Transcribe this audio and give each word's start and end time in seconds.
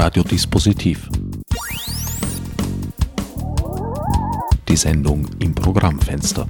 Radiodispositiv. 0.00 1.08
Die 4.68 4.76
Sendung 4.76 5.26
im 5.40 5.52
Programmfenster. 5.56 6.46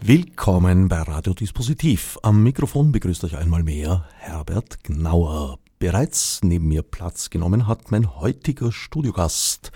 Willkommen 0.00 0.86
bei 0.86 1.02
Radiodispositiv. 1.02 2.18
Am 2.22 2.44
Mikrofon 2.44 2.92
begrüßt 2.92 3.24
euch 3.24 3.36
einmal 3.36 3.64
mehr 3.64 4.06
Herbert 4.16 4.84
Gnauer. 4.84 5.58
Bereits 5.78 6.40
neben 6.42 6.66
mir 6.66 6.82
Platz 6.82 7.30
genommen 7.30 7.68
hat 7.68 7.92
mein 7.92 8.16
heutiger 8.16 8.72
Studiogast. 8.72 9.70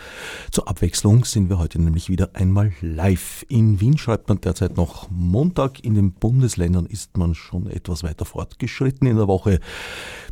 Zur 0.50 0.66
Abwechslung 0.66 1.24
sind 1.24 1.48
wir 1.48 1.58
heute 1.58 1.80
nämlich 1.80 2.08
wieder 2.08 2.30
einmal 2.34 2.72
live. 2.80 3.46
In 3.48 3.80
Wien 3.80 3.96
schreibt 3.98 4.28
man 4.28 4.40
derzeit 4.40 4.76
noch 4.76 5.08
Montag. 5.10 5.84
In 5.84 5.94
den 5.94 6.12
Bundesländern 6.12 6.86
ist 6.86 7.16
man 7.16 7.36
schon 7.36 7.68
etwas 7.68 8.02
weiter 8.02 8.24
fortgeschritten 8.24 9.06
in 9.06 9.16
der 9.16 9.28
Woche. 9.28 9.60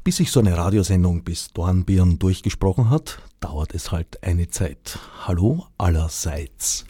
Bis 0.02 0.16
sich 0.16 0.32
so 0.32 0.40
eine 0.40 0.56
Radiosendung 0.56 1.22
bis 1.22 1.52
Dornbirn 1.52 2.18
durchgesprochen 2.18 2.90
hat, 2.90 3.20
dauert 3.38 3.72
es 3.72 3.92
halt 3.92 4.24
eine 4.24 4.48
Zeit. 4.48 4.98
Hallo 5.24 5.66
allerseits. 5.78 6.84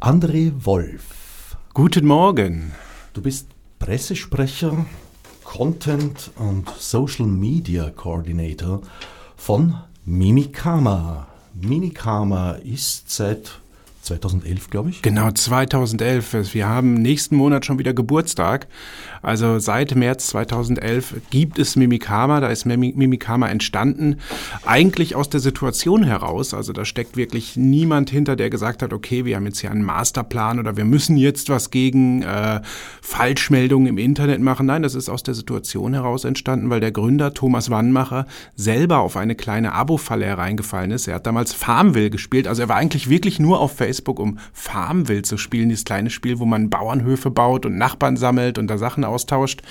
André 0.00 0.52
Wolf. 0.64 1.58
Guten 1.74 2.06
Morgen. 2.06 2.72
Du 3.12 3.20
bist 3.20 3.48
Pressesprecher 3.78 4.86
Content 5.52 6.30
und 6.36 6.66
Social 6.78 7.26
Media 7.26 7.90
Coordinator 7.90 8.80
von 9.36 9.74
Mimikama. 10.06 11.26
Mimikama 11.52 12.52
ist 12.52 13.10
seit 13.10 13.60
2011, 14.00 14.70
glaube 14.70 14.88
ich. 14.88 15.02
Genau, 15.02 15.30
2011. 15.30 16.54
Wir 16.54 16.68
haben 16.68 16.94
nächsten 16.94 17.36
Monat 17.36 17.66
schon 17.66 17.78
wieder 17.78 17.92
Geburtstag. 17.92 18.66
Also 19.22 19.60
seit 19.60 19.94
März 19.94 20.26
2011 20.28 21.14
gibt 21.30 21.60
es 21.60 21.76
Mimikama, 21.76 22.40
da 22.40 22.48
ist 22.48 22.66
Mimikama 22.66 23.48
entstanden. 23.48 24.16
Eigentlich 24.66 25.14
aus 25.14 25.30
der 25.30 25.38
Situation 25.38 26.02
heraus, 26.02 26.54
also 26.54 26.72
da 26.72 26.84
steckt 26.84 27.16
wirklich 27.16 27.56
niemand 27.56 28.10
hinter, 28.10 28.34
der 28.34 28.50
gesagt 28.50 28.82
hat, 28.82 28.92
okay, 28.92 29.24
wir 29.24 29.36
haben 29.36 29.46
jetzt 29.46 29.60
hier 29.60 29.70
einen 29.70 29.84
Masterplan 29.84 30.58
oder 30.58 30.76
wir 30.76 30.84
müssen 30.84 31.16
jetzt 31.16 31.48
was 31.50 31.70
gegen 31.70 32.22
äh, 32.22 32.60
Falschmeldungen 33.00 33.86
im 33.86 33.98
Internet 33.98 34.40
machen. 34.40 34.66
Nein, 34.66 34.82
das 34.82 34.96
ist 34.96 35.08
aus 35.08 35.22
der 35.22 35.34
Situation 35.34 35.94
heraus 35.94 36.24
entstanden, 36.24 36.68
weil 36.68 36.80
der 36.80 36.90
Gründer 36.90 37.32
Thomas 37.32 37.70
Wannmacher 37.70 38.26
selber 38.56 38.98
auf 38.98 39.16
eine 39.16 39.36
kleine 39.36 39.72
Abo-Falle 39.72 40.26
hereingefallen 40.26 40.90
ist. 40.90 41.06
Er 41.06 41.14
hat 41.14 41.26
damals 41.26 41.52
Farmville 41.52 42.10
gespielt, 42.10 42.48
also 42.48 42.62
er 42.62 42.68
war 42.68 42.76
eigentlich 42.76 43.08
wirklich 43.08 43.38
nur 43.38 43.60
auf 43.60 43.76
Facebook, 43.76 44.18
um 44.18 44.38
Farmville 44.52 45.22
zu 45.22 45.36
spielen, 45.36 45.68
dieses 45.68 45.84
kleine 45.84 46.10
Spiel, 46.10 46.40
wo 46.40 46.44
man 46.44 46.70
Bauernhöfe 46.70 47.30
baut 47.30 47.66
und 47.66 47.78
Nachbarn 47.78 48.16
sammelt 48.16 48.58
und 48.58 48.66
da 48.66 48.78
Sachen 48.78 49.04
austauscht. 49.12 49.62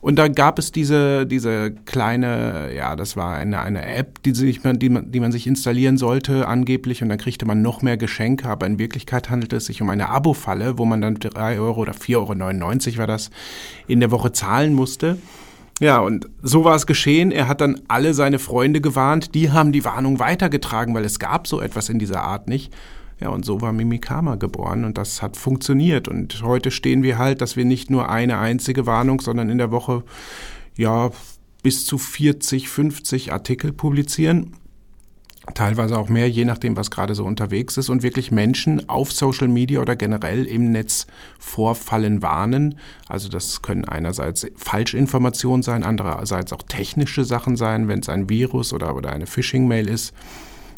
Und 0.00 0.16
da 0.16 0.28
gab 0.28 0.58
es 0.58 0.72
diese, 0.72 1.26
diese 1.26 1.72
kleine, 1.72 2.74
ja, 2.74 2.96
das 2.96 3.16
war 3.16 3.36
eine, 3.36 3.60
eine 3.60 3.84
App, 3.84 4.22
die, 4.22 4.34
sich, 4.34 4.60
die, 4.62 4.88
man, 4.88 5.10
die 5.10 5.20
man 5.20 5.32
sich 5.32 5.46
installieren 5.46 5.96
sollte, 5.96 6.46
angeblich, 6.46 7.02
und 7.02 7.08
dann 7.08 7.18
kriegte 7.18 7.46
man 7.46 7.62
noch 7.62 7.82
mehr 7.82 7.96
Geschenke, 7.96 8.48
aber 8.48 8.66
in 8.66 8.78
Wirklichkeit 8.78 9.30
handelt 9.30 9.52
es 9.52 9.66
sich 9.66 9.82
um 9.82 9.90
eine 9.90 10.08
Abo-Falle, 10.08 10.78
wo 10.78 10.84
man 10.84 11.00
dann 11.00 11.14
drei 11.16 11.58
Euro 11.58 11.80
oder 11.80 11.92
4,99 11.92 12.88
Euro 12.88 12.98
war 12.98 13.06
das, 13.06 13.30
in 13.86 14.00
der 14.00 14.10
Woche 14.10 14.32
zahlen 14.32 14.74
musste. 14.74 15.18
Ja, 15.80 15.98
und 15.98 16.28
so 16.42 16.64
war 16.64 16.76
es 16.76 16.86
geschehen. 16.86 17.32
Er 17.32 17.48
hat 17.48 17.60
dann 17.60 17.80
alle 17.88 18.14
seine 18.14 18.38
Freunde 18.38 18.80
gewarnt. 18.80 19.34
Die 19.34 19.50
haben 19.50 19.72
die 19.72 19.84
Warnung 19.84 20.20
weitergetragen, 20.20 20.94
weil 20.94 21.04
es 21.04 21.18
gab 21.18 21.48
so 21.48 21.60
etwas 21.60 21.88
in 21.88 21.98
dieser 21.98 22.22
Art 22.22 22.46
nicht. 22.46 22.72
Ja, 23.20 23.28
und 23.28 23.44
so 23.44 23.60
war 23.60 23.72
Mimikama 23.72 24.36
geboren 24.36 24.84
und 24.84 24.98
das 24.98 25.22
hat 25.22 25.36
funktioniert. 25.36 26.08
Und 26.08 26.42
heute 26.42 26.70
stehen 26.70 27.02
wir 27.02 27.18
halt, 27.18 27.40
dass 27.40 27.56
wir 27.56 27.64
nicht 27.64 27.90
nur 27.90 28.08
eine 28.08 28.38
einzige 28.38 28.86
Warnung, 28.86 29.20
sondern 29.20 29.48
in 29.48 29.58
der 29.58 29.70
Woche 29.70 30.02
ja 30.76 31.10
bis 31.62 31.86
zu 31.86 31.98
40, 31.98 32.68
50 32.68 33.32
Artikel 33.32 33.72
publizieren. 33.72 34.54
Teilweise 35.54 35.98
auch 35.98 36.08
mehr, 36.08 36.30
je 36.30 36.44
nachdem, 36.44 36.76
was 36.76 36.92
gerade 36.92 37.16
so 37.16 37.24
unterwegs 37.24 37.76
ist 37.76 37.88
und 37.88 38.04
wirklich 38.04 38.30
Menschen 38.30 38.88
auf 38.88 39.10
Social 39.12 39.48
Media 39.48 39.80
oder 39.80 39.96
generell 39.96 40.44
im 40.44 40.70
Netz 40.70 41.08
vorfallen 41.40 42.22
warnen. 42.22 42.78
Also 43.08 43.28
das 43.28 43.60
können 43.60 43.84
einerseits 43.84 44.46
Falschinformationen 44.56 45.64
sein, 45.64 45.82
andererseits 45.82 46.52
auch 46.52 46.62
technische 46.62 47.24
Sachen 47.24 47.56
sein, 47.56 47.88
wenn 47.88 47.98
es 47.98 48.08
ein 48.08 48.28
Virus 48.28 48.72
oder, 48.72 48.94
oder 48.94 49.10
eine 49.12 49.26
Phishing-Mail 49.26 49.88
ist. 49.88 50.14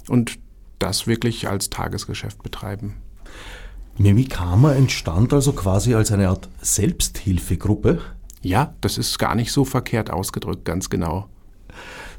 Und 0.09 0.39
das 0.79 1.07
wirklich 1.07 1.49
als 1.49 1.71
Tagesgeschäft 1.71 2.43
betreiben. 2.43 2.97
Mimikama 3.97 4.73
entstand 4.73 5.33
also 5.33 5.53
quasi 5.53 5.95
als 5.95 6.11
eine 6.11 6.29
Art 6.29 6.49
Selbsthilfegruppe? 6.61 8.01
Ja, 8.43 8.75
das 8.81 8.99
ist 8.99 9.19
gar 9.19 9.34
nicht 9.34 9.53
so 9.53 9.65
verkehrt 9.65 10.11
ausgedrückt, 10.11 10.65
ganz 10.65 10.91
genau. 10.91 11.29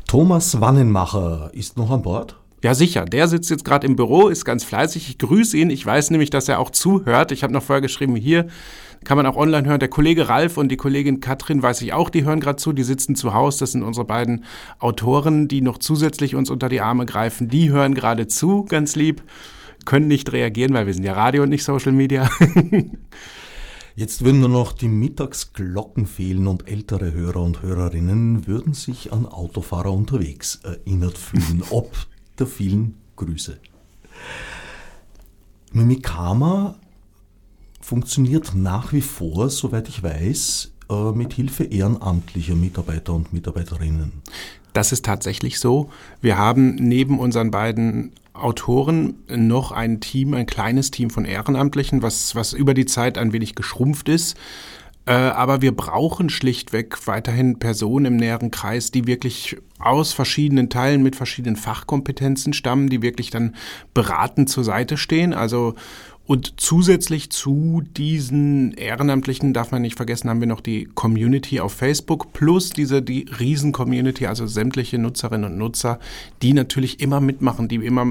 Thomas 0.08 0.62
Wannenmacher 0.62 1.50
ist 1.54 1.78
noch 1.78 1.92
an 1.92 2.02
Bord? 2.02 2.38
Ja, 2.64 2.74
sicher. 2.74 3.06
Der 3.06 3.28
sitzt 3.28 3.50
jetzt 3.50 3.66
gerade 3.66 3.86
im 3.86 3.96
Büro, 3.96 4.28
ist 4.28 4.46
ganz 4.46 4.64
fleißig. 4.64 5.10
Ich 5.10 5.18
grüße 5.20 5.58
ihn. 5.58 5.70
Ich 5.70 5.86
weiß 5.86 6.10
nämlich, 6.10 6.30
dass 6.32 6.50
er 6.50 6.60
auch 6.60 6.72
zuhört. 6.72 7.32
Ich 7.32 7.44
habe 7.44 7.54
noch 7.54 7.62
vorher 7.62 7.82
geschrieben, 7.82 8.16
hier 8.16 8.48
kann 9.04 9.18
man 9.18 9.26
auch 9.26 9.36
online 9.36 9.68
hören. 9.68 9.80
Der 9.80 9.90
Kollege 9.90 10.30
Ralf 10.30 10.58
und 10.58 10.70
die 10.70 10.78
Kollegin 10.78 11.20
Katrin 11.20 11.62
weiß 11.62 11.82
ich 11.82 11.94
auch, 11.94 12.10
die 12.10 12.24
hören 12.24 12.40
gerade 12.40 12.58
zu. 12.58 12.74
Die 12.74 12.84
sitzen 12.84 13.16
zu 13.16 13.34
Hause. 13.34 13.60
Das 13.60 13.72
sind 13.74 13.84
unsere 13.84 14.06
beiden 14.06 14.46
Autoren, 14.80 15.48
die 15.48 15.62
noch 15.62 15.78
zusätzlich 15.78 16.36
uns 16.36 16.50
unter 16.50 16.70
die 16.70 16.82
Arme 16.82 17.06
greifen. 17.06 17.50
Die 17.50 17.72
hören 17.72 17.94
gerade 17.94 18.28
zu, 18.28 18.66
ganz 18.66 18.96
lieb. 18.96 19.24
Können 19.86 20.08
nicht 20.08 20.32
reagieren, 20.32 20.74
weil 20.74 20.88
wir 20.88 20.94
sind 20.94 21.04
ja 21.04 21.14
Radio 21.14 21.44
und 21.44 21.50
nicht 21.50 21.64
Social 21.64 21.92
Media. 21.92 22.30
Jetzt 23.98 24.26
würden 24.26 24.42
nur 24.42 24.50
noch 24.50 24.74
die 24.74 24.90
Mittagsglocken 24.90 26.06
fehlen 26.06 26.48
und 26.48 26.68
ältere 26.68 27.14
Hörer 27.14 27.42
und 27.42 27.62
Hörerinnen 27.62 28.46
würden 28.46 28.74
sich 28.74 29.14
an 29.14 29.26
Autofahrer 29.26 29.94
unterwegs 29.94 30.60
erinnert 30.64 31.18
fühlen, 31.18 31.64
ob 31.70 31.94
der 32.38 32.46
vielen 32.46 32.96
Grüße. 33.16 33.58
Mimikama 35.72 36.76
funktioniert 37.86 38.56
nach 38.56 38.94
wie 38.94 39.02
vor, 39.02 39.50
soweit 39.52 39.88
ich 39.90 40.02
weiß, 40.02 40.72
äh, 40.90 41.12
mit 41.12 41.34
Hilfe 41.34 41.66
ehrenamtlicher 41.66 42.56
Mitarbeiter 42.56 43.14
und 43.14 43.32
Mitarbeiterinnen. 43.32 44.12
Das 44.74 44.92
ist 44.92 45.06
tatsächlich 45.06 45.60
so. 45.60 45.92
Wir 46.20 46.36
haben 46.36 46.76
neben 46.76 47.20
unseren 47.20 47.52
beiden 47.52 48.12
Autoren 48.34 49.16
noch 49.30 49.72
ein 49.72 50.00
Team, 50.00 50.34
ein 50.34 50.48
kleines 50.48 50.90
Team 50.90 51.12
von 51.12 51.26
Ehrenamtlichen, 51.26 52.02
was, 52.02 52.34
was 52.34 52.54
über 52.54 52.74
die 52.74 52.88
Zeit 52.88 53.20
ein 53.20 53.34
wenig 53.34 53.54
geschrumpft 53.54 54.10
ist. 54.10 54.36
Äh, 55.06 55.14
aber 55.14 55.62
wir 55.62 55.76
brauchen 55.76 56.30
schlichtweg 56.30 57.08
weiterhin 57.08 57.60
Personen 57.60 58.06
im 58.06 58.16
näheren 58.16 58.52
Kreis, 58.52 58.92
die 58.92 59.08
wirklich 59.08 59.58
aus 59.78 60.14
verschiedenen 60.14 60.70
Teilen 60.70 61.04
mit 61.04 61.16
verschiedenen 61.16 61.56
Fachkompetenzen 61.56 62.54
stammen, 62.54 62.90
die 62.90 63.02
wirklich 63.02 63.30
dann 63.30 63.56
beratend 63.94 64.50
zur 64.50 64.64
Seite 64.64 64.98
stehen. 64.98 65.34
Also 65.34 65.76
und 66.28 66.60
zusätzlich 66.60 67.30
zu 67.30 67.84
diesen 67.96 68.74
Ehrenamtlichen 68.74 69.54
darf 69.54 69.72
man 69.72 69.84
nicht 69.84 69.96
vergessen, 69.96 70.28
haben 70.28 70.40
wir 70.40 70.48
noch 70.48 70.62
die 70.62 70.86
Community 70.86 71.60
auf 71.60 71.74
Facebook 71.74 72.34
plus 72.34 72.72
diese 72.72 73.04
die 73.04 73.28
Riesen-Community, 73.40 74.26
also 74.26 74.48
sämtliche 74.48 74.98
Nutzerinnen 74.98 75.52
und 75.52 75.60
Nutzer, 75.60 76.00
die 76.42 76.54
natürlich 76.54 77.00
immer 77.00 77.22
mitmachen, 77.22 77.68
die 77.68 77.76
immer 77.76 78.08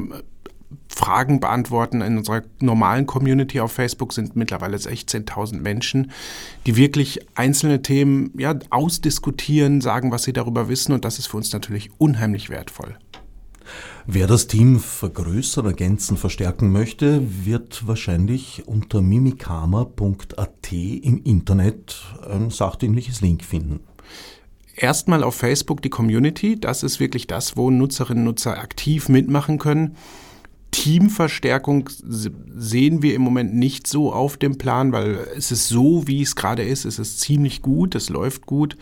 Fragen 0.94 1.40
beantworten. 1.40 2.00
In 2.00 2.18
unserer 2.18 2.42
normalen 2.60 3.06
Community 3.06 3.60
auf 3.60 3.72
Facebook 3.72 4.12
sind 4.12 4.36
mittlerweile 4.36 4.76
16.000 4.76 5.60
Menschen, 5.60 6.12
die 6.66 6.76
wirklich 6.76 7.20
einzelne 7.34 7.82
Themen 7.82 8.30
ja, 8.38 8.54
ausdiskutieren, 8.70 9.80
sagen, 9.80 10.10
was 10.10 10.22
sie 10.22 10.32
darüber 10.32 10.68
wissen. 10.68 10.92
Und 10.92 11.04
das 11.04 11.18
ist 11.18 11.26
für 11.26 11.36
uns 11.36 11.52
natürlich 11.52 11.90
unheimlich 11.98 12.50
wertvoll. 12.50 12.96
Wer 14.06 14.26
das 14.26 14.46
Team 14.46 14.80
vergrößern, 14.80 15.64
ergänzen, 15.64 16.18
verstärken 16.18 16.70
möchte, 16.70 17.22
wird 17.46 17.86
wahrscheinlich 17.86 18.64
unter 18.66 19.00
mimikama.at 19.00 20.72
im 20.72 21.22
Internet 21.24 22.02
ein 22.28 22.50
sachdienliches 22.50 23.22
Link 23.22 23.44
finden. 23.44 23.80
Erstmal 24.76 25.22
auf 25.22 25.36
Facebook 25.36 25.80
die 25.82 25.90
Community, 25.90 26.58
das 26.58 26.82
ist 26.82 27.00
wirklich 27.00 27.26
das, 27.26 27.56
wo 27.56 27.70
Nutzerinnen 27.70 28.24
und 28.24 28.34
Nutzer 28.34 28.58
aktiv 28.58 29.08
mitmachen 29.08 29.58
können. 29.58 29.96
Teamverstärkung 30.74 31.88
sehen 32.02 33.02
wir 33.02 33.14
im 33.14 33.22
Moment 33.22 33.54
nicht 33.54 33.86
so 33.86 34.12
auf 34.12 34.36
dem 34.36 34.58
Plan, 34.58 34.92
weil 34.92 35.26
es 35.36 35.52
ist 35.52 35.68
so, 35.68 36.06
wie 36.06 36.22
es 36.22 36.34
gerade 36.34 36.62
ist, 36.62 36.84
es 36.84 36.98
ist 36.98 37.20
ziemlich 37.20 37.62
gut, 37.62 37.94
es 37.94 38.08
läuft 38.08 38.46
gut. 38.46 38.76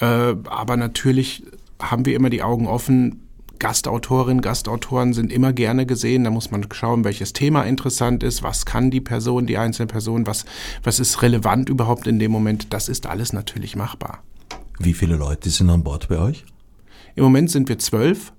Äh, 0.00 0.04
aber 0.04 0.76
natürlich 0.76 1.44
haben 1.78 2.06
wir 2.06 2.16
immer 2.16 2.30
die 2.30 2.42
Augen 2.42 2.66
offen, 2.66 3.26
Gastautorinnen, 3.58 4.40
Gastautoren 4.40 5.12
sind 5.12 5.30
immer 5.30 5.52
gerne 5.52 5.84
gesehen. 5.84 6.24
Da 6.24 6.30
muss 6.30 6.50
man 6.50 6.66
schauen, 6.72 7.04
welches 7.04 7.34
Thema 7.34 7.64
interessant 7.64 8.22
ist, 8.22 8.42
was 8.42 8.64
kann 8.64 8.90
die 8.90 9.02
Person, 9.02 9.46
die 9.46 9.58
einzelne 9.58 9.86
Person, 9.86 10.26
was, 10.26 10.46
was 10.82 10.98
ist 10.98 11.20
relevant 11.20 11.68
überhaupt 11.68 12.06
in 12.06 12.18
dem 12.18 12.32
Moment. 12.32 12.72
Das 12.72 12.88
ist 12.88 13.06
alles 13.06 13.34
natürlich 13.34 13.76
machbar. 13.76 14.22
Wie 14.78 14.94
viele 14.94 15.16
Leute 15.16 15.50
sind 15.50 15.68
an 15.68 15.84
Bord 15.84 16.08
bei 16.08 16.18
euch? 16.18 16.44
Im 17.14 17.24
Moment 17.24 17.50
sind 17.50 17.68
wir 17.68 17.78
zwölf 17.78 18.32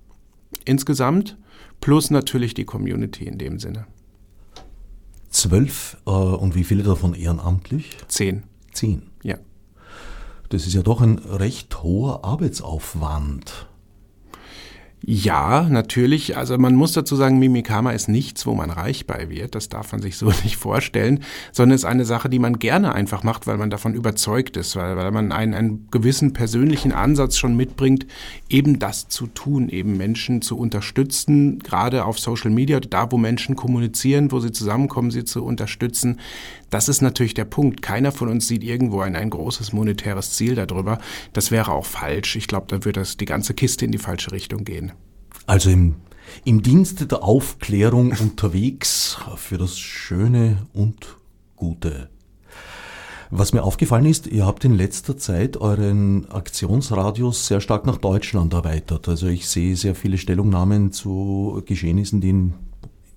insgesamt, 0.65 1.37
plus 1.81 2.09
natürlich 2.09 2.53
die 2.53 2.65
Community 2.65 3.25
in 3.25 3.37
dem 3.37 3.59
Sinne. 3.59 3.85
Zwölf 5.29 5.97
äh, 6.05 6.09
und 6.11 6.55
wie 6.55 6.63
viele 6.63 6.83
davon 6.83 7.13
ehrenamtlich? 7.13 7.97
Zehn. 8.07 8.43
Zehn. 8.71 9.03
Ja. 9.23 9.37
Das 10.49 10.67
ist 10.67 10.73
ja 10.73 10.83
doch 10.83 11.01
ein 11.01 11.17
recht 11.17 11.83
hoher 11.83 12.23
Arbeitsaufwand. 12.23 13.67
Ja, 15.03 15.63
natürlich. 15.67 16.37
Also 16.37 16.59
man 16.59 16.75
muss 16.75 16.93
dazu 16.93 17.15
sagen, 17.15 17.39
Mimikama 17.39 17.91
ist 17.91 18.07
nichts, 18.07 18.45
wo 18.45 18.53
man 18.53 18.69
reich 18.69 19.07
bei 19.07 19.29
wird. 19.29 19.55
Das 19.55 19.67
darf 19.67 19.91
man 19.91 20.01
sich 20.01 20.15
so 20.15 20.27
nicht 20.43 20.57
vorstellen, 20.57 21.23
sondern 21.51 21.75
ist 21.75 21.85
eine 21.85 22.05
Sache, 22.05 22.29
die 22.29 22.37
man 22.37 22.59
gerne 22.59 22.93
einfach 22.93 23.23
macht, 23.23 23.47
weil 23.47 23.57
man 23.57 23.71
davon 23.71 23.95
überzeugt 23.95 24.57
ist, 24.57 24.75
weil, 24.75 24.95
weil 24.97 25.11
man 25.11 25.31
einen, 25.31 25.55
einen 25.55 25.87
gewissen 25.89 26.33
persönlichen 26.33 26.91
Ansatz 26.91 27.37
schon 27.37 27.57
mitbringt, 27.57 28.05
eben 28.47 28.77
das 28.77 29.07
zu 29.07 29.25
tun, 29.25 29.69
eben 29.69 29.97
Menschen 29.97 30.43
zu 30.43 30.55
unterstützen, 30.55 31.59
gerade 31.59 32.05
auf 32.05 32.19
Social 32.19 32.51
Media, 32.51 32.79
da 32.79 33.11
wo 33.11 33.17
Menschen 33.17 33.55
kommunizieren, 33.55 34.31
wo 34.31 34.39
sie 34.39 34.51
zusammenkommen, 34.51 35.09
sie 35.09 35.23
zu 35.23 35.43
unterstützen. 35.43 36.19
Das 36.71 36.87
ist 36.87 37.01
natürlich 37.01 37.33
der 37.33 37.45
Punkt. 37.45 37.81
Keiner 37.81 38.11
von 38.11 38.29
uns 38.29 38.47
sieht 38.47 38.63
irgendwo 38.63 39.01
ein, 39.01 39.15
ein 39.15 39.29
großes 39.29 39.73
monetäres 39.73 40.31
Ziel 40.31 40.55
darüber. 40.55 40.99
Das 41.33 41.51
wäre 41.51 41.73
auch 41.73 41.85
falsch. 41.85 42.37
Ich 42.37 42.47
glaube, 42.47 42.67
da 42.69 42.85
würde 42.85 43.01
das 43.01 43.17
die 43.17 43.25
ganze 43.25 43.53
Kiste 43.53 43.85
in 43.85 43.91
die 43.91 43.97
falsche 43.97 44.31
Richtung 44.31 44.63
gehen. 44.63 44.93
Also 45.45 45.69
im, 45.69 45.95
im 46.45 46.63
Dienste 46.63 47.05
der 47.07 47.23
Aufklärung 47.23 48.11
unterwegs 48.19 49.17
für 49.35 49.57
das 49.57 49.77
Schöne 49.77 50.65
und 50.73 51.17
Gute. 51.57 52.09
Was 53.31 53.53
mir 53.53 53.63
aufgefallen 53.63 54.05
ist, 54.05 54.27
ihr 54.27 54.45
habt 54.45 54.63
in 54.63 54.73
letzter 54.73 55.17
Zeit 55.17 55.57
euren 55.57 56.29
Aktionsradius 56.31 57.47
sehr 57.47 57.61
stark 57.61 57.85
nach 57.85 57.97
Deutschland 57.97 58.53
erweitert. 58.53 59.07
Also 59.09 59.27
ich 59.27 59.47
sehe 59.47 59.75
sehr 59.75 59.95
viele 59.95 60.17
Stellungnahmen 60.17 60.91
zu 60.91 61.61
Geschehnissen, 61.65 62.21
die 62.21 62.29
in, 62.29 62.53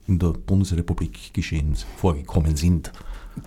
in 0.06 0.18
der 0.18 0.28
Bundesrepublik 0.32 1.32
geschehen, 1.32 1.76
vorgekommen 1.96 2.56
sind. 2.56 2.92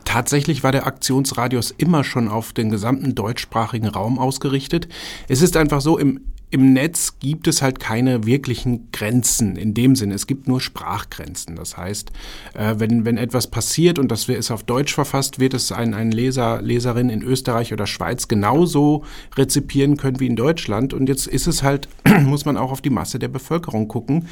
Tatsächlich 0.05 0.63
war 0.63 0.71
der 0.71 0.87
Aktionsradius 0.87 1.71
immer 1.71 2.03
schon 2.03 2.27
auf 2.27 2.53
den 2.53 2.69
gesamten 2.69 3.15
deutschsprachigen 3.15 3.87
Raum 3.87 4.19
ausgerichtet. 4.19 4.87
Es 5.27 5.41
ist 5.41 5.57
einfach 5.57 5.81
so, 5.81 5.97
im 5.97 6.21
im 6.49 6.71
Netz 6.71 7.19
gibt 7.19 7.47
es 7.47 7.61
halt 7.61 7.79
keine 7.79 8.25
wirklichen 8.25 8.89
Grenzen 8.93 9.57
in 9.57 9.73
dem 9.73 9.97
Sinne. 9.97 10.15
Es 10.15 10.27
gibt 10.27 10.47
nur 10.47 10.61
Sprachgrenzen. 10.61 11.57
Das 11.57 11.75
heißt, 11.75 12.11
äh, 12.53 12.75
wenn, 12.77 13.03
wenn 13.03 13.17
etwas 13.17 13.47
passiert 13.47 13.99
und 13.99 14.09
das 14.09 14.29
ist 14.29 14.51
auf 14.51 14.63
Deutsch 14.63 14.93
verfasst, 14.93 15.39
wird 15.39 15.53
es 15.53 15.73
ein, 15.73 15.93
ein 15.93 16.11
Leser, 16.11 16.61
Leserin 16.61 17.09
in 17.09 17.21
Österreich 17.21 17.73
oder 17.73 17.85
Schweiz 17.85 18.29
genauso 18.29 19.03
rezipieren 19.35 19.97
können 19.97 20.21
wie 20.21 20.27
in 20.27 20.37
Deutschland. 20.37 20.93
Und 20.93 21.09
jetzt 21.09 21.27
ist 21.27 21.47
es 21.47 21.63
halt, 21.63 21.89
muss 22.21 22.45
man 22.45 22.55
auch 22.55 22.71
auf 22.71 22.81
die 22.81 22.91
Masse 22.91 23.19
der 23.19 23.27
Bevölkerung 23.27 23.89
gucken. 23.89 24.27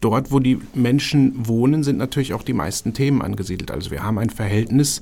Dort, 0.00 0.32
wo 0.32 0.38
die 0.38 0.58
Menschen 0.74 1.46
wohnen, 1.46 1.82
sind 1.82 1.98
natürlich 1.98 2.32
auch 2.34 2.42
die 2.42 2.52
meisten 2.52 2.94
Themen 2.94 3.22
angesiedelt. 3.22 3.70
Also 3.70 3.90
wir 3.90 4.02
haben 4.02 4.18
ein 4.18 4.30
Verhältnis 4.30 5.00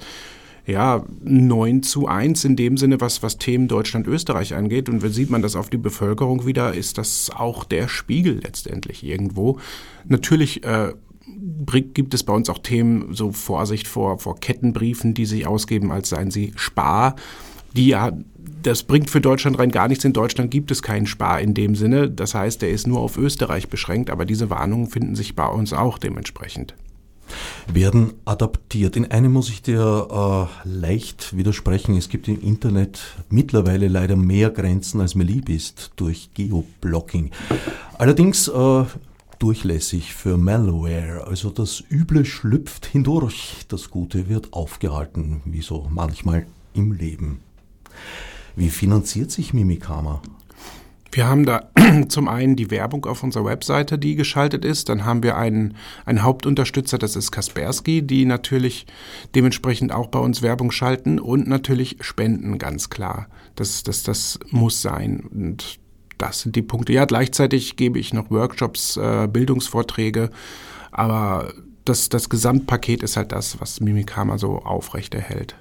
ja, 0.69 1.03
9 1.23 1.83
zu 1.83 2.07
1 2.07 2.45
in 2.45 2.55
dem 2.55 2.77
Sinne, 2.77 3.01
was, 3.01 3.23
was 3.23 3.39
Themen 3.39 3.69
Deutschland-Österreich 3.69 4.55
angeht. 4.55 4.89
Und 4.91 5.03
wenn 5.03 5.13
sieht 5.13 5.31
man 5.31 5.41
das 5.41 5.57
auf 5.57 5.71
die 5.71 5.79
Bevölkerung 5.79 6.47
wieder, 6.47 6.75
ist 6.75 6.99
das 6.99 7.31
auch 7.35 7.65
der 7.65 7.89
Spiegel 7.89 8.41
letztendlich 8.43 9.03
irgendwo. 9.03 9.59
Natürlich 10.07 10.65
äh, 10.65 10.93
gibt 11.95 12.13
es 12.13 12.23
bei 12.23 12.35
uns 12.35 12.51
auch 12.51 12.59
Themen, 12.59 13.15
so 13.15 13.33
Vorsicht 13.33 13.89
vor, 13.89 14.19
vor 14.19 14.39
Kettenbriefen, 14.39 15.15
die 15.15 15.25
sich 15.25 15.47
ausgeben, 15.47 15.91
als 15.91 16.11
seien 16.11 16.31
sie 16.31 16.53
Spar. 16.57 17.17
Die 17.75 17.89
ja, 17.89 18.13
das 18.63 18.83
bringt 18.83 19.11
für 19.11 19.21
Deutschland 19.21 19.59
rein 19.59 19.71
gar 19.71 19.89
nichts. 19.89 20.05
In 20.05 20.13
Deutschland 20.13 20.51
gibt 20.51 20.71
es 20.71 20.83
keinen 20.83 21.07
Spar 21.07 21.41
in 21.41 21.55
dem 21.55 21.75
Sinne. 21.75 22.11
Das 22.11 22.35
heißt, 22.35 22.63
der 22.63 22.71
ist 22.71 22.87
nur 22.87 23.01
auf 23.01 23.17
Österreich 23.17 23.69
beschränkt, 23.69 24.11
aber 24.11 24.25
diese 24.25 24.51
Warnungen 24.51 24.89
finden 24.89 25.15
sich 25.15 25.37
bei 25.37 25.47
uns 25.47 25.73
auch 25.73 25.99
dementsprechend 25.99 26.75
werden 27.73 28.15
adaptiert. 28.25 28.97
In 28.97 29.11
einem 29.11 29.33
muss 29.33 29.51
ich 29.51 29.63
dir 29.63 30.49
äh, 30.65 30.69
leicht 30.69 31.37
widersprechen. 31.37 31.97
Es 31.97 32.09
gibt 32.09 32.29
im 32.29 32.41
Internet 32.41 33.01
mittlerweile 33.29 33.89
leider 33.89 34.17
mehr 34.17 34.51
Grenzen, 34.51 35.01
als 35.01 35.15
mir 35.15 35.25
lieb 35.25 35.49
ist, 35.49 35.93
durch 35.97 36.31
Geoblocking. 36.35 37.31
Allerdings 37.99 38.49
äh, 38.49 38.85
durchlässig 39.39 40.15
für 40.15 40.37
Malware. 40.37 41.27
Also 41.27 41.51
das 41.51 41.83
Üble 41.91 42.25
schlüpft 42.25 42.87
hindurch, 42.87 43.67
das 43.69 43.91
Gute 43.91 44.29
wird 44.29 44.53
aufgehalten, 44.53 45.43
wie 45.45 45.63
so 45.63 45.87
manchmal 45.91 46.47
im 46.75 46.93
Leben. 46.93 47.41
Wie 48.59 48.71
finanziert 48.71 49.31
sich 49.31 49.55
Mimikama? 49.55 50.21
Wir 51.13 51.29
haben 51.29 51.47
da 51.47 51.71
zum 52.09 52.27
einen 52.27 52.57
die 52.57 52.73
Werbung 52.73 53.07
auf 53.07 53.23
unserer 53.23 53.45
Webseite, 53.45 54.01
die 54.01 54.17
geschaltet 54.17 54.65
ist. 54.65 54.89
Dann 54.89 55.05
haben 55.05 55.23
wir 55.23 55.37
einen, 55.37 55.77
einen 56.05 56.25
Hauptunterstützer, 56.25 56.99
das 56.99 57.15
ist 57.15 57.31
Kaspersky, 57.31 58.03
die 58.03 58.25
natürlich 58.25 58.87
dementsprechend 59.37 59.93
auch 59.93 60.09
bei 60.09 60.19
uns 60.19 60.43
Werbung 60.43 60.73
schalten 60.73 61.21
und 61.21 61.47
natürlich 61.47 61.99
Spenden, 62.01 62.59
ganz 62.59 62.91
klar. 62.91 63.29
Das, 63.55 63.85
das, 63.85 64.03
das 64.03 64.41
muss 64.51 64.83
sein. 64.83 65.21
Und 65.33 65.79
das 66.19 66.41
sind 66.41 66.57
die 66.57 66.63
Punkte. 66.63 66.93
Ja, 66.93 67.05
gleichzeitig 67.05 67.77
gebe 67.77 68.01
ich 68.01 68.13
noch 68.13 68.29
Workshops, 68.29 68.97
äh, 68.97 69.29
Bildungsvorträge, 69.29 70.31
aber 70.91 71.53
das, 71.85 72.09
das 72.09 72.29
Gesamtpaket 72.29 73.05
ist 73.05 73.17
halt 73.17 73.31
das, 73.31 73.61
was 73.61 73.79
Mimikama 73.79 74.37
so 74.37 74.59
aufrechterhält. 74.59 75.55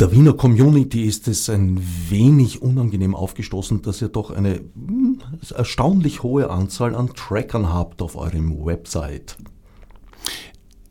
Der 0.00 0.12
Wiener 0.12 0.32
Community 0.32 1.04
ist 1.04 1.28
es 1.28 1.50
ein 1.50 1.78
wenig 2.08 2.62
unangenehm 2.62 3.14
aufgestoßen, 3.14 3.82
dass 3.82 4.00
ihr 4.00 4.08
doch 4.08 4.30
eine 4.30 4.54
hm, 4.54 5.18
erstaunlich 5.54 6.22
hohe 6.22 6.48
Anzahl 6.48 6.94
an 6.94 7.10
Trackern 7.14 7.70
habt 7.70 8.00
auf 8.00 8.16
eurem 8.16 8.64
Website. 8.64 9.36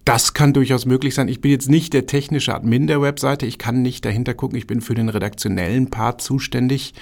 Das 0.05 0.33
kann 0.35 0.53
durchaus 0.53 0.85
möglich 0.85 1.15
sein. 1.15 1.27
Ich 1.27 1.41
bin 1.41 1.49
jetzt 1.49 1.69
nicht 1.69 1.93
der 1.93 2.05
technische 2.05 2.53
Admin 2.53 2.85
der 2.85 3.01
Webseite. 3.01 3.47
Ich 3.47 3.57
kann 3.57 3.81
nicht 3.81 4.05
dahinter 4.05 4.35
gucken. 4.35 4.59
Ich 4.59 4.67
bin 4.67 4.79
für 4.79 4.93
den 4.93 5.09
redaktionellen 5.09 5.89
Part 5.89 6.21
zuständig. 6.21 6.93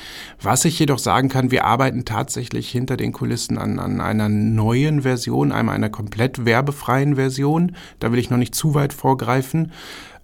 Was 0.42 0.64
ich 0.64 0.80
jedoch 0.80 1.00
sagen 1.00 1.28
kann, 1.28 1.52
wir 1.52 1.66
arbeiten 1.66 2.06
tatsächlich 2.06 2.70
hinter 2.70 2.96
den 2.96 3.12
Kulissen 3.12 3.58
an, 3.58 3.80
an 3.80 4.00
einer 4.00 4.30
neuen 4.30 5.02
Version, 5.02 5.52
einmal 5.52 5.76
einer 5.76 5.90
komplett 5.90 6.46
werbefreien 6.46 7.16
Version. 7.16 7.76
Da 8.00 8.14
will 8.14 8.20
ich 8.20 8.30
noch 8.30 8.38
nicht 8.38 8.56
zu 8.56 8.76
weit 8.76 8.94
vorgreifen 8.94 9.74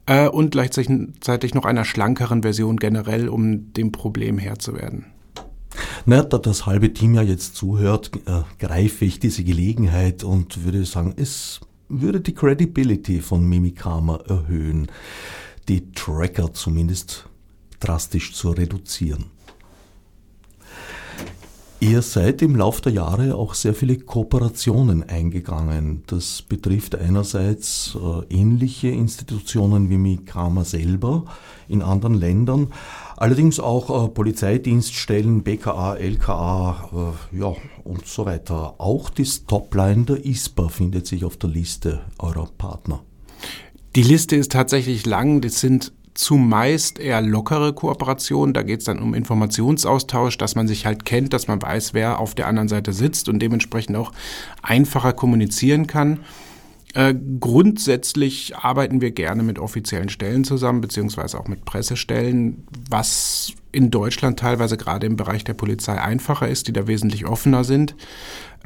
äh, 0.06 0.28
und 0.28 0.52
gleichzeitig 0.52 1.54
noch 1.54 1.66
einer 1.66 1.86
schlankeren 1.86 2.42
Version 2.44 2.78
generell, 2.78 3.30
um 3.30 3.74
dem 3.74 3.92
Problem 3.92 4.38
Herr 4.38 4.60
zu 4.60 4.76
werden. 4.76 5.06
Na, 6.06 6.22
da 6.22 6.38
das 6.38 6.66
halbe 6.66 6.94
Team 6.94 7.16
ja 7.16 7.22
jetzt 7.22 7.56
zuhört, 7.56 8.12
äh, 8.26 8.42
greife 8.60 9.06
ich 9.06 9.20
diese 9.20 9.44
Gelegenheit 9.44 10.24
und 10.24 10.66
würde 10.66 10.86
sagen, 10.86 11.14
es 11.18 11.62
würde 11.90 12.22
die 12.22 12.34
Credibility 12.34 13.22
von 13.22 13.48
Mimikama 13.48 14.18
erhöhen, 14.28 14.88
die 15.68 15.92
Tracker 15.92 16.54
zumindest 16.54 17.28
drastisch 17.80 18.34
zu 18.34 18.52
reduzieren. 18.52 19.26
Ihr 21.84 22.02
seid 22.02 22.42
im 22.42 22.56
Lauf 22.56 22.80
der 22.80 22.94
Jahre 22.94 23.36
auch 23.36 23.54
sehr 23.56 23.74
viele 23.74 23.98
Kooperationen 23.98 25.04
eingegangen. 25.04 26.04
Das 26.08 26.42
betrifft 26.42 26.96
einerseits 26.96 27.98
äh, 28.02 28.34
ähnliche 28.34 28.88
Institutionen 28.88 29.90
wie 29.90 29.98
Mikama 29.98 30.64
selber 30.64 31.26
in 31.68 31.82
anderen 31.82 32.14
Ländern, 32.14 32.70
allerdings 33.18 33.60
auch 33.60 34.06
äh, 34.06 34.08
Polizeidienststellen, 34.08 35.44
BKA, 35.44 35.96
LKA 35.96 36.90
äh, 37.34 37.38
ja, 37.38 37.54
und 37.84 38.08
so 38.08 38.26
weiter. 38.26 38.76
Auch 38.78 39.10
die 39.10 39.26
Stopline 39.26 40.06
der 40.06 40.26
ISPA 40.26 40.70
findet 40.70 41.06
sich 41.06 41.26
auf 41.26 41.36
der 41.36 41.50
Liste 41.50 42.00
eurer 42.18 42.48
Partner. 42.58 43.02
Die 43.98 44.04
Liste 44.04 44.38
ist 44.38 44.54
tatsächlich 44.54 45.06
lang. 45.06 45.42
Das 45.42 45.60
sind 45.60 45.92
zumeist 46.14 47.00
eher 47.00 47.22
lockere 47.22 47.74
Kooperation. 47.74 48.54
Da 48.54 48.64
geht 48.64 48.80
es 48.80 48.86
dann 48.86 49.00
um 49.00 49.14
Informationsaustausch, 49.14 50.38
dass 50.38 50.56
man 50.56 50.68
sich 50.68 50.86
halt 50.86 51.06
kennt, 51.06 51.34
dass 51.34 51.48
man 51.48 51.62
weiß, 51.62 51.94
wer 51.94 52.20
auf 52.20 52.36
der 52.36 52.48
anderen 52.48 52.68
Seite 52.68 52.94
sitzt 52.94 53.30
und 53.30 53.40
dementsprechend 53.40 53.96
auch 53.96 54.12
einfacher 54.62 55.14
kommunizieren 55.14 55.88
kann. 55.88 56.20
Äh, 56.94 57.16
grundsätzlich 57.40 58.56
arbeiten 58.56 59.02
wir 59.02 59.12
gerne 59.12 59.42
mit 59.42 59.58
offiziellen 59.58 60.10
Stellen 60.10 60.44
zusammen, 60.44 60.82
beziehungsweise 60.82 61.40
auch 61.40 61.48
mit 61.48 61.66
Pressestellen, 61.66 62.68
was 62.88 63.54
in 63.72 63.90
Deutschland 63.90 64.38
teilweise 64.40 64.78
gerade 64.78 65.08
im 65.08 65.18
Bereich 65.18 65.44
der 65.44 65.56
Polizei 65.56 66.00
einfacher 66.00 66.48
ist, 66.48 66.68
die 66.68 66.74
da 66.74 66.86
wesentlich 66.86 67.26
offener 67.26 67.64
sind. 67.64 67.96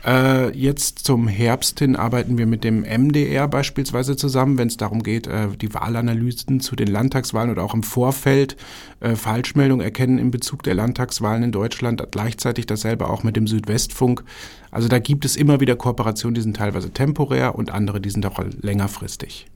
Äh, 0.06 0.56
jetzt 0.56 1.00
zum 1.00 1.28
Herbst 1.28 1.80
hin 1.80 1.96
arbeiten 1.96 2.38
wir 2.38 2.46
mit 2.46 2.64
dem 2.64 2.84
MDR 2.84 3.48
beispielsweise 3.48 4.16
zusammen, 4.16 4.58
wenn 4.58 4.68
es 4.68 4.78
darum 4.78 5.02
geht, 5.02 5.26
äh, 5.26 5.48
die 5.60 5.74
Wahlanalysen 5.74 6.60
zu 6.60 6.76
den 6.76 6.88
Landtagswahlen 6.88 7.50
oder 7.50 7.64
auch 7.64 7.74
im 7.74 7.84
Vorfeld 7.84 8.58
äh, 9.00 9.16
Falschmeldungen 9.16 9.84
erkennen 9.84 10.20
in 10.20 10.30
Bezug 10.30 10.64
der 10.64 10.76
Landtagswahlen 10.76 11.44
in 11.44 11.52
Deutschland. 11.52 12.04
Gleichzeitig 12.12 12.68
dasselbe 12.68 13.10
auch 13.10 13.24
mit 13.24 13.36
dem 13.36 13.48
Südwestfunk. 13.48 14.24
Also 14.70 14.88
da 14.88 15.00
gibt 15.00 15.26
es 15.26 15.36
immer 15.36 15.60
wieder 15.60 15.76
Kooperationen, 15.76 16.36
die 16.36 16.42
sind 16.42 16.58
teilweise 16.58 16.92
temporär 16.92 17.56
und 17.56 17.72
andere, 17.72 18.00
die 18.00 18.12
sind 18.12 18.26
auch 18.26 18.40
längerfristig 18.62 19.48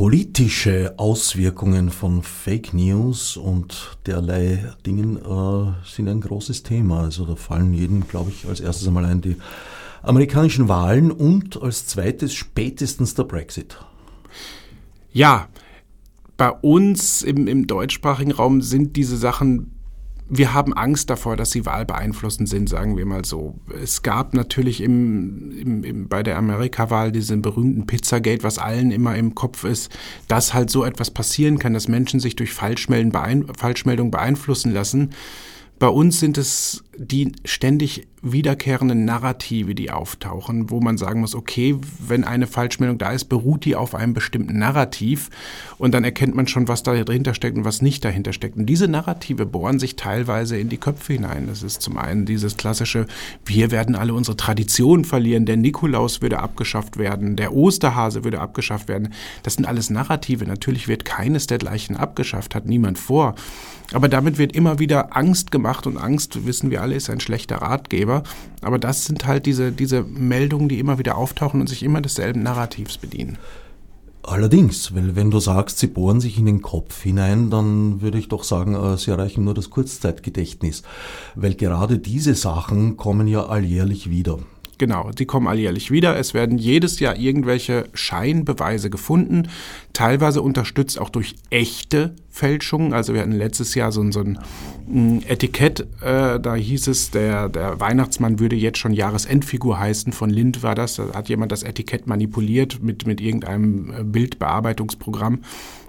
politische 0.00 0.94
Auswirkungen 0.96 1.90
von 1.90 2.22
Fake 2.22 2.72
News 2.72 3.36
und 3.36 3.98
derlei 4.06 4.72
Dingen 4.86 5.18
äh, 5.18 5.72
sind 5.86 6.08
ein 6.08 6.22
großes 6.22 6.62
Thema. 6.62 7.02
Also 7.02 7.26
da 7.26 7.36
fallen 7.36 7.74
jedem, 7.74 8.08
glaube 8.08 8.30
ich, 8.30 8.48
als 8.48 8.60
erstes 8.60 8.88
einmal 8.88 9.04
ein 9.04 9.20
die 9.20 9.36
amerikanischen 10.02 10.68
Wahlen 10.68 11.10
und 11.10 11.60
als 11.60 11.86
zweites 11.86 12.32
spätestens 12.32 13.14
der 13.14 13.24
Brexit. 13.24 13.76
Ja, 15.12 15.48
bei 16.38 16.48
uns 16.48 17.20
im, 17.20 17.46
im 17.46 17.66
deutschsprachigen 17.66 18.32
Raum 18.32 18.62
sind 18.62 18.96
diese 18.96 19.18
Sachen 19.18 19.79
wir 20.32 20.54
haben 20.54 20.72
Angst 20.72 21.10
davor, 21.10 21.36
dass 21.36 21.50
sie 21.50 21.66
wahlbeeinflussend 21.66 22.48
sind, 22.48 22.68
sagen 22.68 22.96
wir 22.96 23.04
mal 23.04 23.24
so. 23.24 23.58
Es 23.82 24.02
gab 24.02 24.32
natürlich 24.32 24.80
im, 24.80 25.50
im, 25.50 25.84
im, 25.84 26.08
bei 26.08 26.22
der 26.22 26.38
Amerika-Wahl 26.38 27.10
diesen 27.10 27.42
berühmten 27.42 27.86
Pizzagate, 27.86 28.44
was 28.44 28.58
allen 28.58 28.92
immer 28.92 29.16
im 29.16 29.34
Kopf 29.34 29.64
ist, 29.64 29.90
dass 30.28 30.54
halt 30.54 30.70
so 30.70 30.84
etwas 30.84 31.10
passieren 31.10 31.58
kann, 31.58 31.74
dass 31.74 31.88
Menschen 31.88 32.20
sich 32.20 32.36
durch 32.36 32.52
Falschmeldungen 32.52 34.10
beeinflussen 34.12 34.72
lassen. 34.72 35.10
Bei 35.80 35.88
uns 35.88 36.20
sind 36.20 36.38
es 36.38 36.84
die 37.02 37.32
ständig 37.46 38.06
wiederkehrenden 38.20 39.06
Narrative, 39.06 39.74
die 39.74 39.90
auftauchen, 39.90 40.68
wo 40.68 40.80
man 40.80 40.98
sagen 40.98 41.20
muss, 41.20 41.34
okay, 41.34 41.76
wenn 42.06 42.24
eine 42.24 42.46
Falschmeldung 42.46 42.98
da 42.98 43.12
ist, 43.12 43.30
beruht 43.30 43.64
die 43.64 43.74
auf 43.74 43.94
einem 43.94 44.12
bestimmten 44.12 44.58
Narrativ 44.58 45.30
und 45.78 45.94
dann 45.94 46.04
erkennt 46.04 46.34
man 46.34 46.46
schon, 46.46 46.68
was 46.68 46.82
dahinter 46.82 47.32
steckt 47.32 47.56
und 47.56 47.64
was 47.64 47.80
nicht 47.80 48.04
dahinter 48.04 48.34
steckt. 48.34 48.58
Und 48.58 48.66
diese 48.66 48.86
Narrative 48.86 49.46
bohren 49.46 49.78
sich 49.78 49.96
teilweise 49.96 50.58
in 50.58 50.68
die 50.68 50.76
Köpfe 50.76 51.14
hinein. 51.14 51.46
Das 51.46 51.62
ist 51.62 51.80
zum 51.80 51.96
einen 51.96 52.26
dieses 52.26 52.58
klassische, 52.58 53.06
wir 53.46 53.70
werden 53.70 53.94
alle 53.94 54.12
unsere 54.12 54.36
Tradition 54.36 55.06
verlieren, 55.06 55.46
der 55.46 55.56
Nikolaus 55.56 56.20
würde 56.20 56.40
abgeschafft 56.40 56.98
werden, 56.98 57.36
der 57.36 57.54
Osterhase 57.54 58.24
würde 58.24 58.40
abgeschafft 58.40 58.88
werden. 58.88 59.14
Das 59.42 59.54
sind 59.54 59.64
alles 59.64 59.88
Narrative. 59.88 60.44
Natürlich 60.44 60.86
wird 60.86 61.06
keines 61.06 61.46
dergleichen 61.46 61.96
abgeschafft, 61.96 62.54
hat 62.54 62.66
niemand 62.66 62.98
vor. 62.98 63.34
Aber 63.92 64.08
damit 64.08 64.38
wird 64.38 64.54
immer 64.54 64.78
wieder 64.78 65.16
Angst 65.16 65.50
gemacht 65.50 65.86
und 65.86 65.96
Angst, 65.96 66.46
wissen 66.46 66.70
wir 66.70 66.82
alle, 66.82 66.89
ist 66.94 67.10
ein 67.10 67.20
schlechter 67.20 67.56
Ratgeber. 67.56 68.22
Aber 68.62 68.78
das 68.78 69.06
sind 69.06 69.26
halt 69.26 69.46
diese, 69.46 69.72
diese 69.72 70.02
Meldungen, 70.02 70.68
die 70.68 70.78
immer 70.78 70.98
wieder 70.98 71.16
auftauchen 71.16 71.60
und 71.60 71.68
sich 71.68 71.82
immer 71.82 72.00
desselben 72.00 72.42
Narrativs 72.42 72.98
bedienen. 72.98 73.38
Allerdings, 74.22 74.94
weil 74.94 75.16
wenn 75.16 75.30
du 75.30 75.40
sagst, 75.40 75.78
sie 75.78 75.86
bohren 75.86 76.20
sich 76.20 76.38
in 76.38 76.46
den 76.46 76.60
Kopf 76.60 77.02
hinein, 77.02 77.50
dann 77.50 78.02
würde 78.02 78.18
ich 78.18 78.28
doch 78.28 78.44
sagen, 78.44 78.74
äh, 78.74 78.96
sie 78.98 79.10
erreichen 79.10 79.44
nur 79.44 79.54
das 79.54 79.70
Kurzzeitgedächtnis. 79.70 80.82
Weil 81.34 81.54
gerade 81.54 81.98
diese 81.98 82.34
Sachen 82.34 82.96
kommen 82.96 83.26
ja 83.26 83.46
alljährlich 83.46 84.10
wieder. 84.10 84.38
Genau, 84.80 85.10
die 85.10 85.26
kommen 85.26 85.46
alljährlich 85.46 85.90
wieder. 85.90 86.18
Es 86.18 86.32
werden 86.32 86.56
jedes 86.56 87.00
Jahr 87.00 87.14
irgendwelche 87.14 87.84
Scheinbeweise 87.92 88.88
gefunden, 88.88 89.50
teilweise 89.92 90.40
unterstützt 90.40 90.98
auch 90.98 91.10
durch 91.10 91.34
echte 91.50 92.14
Fälschungen. 92.30 92.94
Also 92.94 93.12
wir 93.12 93.20
hatten 93.20 93.32
letztes 93.32 93.74
Jahr 93.74 93.92
so, 93.92 94.10
so 94.10 94.20
ein 94.20 94.38
mm, 94.86 95.18
Etikett, 95.28 95.80
äh, 96.00 96.40
da 96.40 96.54
hieß 96.54 96.88
es, 96.88 97.10
der, 97.10 97.50
der 97.50 97.78
Weihnachtsmann 97.78 98.38
würde 98.38 98.56
jetzt 98.56 98.78
schon 98.78 98.94
Jahresendfigur 98.94 99.78
heißen. 99.78 100.14
Von 100.14 100.30
Lind 100.30 100.62
war 100.62 100.74
das. 100.74 100.96
Da 100.96 101.12
hat 101.12 101.28
jemand 101.28 101.52
das 101.52 101.62
Etikett 101.62 102.06
manipuliert 102.06 102.82
mit, 102.82 103.06
mit 103.06 103.20
irgendeinem 103.20 103.92
äh, 103.92 104.02
Bildbearbeitungsprogramm. 104.02 105.40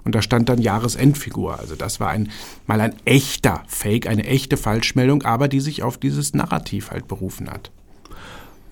Und 0.04 0.16
da 0.16 0.22
stand 0.22 0.50
dann 0.50 0.60
Jahresendfigur. 0.60 1.58
Also 1.58 1.76
das 1.76 2.02
war 2.02 2.10
ein, 2.10 2.30
mal 2.68 2.82
ein 2.82 2.96
echter 3.06 3.64
Fake, 3.68 4.06
eine 4.08 4.26
echte 4.26 4.58
Falschmeldung, 4.58 5.24
aber 5.24 5.48
die 5.48 5.62
sich 5.62 5.82
auf 5.82 5.98
dieses 5.98 6.34
Narrativ 6.34 6.92
halt 6.92 7.08
berufen 7.08 7.50
hat. 7.50 7.72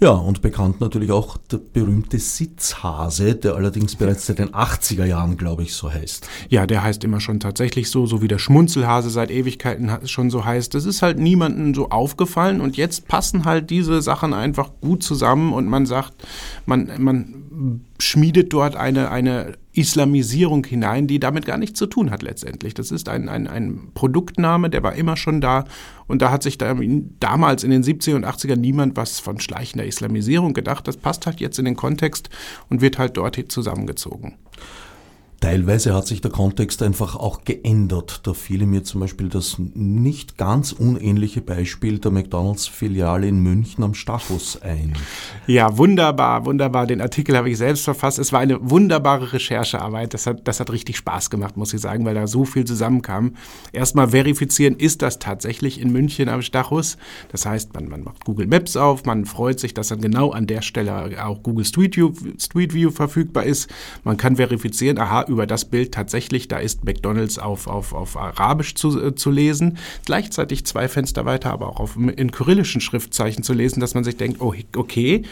Ja, 0.02 0.12
und 0.12 0.42
bekannt 0.42 0.80
natürlich 0.80 1.12
auch 1.12 1.36
der 1.52 1.58
berühmte 1.58 2.20
Sitzhase, 2.20 3.36
der 3.36 3.56
allerdings 3.56 3.98
bereits 3.98 4.26
seit 4.26 4.40
den 4.40 4.52
80er 4.52 5.04
Jahren, 5.04 5.36
glaube 5.36 5.64
ich, 5.64 5.74
so 5.74 5.92
heißt. 5.92 6.26
Ja, 6.48 6.66
der 6.66 6.84
heißt 6.84 7.04
immer 7.04 7.20
schon 7.20 7.42
tatsächlich 7.42 7.90
so, 7.90 8.06
so 8.06 8.22
wie 8.22 8.30
der 8.30 8.40
Schmunzelhase 8.40 9.10
seit 9.10 9.30
Ewigkeiten 9.30 9.92
schon 10.08 10.30
so 10.30 10.46
heißt. 10.46 10.74
Das 10.74 10.86
ist 10.86 11.02
halt 11.02 11.20
niemandem 11.20 11.74
so 11.74 11.90
aufgefallen 11.90 12.62
und 12.62 12.78
jetzt 12.78 13.10
passen 13.10 13.44
halt 13.44 13.70
diese 13.72 14.02
Sachen 14.02 14.34
einfach 14.34 14.72
gut 14.80 15.04
zusammen 15.04 15.52
und 15.52 15.68
man 15.68 15.86
sagt, 15.86 16.14
man, 16.66 16.90
man 16.98 17.82
schmiedet 18.00 18.54
dort 18.54 18.78
eine, 18.78 19.12
eine 19.12 19.58
Islamisierung 19.74 20.66
hinein, 20.66 21.08
die 21.08 21.20
damit 21.20 21.46
gar 21.46 21.58
nichts 21.58 21.78
zu 21.78 21.86
tun 21.86 22.10
hat 22.10 22.24
letztendlich. 22.24 22.74
Das 22.74 22.92
ist 22.92 23.08
ein, 23.08 23.30
ein, 23.30 23.48
ein 23.48 23.92
Produktname, 23.94 24.70
der 24.70 24.82
war 24.82 24.96
immer 24.96 25.16
schon 25.16 25.42
da 25.42 25.66
und 26.08 26.22
da 26.22 26.32
hat 26.32 26.42
sich 26.42 26.58
da, 26.58 26.76
damals 27.20 27.64
in 27.64 27.70
den 27.70 27.84
70er 27.84 28.16
und 28.16 28.26
80er 28.26 28.56
niemand 28.56 28.98
was 28.98 29.20
von 29.20 29.40
schleichender 29.40 29.86
Islamisierung 29.86 30.54
gedacht. 30.54 30.88
Das 30.88 30.98
passt 30.98 31.28
halt 31.28 31.40
jetzt 31.40 31.60
in 31.60 31.66
den 31.66 31.76
Kontext 31.76 32.30
und 32.70 32.82
wird 32.82 32.98
halt 32.98 33.16
dort 33.16 33.40
zusammengezogen. 33.52 34.36
Teilweise 35.42 35.94
hat 35.94 36.06
sich 36.06 36.20
der 36.20 36.32
Kontext 36.32 36.84
einfach 36.84 37.16
auch 37.16 37.46
geändert. 37.46 38.28
Da 38.28 38.34
fiel 38.34 38.66
mir 38.66 38.84
zum 38.84 39.00
Beispiel 39.00 39.30
das 39.30 39.56
nicht 39.58 40.38
ganz 40.38 40.74
unähnliche 40.74 41.40
Beispiel 41.40 41.98
der 42.00 42.12
McDonalds-Filiale 42.12 43.26
in 43.26 43.40
München 43.42 43.86
am 43.86 43.94
Stachus 43.94 44.62
ein. 44.62 44.94
Ja, 45.48 45.78
wunderbar, 45.78 46.46
wunderbar. 46.46 46.88
Den 46.88 47.00
Artikel 47.00 47.38
habe 47.38 47.50
ich 47.50 47.58
selbst 47.58 47.86
verfasst. 47.86 48.20
Es 48.20 48.34
war 48.34 48.42
eine 48.42 48.70
wunderbare 48.70 49.32
Recherchearbeit. 49.32 50.14
Das 50.14 50.28
hat, 50.28 50.46
das 50.46 50.60
hat 50.60 50.72
richtig 50.72 50.98
Spaß 50.98 51.30
gemacht, 51.30 51.56
muss 51.56 51.74
ich 51.74 51.80
sagen, 51.80 52.04
weil 52.04 52.16
da 52.16 52.28
so 52.28 52.44
viel 52.44 52.66
zusammenkam. 52.66 53.36
Erstmal 53.72 54.10
verifizieren, 54.10 54.76
ist 54.76 55.02
das 55.02 55.20
tatsächlich 55.20 55.80
in 55.80 55.94
München 55.94 56.28
am 56.28 56.42
Stachus? 56.42 56.98
Das 57.32 57.46
heißt, 57.46 57.74
man, 57.74 57.88
man 57.88 58.04
macht 58.04 58.26
Google 58.26 58.48
Maps 58.48 58.76
auf, 58.76 59.06
man 59.06 59.24
freut 59.24 59.62
sich, 59.62 59.74
dass 59.74 59.88
dann 59.88 60.02
genau 60.02 60.32
an 60.32 60.48
der 60.48 60.62
Stelle 60.62 61.26
auch 61.26 61.44
Google 61.44 61.64
Street 61.64 61.96
View, 61.96 62.12
Street 62.38 62.74
View 62.74 62.92
verfügbar 62.92 63.46
ist. 63.46 63.70
Man 64.04 64.18
kann 64.18 64.36
verifizieren, 64.36 64.98
aha, 64.98 65.29
über 65.30 65.48
das 65.48 65.66
Bild 65.66 65.94
tatsächlich, 65.94 66.48
da 66.48 66.58
ist 66.58 66.84
McDonalds 66.84 67.40
auf, 67.40 67.68
auf, 67.68 67.94
auf 67.94 68.18
Arabisch 68.18 68.76
zu, 68.76 69.02
äh, 69.02 69.16
zu 69.16 69.32
lesen, 69.32 69.78
gleichzeitig 70.06 70.66
zwei 70.66 70.88
Fenster 70.88 71.26
weiter, 71.26 71.52
aber 71.52 71.70
auch 71.70 71.80
auf, 71.80 71.96
in 71.96 72.32
kyrillischen 72.32 72.82
Schriftzeichen 72.82 73.44
zu 73.44 73.54
lesen, 73.54 73.80
dass 73.80 73.94
man 73.94 74.04
sich 74.04 74.18
denkt, 74.18 74.42
oh, 74.42 74.54
okay, 74.76 75.24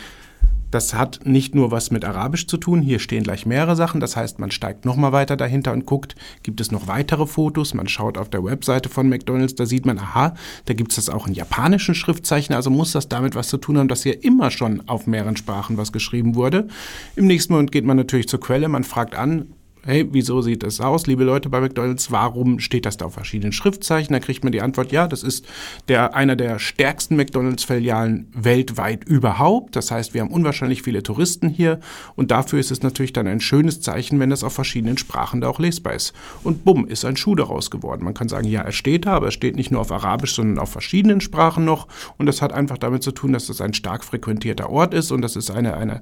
das 0.72 0.94
hat 0.94 1.22
nicht 1.24 1.56
nur 1.56 1.72
was 1.72 1.92
mit 1.92 2.04
Arabisch 2.04 2.48
zu 2.48 2.58
tun, 2.58 2.82
hier 2.82 3.00
stehen 3.00 3.24
gleich 3.24 3.46
mehrere 3.46 3.76
Sachen, 3.76 4.00
das 4.02 4.18
heißt, 4.18 4.40
man 4.40 4.52
steigt 4.52 4.86
nochmal 4.86 5.12
weiter 5.12 5.38
dahinter 5.38 5.72
und 5.72 5.86
guckt, 5.86 6.16
gibt 6.44 6.60
es 6.60 6.72
noch 6.72 6.88
weitere 6.88 7.26
Fotos, 7.26 7.74
man 7.74 7.88
schaut 7.88 8.18
auf 8.18 8.30
der 8.30 8.44
Webseite 8.44 8.90
von 8.90 9.08
McDonald's, 9.08 9.56
da 9.56 9.66
sieht 9.66 9.86
man, 9.86 9.98
aha, 9.98 10.36
da 10.66 10.74
gibt 10.74 10.92
es 10.92 10.98
das 10.98 11.10
auch 11.10 11.28
in 11.28 11.34
japanischen 11.34 11.96
Schriftzeichen, 11.96 12.54
also 12.54 12.70
muss 12.70 12.92
das 12.92 13.08
damit 13.08 13.36
was 13.36 13.48
zu 13.48 13.58
tun 13.58 13.78
haben, 13.78 13.88
dass 13.88 14.04
hier 14.04 14.24
immer 14.24 14.52
schon 14.52 14.88
auf 14.88 15.08
mehreren 15.08 15.38
Sprachen 15.38 15.78
was 15.78 15.92
geschrieben 15.92 16.36
wurde. 16.36 16.68
Im 17.16 17.28
nächsten 17.28 17.54
Moment 17.54 17.72
geht 17.72 17.86
man 17.86 17.98
natürlich 17.98 18.28
zur 18.28 18.40
Quelle, 18.40 18.68
man 18.68 18.84
fragt 18.84 19.16
an, 19.16 19.54
hey, 19.88 20.06
wieso 20.12 20.42
sieht 20.42 20.64
das 20.64 20.82
aus, 20.82 21.08
liebe 21.08 21.24
Leute 21.24 21.50
bei 21.50 21.62
McDonald's, 21.62 22.12
warum 22.12 22.60
steht 22.60 22.86
das 22.86 22.98
da 22.98 23.06
auf 23.06 23.14
verschiedenen 23.14 23.54
Schriftzeichen? 23.54 24.12
Da 24.12 24.20
kriegt 24.20 24.44
man 24.44 24.52
die 24.52 24.62
Antwort, 24.62 24.92
ja, 24.92 25.08
das 25.08 25.24
ist 25.24 25.46
der, 25.88 26.14
einer 26.14 26.36
der 26.36 26.60
stärksten 26.60 27.16
McDonald's-Filialen 27.16 28.28
weltweit 28.34 29.06
überhaupt. 29.06 29.78
Das 29.78 29.90
heißt, 29.90 30.14
wir 30.14 30.22
haben 30.22 30.32
unwahrscheinlich 30.32 30.82
viele 30.82 31.04
Touristen 31.04 31.48
hier 31.48 31.80
und 32.16 32.32
dafür 32.32 32.60
ist 32.60 32.70
es 32.70 32.84
natürlich 32.84 33.14
dann 33.14 33.28
ein 33.28 33.40
schönes 33.40 33.80
Zeichen, 33.80 34.20
wenn 34.20 34.30
das 34.30 34.44
auf 34.44 34.54
verschiedenen 34.54 34.98
Sprachen 34.98 35.40
da 35.40 35.48
auch 35.48 35.60
lesbar 35.60 35.94
ist. 35.94 36.14
Und 36.44 36.66
bumm, 36.66 36.86
ist 36.86 37.06
ein 37.06 37.16
Schuh 37.16 37.36
daraus 37.36 37.72
geworden. 37.72 38.04
Man 38.04 38.14
kann 38.14 38.28
sagen, 38.28 38.48
ja, 38.48 38.62
er 38.62 38.74
steht 38.74 39.06
da, 39.06 39.14
aber 39.14 39.28
er 39.28 39.32
steht 39.32 39.56
nicht 39.56 39.72
nur 39.72 39.80
auf 39.80 39.92
Arabisch, 39.94 40.36
sondern 40.36 40.60
auf 40.60 40.70
verschiedenen 40.70 41.22
Sprachen 41.22 41.64
noch 41.64 41.88
und 42.18 42.26
das 42.26 42.42
hat 42.42 42.52
einfach 42.52 42.78
damit 42.78 43.04
zu 43.04 43.12
tun, 43.12 43.32
dass 43.32 43.48
das 43.48 43.62
ein 43.62 43.74
stark 43.74 44.04
frequentierter 44.04 44.70
Ort 44.70 44.94
ist 44.94 45.12
und 45.12 45.22
das 45.22 45.38
ist 45.38 45.50
eine, 45.50 45.78
eine, 45.78 46.02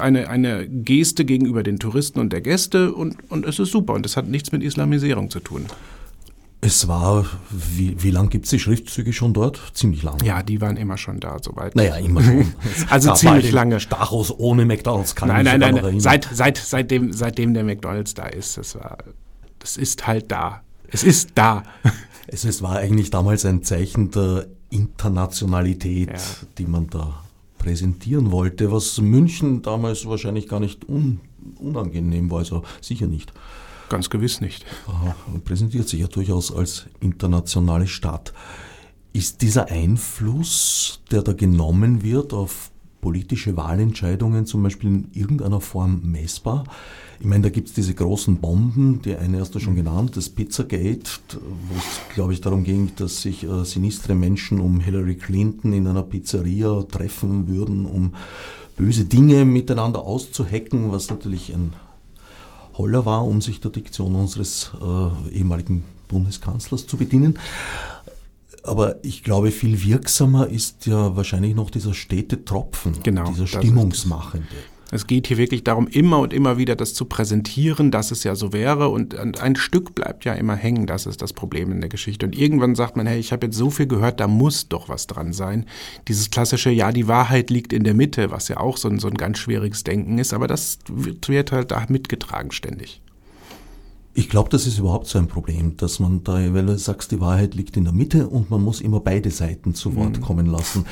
eine, 0.00 0.28
eine 0.28 0.68
Geste 0.68 1.24
gegenüber 1.24 1.64
den 1.64 1.80
Touristen 1.80 2.20
und 2.20 2.32
der 2.32 2.42
Gäste 2.42 2.91
und, 2.92 3.16
und 3.30 3.46
es 3.46 3.58
ist 3.58 3.70
super 3.70 3.94
und 3.94 4.06
es 4.06 4.16
hat 4.16 4.28
nichts 4.28 4.52
mit 4.52 4.62
Islamisierung 4.62 5.30
zu 5.30 5.40
tun. 5.40 5.66
Es 6.64 6.86
war, 6.86 7.26
wie, 7.50 8.00
wie 8.04 8.12
lang 8.12 8.28
gibt 8.28 8.44
es 8.44 8.52
die 8.52 8.60
Schriftzüge 8.60 9.12
schon 9.12 9.34
dort? 9.34 9.60
Ziemlich 9.74 10.04
lang. 10.04 10.22
Ja, 10.22 10.44
die 10.44 10.60
waren 10.60 10.76
immer 10.76 10.96
schon 10.96 11.18
da, 11.18 11.38
soweit. 11.42 11.74
Naja, 11.74 11.96
immer 11.96 12.22
schon. 12.22 12.54
also 12.88 13.12
ziemlich 13.14 13.50
lange. 13.50 13.80
Stachus 13.80 14.32
ohne 14.38 14.64
McDonalds 14.64 15.16
kann 15.16 15.26
nein, 15.26 15.44
ich 15.44 15.52
Nein, 15.52 15.58
nein, 15.58 15.74
nein. 15.82 16.00
Seit, 16.00 16.28
seit, 16.32 16.58
seitdem, 16.58 17.12
seitdem 17.12 17.52
der 17.52 17.64
McDonalds 17.64 18.14
da 18.14 18.26
ist, 18.26 18.58
das 18.58 18.76
war, 18.76 18.98
das 19.58 19.76
ist 19.76 20.06
halt 20.06 20.30
da. 20.30 20.62
Es 20.88 21.02
ist 21.02 21.30
da. 21.34 21.64
Es, 22.28 22.44
es 22.44 22.62
war 22.62 22.76
eigentlich 22.76 23.10
damals 23.10 23.44
ein 23.44 23.64
Zeichen 23.64 24.12
der 24.12 24.46
Internationalität, 24.70 26.08
ja. 26.08 26.18
die 26.56 26.66
man 26.66 26.88
da 26.88 27.22
präsentieren 27.58 28.30
wollte, 28.30 28.70
was 28.70 29.00
München 29.00 29.60
damals 29.62 30.06
wahrscheinlich 30.06 30.48
gar 30.48 30.60
nicht 30.60 30.88
un 30.88 31.20
unangenehm 31.58 32.30
war, 32.30 32.38
also 32.38 32.62
sicher 32.80 33.06
nicht. 33.06 33.32
Ganz 33.88 34.08
gewiss 34.08 34.40
nicht. 34.40 34.64
Präsentiert 35.44 35.88
sich 35.88 36.00
ja 36.00 36.06
durchaus 36.06 36.54
als 36.54 36.86
internationale 37.00 37.86
Stadt. 37.86 38.32
Ist 39.12 39.42
dieser 39.42 39.68
Einfluss, 39.68 41.02
der 41.10 41.22
da 41.22 41.34
genommen 41.34 42.02
wird 42.02 42.32
auf 42.32 42.70
politische 43.02 43.56
Wahlentscheidungen 43.56 44.46
zum 44.46 44.62
Beispiel 44.62 44.88
in 44.88 45.08
irgendeiner 45.12 45.60
Form 45.60 46.00
messbar? 46.10 46.64
Ich 47.20 47.26
meine, 47.26 47.42
da 47.42 47.48
gibt 47.50 47.68
es 47.68 47.74
diese 47.74 47.94
großen 47.94 48.38
Bomben, 48.38 49.02
die 49.02 49.14
eine 49.14 49.40
hast 49.40 49.54
du 49.54 49.60
schon 49.60 49.76
genannt, 49.76 50.16
das 50.16 50.30
Pizzagate, 50.30 51.10
wo 51.30 51.76
es, 51.76 52.14
glaube 52.14 52.32
ich, 52.32 52.40
darum 52.40 52.64
ging, 52.64 52.92
dass 52.96 53.22
sich 53.22 53.44
äh, 53.44 53.64
sinistre 53.64 54.14
Menschen 54.14 54.58
um 54.58 54.80
Hillary 54.80 55.16
Clinton 55.16 55.72
in 55.72 55.86
einer 55.86 56.02
Pizzeria 56.02 56.82
treffen 56.90 57.46
würden, 57.48 57.86
um 57.86 58.14
böse 58.76 59.04
Dinge 59.04 59.44
miteinander 59.44 60.02
auszuhacken, 60.02 60.92
was 60.92 61.10
natürlich 61.10 61.52
ein 61.52 61.72
Holler 62.74 63.04
war, 63.04 63.26
um 63.26 63.40
sich 63.40 63.60
der 63.60 63.70
Diktion 63.70 64.14
unseres 64.14 64.70
äh, 64.80 65.36
ehemaligen 65.36 65.84
Bundeskanzlers 66.08 66.86
zu 66.86 66.96
bedienen. 66.96 67.38
Aber 68.64 69.04
ich 69.04 69.24
glaube, 69.24 69.50
viel 69.50 69.82
wirksamer 69.82 70.46
ist 70.46 70.86
ja 70.86 71.16
wahrscheinlich 71.16 71.54
noch 71.54 71.70
dieser 71.70 71.94
stete 71.94 72.44
Tropfen, 72.44 72.94
genau, 73.02 73.28
dieser 73.28 73.46
Stimmungsmachende. 73.46 74.46
Es 74.92 75.06
geht 75.06 75.26
hier 75.26 75.38
wirklich 75.38 75.64
darum, 75.64 75.88
immer 75.88 76.18
und 76.20 76.34
immer 76.34 76.58
wieder 76.58 76.76
das 76.76 76.92
zu 76.92 77.06
präsentieren, 77.06 77.90
dass 77.90 78.10
es 78.10 78.24
ja 78.24 78.34
so 78.34 78.52
wäre 78.52 78.90
und 78.90 79.16
ein 79.18 79.56
Stück 79.56 79.94
bleibt 79.94 80.26
ja 80.26 80.34
immer 80.34 80.54
hängen, 80.54 80.86
das 80.86 81.06
ist 81.06 81.22
das 81.22 81.32
Problem 81.32 81.72
in 81.72 81.80
der 81.80 81.88
Geschichte. 81.88 82.26
Und 82.26 82.38
irgendwann 82.38 82.74
sagt 82.74 82.96
man, 82.96 83.06
hey, 83.06 83.18
ich 83.18 83.32
habe 83.32 83.46
jetzt 83.46 83.56
so 83.56 83.70
viel 83.70 83.86
gehört, 83.86 84.20
da 84.20 84.28
muss 84.28 84.68
doch 84.68 84.90
was 84.90 85.06
dran 85.06 85.32
sein. 85.32 85.64
Dieses 86.08 86.30
klassische, 86.30 86.70
ja, 86.70 86.92
die 86.92 87.08
Wahrheit 87.08 87.48
liegt 87.48 87.72
in 87.72 87.84
der 87.84 87.94
Mitte, 87.94 88.30
was 88.30 88.48
ja 88.48 88.58
auch 88.58 88.76
so 88.76 88.88
ein, 88.88 88.98
so 88.98 89.08
ein 89.08 89.14
ganz 89.14 89.38
schwieriges 89.38 89.82
Denken 89.82 90.18
ist, 90.18 90.34
aber 90.34 90.46
das 90.46 90.78
wird 90.88 91.52
halt 91.52 91.70
da 91.70 91.86
mitgetragen 91.88 92.52
ständig. 92.52 93.00
Ich 94.14 94.28
glaube, 94.28 94.50
das 94.50 94.66
ist 94.66 94.78
überhaupt 94.78 95.06
so 95.06 95.18
ein 95.18 95.26
Problem, 95.26 95.76
dass 95.78 95.98
man 95.98 96.22
da, 96.22 96.34
weil 96.52 96.66
du 96.66 96.76
sagst, 96.76 97.12
die 97.12 97.20
Wahrheit 97.20 97.54
liegt 97.54 97.78
in 97.78 97.84
der 97.84 97.94
Mitte 97.94 98.28
und 98.28 98.50
man 98.50 98.62
muss 98.62 98.82
immer 98.82 99.00
beide 99.00 99.30
Seiten 99.30 99.74
zu 99.74 99.96
Wort 99.96 100.18
mhm. 100.18 100.20
kommen 100.20 100.46
lassen. 100.46 100.84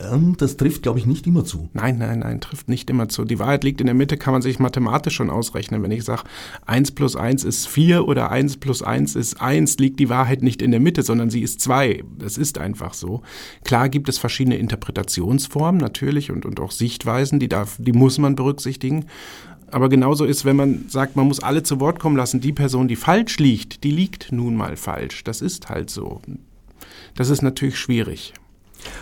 Ähm, 0.00 0.36
das 0.38 0.56
trifft, 0.56 0.82
glaube 0.82 0.98
ich, 0.98 1.04
nicht 1.04 1.26
immer 1.26 1.44
zu. 1.44 1.68
Nein, 1.74 1.98
nein, 1.98 2.20
nein, 2.20 2.40
trifft 2.40 2.70
nicht 2.70 2.88
immer 2.88 3.10
zu. 3.10 3.26
Die 3.26 3.38
Wahrheit 3.38 3.62
liegt 3.62 3.82
in 3.82 3.86
der 3.86 3.94
Mitte, 3.94 4.16
kann 4.16 4.32
man 4.32 4.40
sich 4.40 4.58
mathematisch 4.58 5.14
schon 5.14 5.28
ausrechnen. 5.28 5.82
Wenn 5.82 5.90
ich 5.90 6.04
sage, 6.04 6.22
1 6.64 6.92
plus 6.92 7.14
1 7.14 7.44
ist 7.44 7.68
4 7.68 8.08
oder 8.08 8.30
1 8.30 8.56
plus 8.56 8.82
1 8.82 9.16
ist 9.16 9.40
1, 9.40 9.76
liegt 9.76 10.00
die 10.00 10.08
Wahrheit 10.08 10.42
nicht 10.42 10.62
in 10.62 10.70
der 10.70 10.80
Mitte, 10.80 11.02
sondern 11.02 11.28
sie 11.28 11.42
ist 11.42 11.60
2. 11.60 12.04
Das 12.18 12.38
ist 12.38 12.56
einfach 12.56 12.94
so. 12.94 13.20
Klar 13.64 13.90
gibt 13.90 14.08
es 14.08 14.16
verschiedene 14.16 14.56
Interpretationsformen 14.56 15.80
natürlich 15.80 16.30
und, 16.30 16.46
und 16.46 16.58
auch 16.58 16.70
Sichtweisen, 16.70 17.38
die, 17.38 17.48
darf, 17.48 17.76
die 17.78 17.92
muss 17.92 18.16
man 18.16 18.34
berücksichtigen. 18.34 19.04
Aber 19.72 19.88
genauso 19.88 20.26
ist, 20.26 20.44
wenn 20.44 20.56
man 20.56 20.84
sagt, 20.88 21.16
man 21.16 21.26
muss 21.26 21.40
alle 21.40 21.62
zu 21.62 21.80
Wort 21.80 21.98
kommen 21.98 22.16
lassen, 22.16 22.40
die 22.40 22.52
Person, 22.52 22.88
die 22.88 22.96
falsch 22.96 23.38
liegt, 23.38 23.84
die 23.84 23.90
liegt 23.90 24.30
nun 24.30 24.54
mal 24.54 24.76
falsch. 24.76 25.24
Das 25.24 25.40
ist 25.40 25.70
halt 25.70 25.88
so. 25.88 26.20
Das 27.14 27.30
ist 27.30 27.40
natürlich 27.40 27.78
schwierig. 27.78 28.34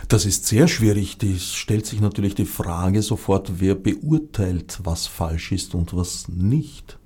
Das 0.07 0.25
ist 0.27 0.47
sehr 0.47 0.69
schwierig. 0.69 1.19
Die 1.19 1.41
stellt 1.41 1.87
sich 1.87 2.01
natürlich 2.01 2.37
die 2.37 2.45
Frage 2.45 3.03
sofort, 3.03 3.55
wer 3.59 3.75
beurteilt, 3.75 4.79
was 4.85 5.09
falsch 5.09 5.51
ist 5.51 5.75
und 5.75 5.93
was 5.95 6.29
nicht 6.29 7.00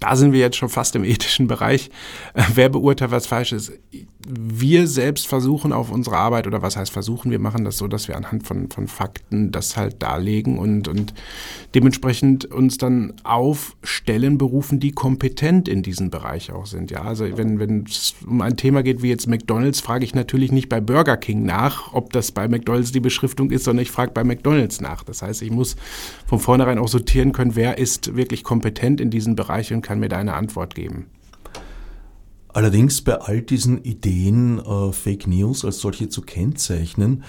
da 0.00 0.16
sind 0.16 0.32
wir 0.32 0.40
jetzt 0.40 0.56
schon 0.56 0.70
fast 0.70 0.96
im 0.96 1.04
ethischen 1.04 1.46
Bereich. 1.46 1.90
Äh, 2.34 2.42
wer 2.54 2.68
beurteilt, 2.68 3.10
was 3.10 3.26
falsch 3.26 3.52
ist? 3.52 3.72
Wir 4.26 4.86
selbst 4.86 5.26
versuchen 5.26 5.72
auf 5.72 5.90
unsere 5.90 6.16
Arbeit, 6.16 6.46
oder 6.46 6.62
was 6.62 6.76
heißt 6.76 6.90
versuchen, 6.90 7.30
wir 7.30 7.38
machen 7.38 7.64
das 7.64 7.78
so, 7.78 7.86
dass 7.88 8.08
wir 8.08 8.16
anhand 8.16 8.46
von, 8.46 8.70
von 8.70 8.88
Fakten 8.88 9.50
das 9.50 9.76
halt 9.76 10.02
darlegen 10.02 10.58
und, 10.58 10.88
und 10.88 11.14
dementsprechend 11.74 12.46
uns 12.46 12.78
dann 12.78 13.14
auf 13.24 13.76
Stellen 13.82 14.38
berufen, 14.38 14.80
die 14.80 14.92
kompetent 14.92 15.68
in 15.68 15.82
diesem 15.82 16.10
Bereich 16.10 16.52
auch 16.52 16.66
sind. 16.66 16.90
Ja, 16.90 17.02
also 17.02 17.26
wenn, 17.36 17.84
es 17.88 18.14
um 18.26 18.40
ein 18.40 18.56
Thema 18.56 18.82
geht 18.82 19.02
wie 19.02 19.08
jetzt 19.08 19.26
McDonalds, 19.26 19.80
frage 19.80 20.04
ich 20.04 20.14
natürlich 20.14 20.52
nicht 20.52 20.68
bei 20.68 20.80
Burger 20.80 21.16
King 21.16 21.44
nach, 21.44 21.92
ob 21.92 22.12
das 22.12 22.32
bei 22.32 22.48
McDonalds 22.48 22.92
die 22.92 23.00
Beschriftung 23.00 23.50
ist, 23.50 23.64
sondern 23.64 23.82
ich 23.82 23.90
frage 23.90 24.12
bei 24.12 24.24
McDonalds 24.24 24.80
nach. 24.80 25.02
Das 25.02 25.22
heißt, 25.22 25.42
ich 25.42 25.50
muss 25.50 25.76
von 26.26 26.38
vornherein 26.38 26.78
auch 26.78 26.88
sortieren 26.88 27.32
können, 27.32 27.56
wer 27.56 27.78
ist 27.78 28.16
wirklich 28.16 28.44
kompetent 28.44 29.00
in 29.00 29.10
diesem 29.10 29.36
Bereich 29.36 29.72
und 29.72 29.82
kann 29.82 29.89
mir 29.98 30.08
da 30.08 30.18
eine 30.18 30.34
Antwort 30.34 30.74
geben. 30.74 31.06
Allerdings 32.48 33.02
bei 33.02 33.14
all 33.14 33.42
diesen 33.42 33.82
Ideen, 33.84 34.58
äh, 34.58 34.92
Fake 34.92 35.26
News 35.26 35.64
als 35.64 35.80
solche 35.80 36.08
zu 36.08 36.22
kennzeichnen, 36.22 37.24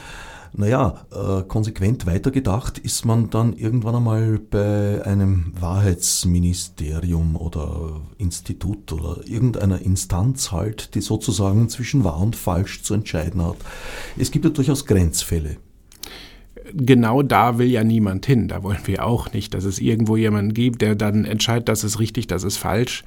naja, 0.54 1.06
äh, 1.12 1.44
konsequent 1.44 2.06
weitergedacht 2.06 2.78
ist 2.78 3.06
man 3.06 3.30
dann 3.30 3.54
irgendwann 3.54 3.96
einmal 3.96 4.38
bei 4.38 5.02
einem 5.06 5.54
Wahrheitsministerium 5.58 7.38
oder 7.38 8.02
Institut 8.18 8.92
oder 8.92 9.26
irgendeiner 9.26 9.82
Instanz 9.82 10.52
halt, 10.52 10.94
die 10.96 11.02
sozusagen 11.02 11.70
zwischen 11.70 12.04
wahr 12.04 12.20
und 12.20 12.36
falsch 12.36 12.84
zu 12.84 12.94
entscheiden 12.94 13.42
hat. 13.42 13.58
Es 14.18 14.32
gibt 14.32 14.44
ja 14.44 14.52
durchaus 14.52 14.86
Grenzfälle 14.86 15.58
genau 16.74 17.22
da 17.22 17.58
will 17.58 17.70
ja 17.70 17.84
niemand 17.84 18.26
hin. 18.26 18.48
Da 18.48 18.64
wollen 18.64 18.86
wir 18.86 19.06
auch 19.06 19.34
nicht, 19.34 19.54
dass 19.54 19.64
es 19.64 19.80
irgendwo 19.80 20.18
jemanden 20.18 20.54
gibt, 20.54 20.82
der 20.82 20.96
dann 20.96 21.26
entscheidet, 21.26 21.70
das 21.70 21.84
ist 21.84 22.00
richtig, 22.00 22.28
das 22.28 22.44
ist 22.44 22.58
falsch. 22.58 23.04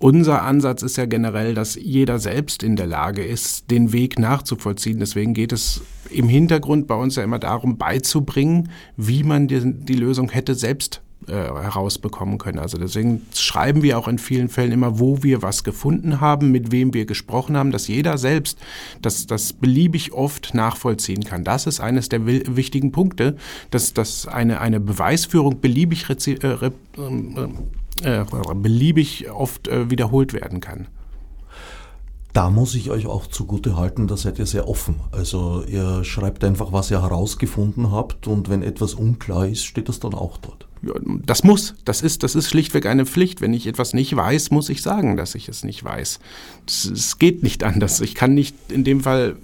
Unser 0.00 0.42
Ansatz 0.42 0.82
ist 0.82 0.96
ja 0.96 1.06
generell, 1.06 1.54
dass 1.54 1.76
jeder 1.76 2.18
selbst 2.18 2.62
in 2.62 2.76
der 2.76 2.86
Lage 2.86 3.24
ist, 3.24 3.70
den 3.70 3.92
Weg 3.92 4.18
nachzuvollziehen. 4.18 4.98
Deswegen 4.98 5.34
geht 5.34 5.52
es 5.52 5.82
im 6.10 6.28
Hintergrund 6.28 6.86
bei 6.86 6.94
uns 6.94 7.16
ja 7.16 7.22
immer 7.22 7.38
darum, 7.38 7.78
beizubringen, 7.78 8.70
wie 8.96 9.22
man 9.22 9.46
die, 9.46 9.60
die 9.64 9.94
Lösung 9.94 10.28
hätte 10.30 10.54
selbst 10.54 11.00
äh, 11.28 11.32
herausbekommen 11.32 12.38
können. 12.38 12.58
Also 12.58 12.78
deswegen 12.78 13.22
schreiben 13.34 13.82
wir 13.82 13.98
auch 13.98 14.08
in 14.08 14.18
vielen 14.18 14.48
Fällen 14.48 14.72
immer, 14.72 14.98
wo 14.98 15.22
wir 15.22 15.42
was 15.42 15.64
gefunden 15.64 16.20
haben, 16.20 16.50
mit 16.50 16.70
wem 16.72 16.92
wir 16.92 17.06
gesprochen 17.06 17.56
haben, 17.56 17.70
dass 17.70 17.88
jeder 17.88 18.18
selbst 18.18 18.58
das, 19.00 19.26
das 19.26 19.52
beliebig 19.52 20.12
oft 20.12 20.54
nachvollziehen 20.54 21.24
kann. 21.24 21.44
Das 21.44 21.66
ist 21.66 21.80
eines 21.80 22.08
der 22.08 22.26
wichtigen 22.26 22.92
Punkte, 22.92 23.36
dass, 23.70 23.94
dass 23.94 24.28
eine, 24.28 24.60
eine 24.60 24.80
Beweisführung 24.80 25.60
beliebig, 25.60 26.06
äh, 26.10 26.34
äh, 26.42 26.70
äh, 28.02 28.24
beliebig 28.54 29.30
oft 29.30 29.68
äh, 29.68 29.90
wiederholt 29.90 30.32
werden 30.32 30.60
kann. 30.60 30.88
Da 32.34 32.50
muss 32.50 32.74
ich 32.74 32.90
euch 32.90 33.06
auch 33.06 33.28
zugute 33.28 33.76
halten, 33.76 34.08
da 34.08 34.16
seid 34.16 34.40
ihr 34.40 34.46
sehr 34.46 34.68
offen. 34.68 34.96
Also 35.12 35.62
ihr 35.68 36.02
schreibt 36.02 36.42
einfach, 36.42 36.72
was 36.72 36.90
ihr 36.90 37.00
herausgefunden 37.00 37.92
habt 37.92 38.26
und 38.26 38.48
wenn 38.48 38.62
etwas 38.62 38.94
unklar 38.94 39.46
ist, 39.46 39.64
steht 39.64 39.88
das 39.88 40.00
dann 40.00 40.14
auch 40.14 40.36
dort 40.38 40.66
das 41.24 41.44
muss, 41.44 41.74
das 41.84 42.02
ist, 42.02 42.22
das 42.22 42.34
ist 42.34 42.48
schlichtweg 42.48 42.86
eine 42.86 43.06
Pflicht. 43.06 43.40
Wenn 43.40 43.54
ich 43.54 43.66
etwas 43.66 43.94
nicht 43.94 44.14
weiß, 44.14 44.50
muss 44.50 44.68
ich 44.68 44.82
sagen, 44.82 45.16
dass 45.16 45.34
ich 45.34 45.48
es 45.48 45.64
nicht 45.64 45.84
weiß. 45.84 46.20
Es 46.66 47.18
geht 47.18 47.42
nicht 47.42 47.64
anders. 47.64 48.00
Ich 48.00 48.14
kann 48.14 48.34
nicht 48.34 48.56
in 48.70 48.84
dem 48.84 49.00
Fall 49.00 49.36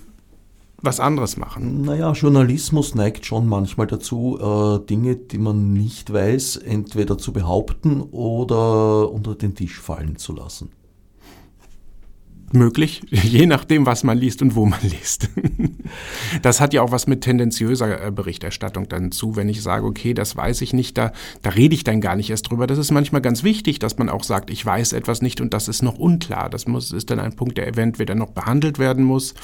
was 0.83 0.99
anderes 0.99 1.37
machen. 1.37 1.83
Naja, 1.83 2.13
Journalismus 2.13 2.95
neigt 2.95 3.27
schon 3.27 3.47
manchmal 3.47 3.87
dazu, 3.87 4.39
äh, 4.41 4.87
Dinge, 4.87 5.17
die 5.17 5.39
man 5.39 5.73
nicht 5.73 6.13
weiß, 6.13 6.57
entweder 6.57 7.19
zu 7.19 7.33
behaupten 7.33 8.01
oder 8.01 9.11
unter 9.11 9.35
den 9.35 9.55
Tisch 9.55 9.79
fallen 9.79 10.17
zu 10.17 10.35
lassen 10.35 10.71
möglich, 12.53 13.03
je 13.11 13.47
nachdem, 13.47 13.87
was 13.87 14.05
man 14.05 14.19
liest 14.19 14.43
und 14.43 14.55
wo 14.55 14.67
man 14.67 14.81
liest. 14.83 15.29
Das 16.43 16.61
hat 16.61 16.73
ja 16.73 16.83
auch 16.83 16.93
was 16.93 17.09
mit 17.09 17.23
tendenziöser 17.23 18.07
äh, 18.07 18.11
Berichterstattung 18.13 18.89
dann 18.89 19.11
zu, 19.11 19.35
wenn 19.35 19.49
ich 19.49 19.61
sage, 19.61 19.85
okay, 19.85 20.15
das 20.15 20.37
weiß 20.37 20.61
ich 20.61 20.73
nicht, 20.73 20.97
da, 20.97 21.13
da 21.43 21.51
rede 21.51 21.75
ich 21.75 21.83
dann 21.83 22.01
gar 22.01 22.15
nicht 22.15 22.31
erst 22.31 22.49
drüber. 22.49 22.69
Das 22.69 22.79
ist 22.79 22.93
manchmal 22.93 23.21
ganz 23.21 23.43
wichtig, 23.43 23.81
dass 23.81 23.99
man 23.99 24.09
auch 24.09 24.23
sagt, 24.23 24.51
ich 24.51 24.65
weiß 24.65 24.93
etwas 24.93 25.21
nicht 25.21 25.41
und 25.41 25.53
das 25.53 25.67
ist 25.67 25.83
noch 25.83 25.99
unklar. 25.99 26.49
Das 26.49 26.69
muss, 26.69 26.93
ist 26.93 27.11
dann 27.11 27.19
ein 27.19 27.35
Punkt, 27.35 27.59
der 27.59 27.67
eventuell 27.67 28.15
noch 28.15 28.31
behandelt 28.31 28.79
werden 28.79 29.05
muss 29.05 29.35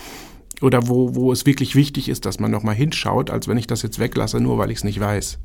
oder 0.60 0.88
wo, 0.88 1.14
wo 1.14 1.32
es 1.32 1.46
wirklich 1.46 1.74
wichtig 1.74 2.08
ist, 2.08 2.24
dass 2.24 2.38
man 2.38 2.50
nochmal 2.50 2.74
hinschaut, 2.74 3.30
als 3.30 3.48
wenn 3.48 3.58
ich 3.58 3.66
das 3.66 3.82
jetzt 3.82 3.98
weglasse, 3.98 4.40
nur 4.40 4.58
weil 4.58 4.70
ich 4.70 4.78
es 4.78 4.84
nicht 4.84 5.00
weiß. 5.00 5.38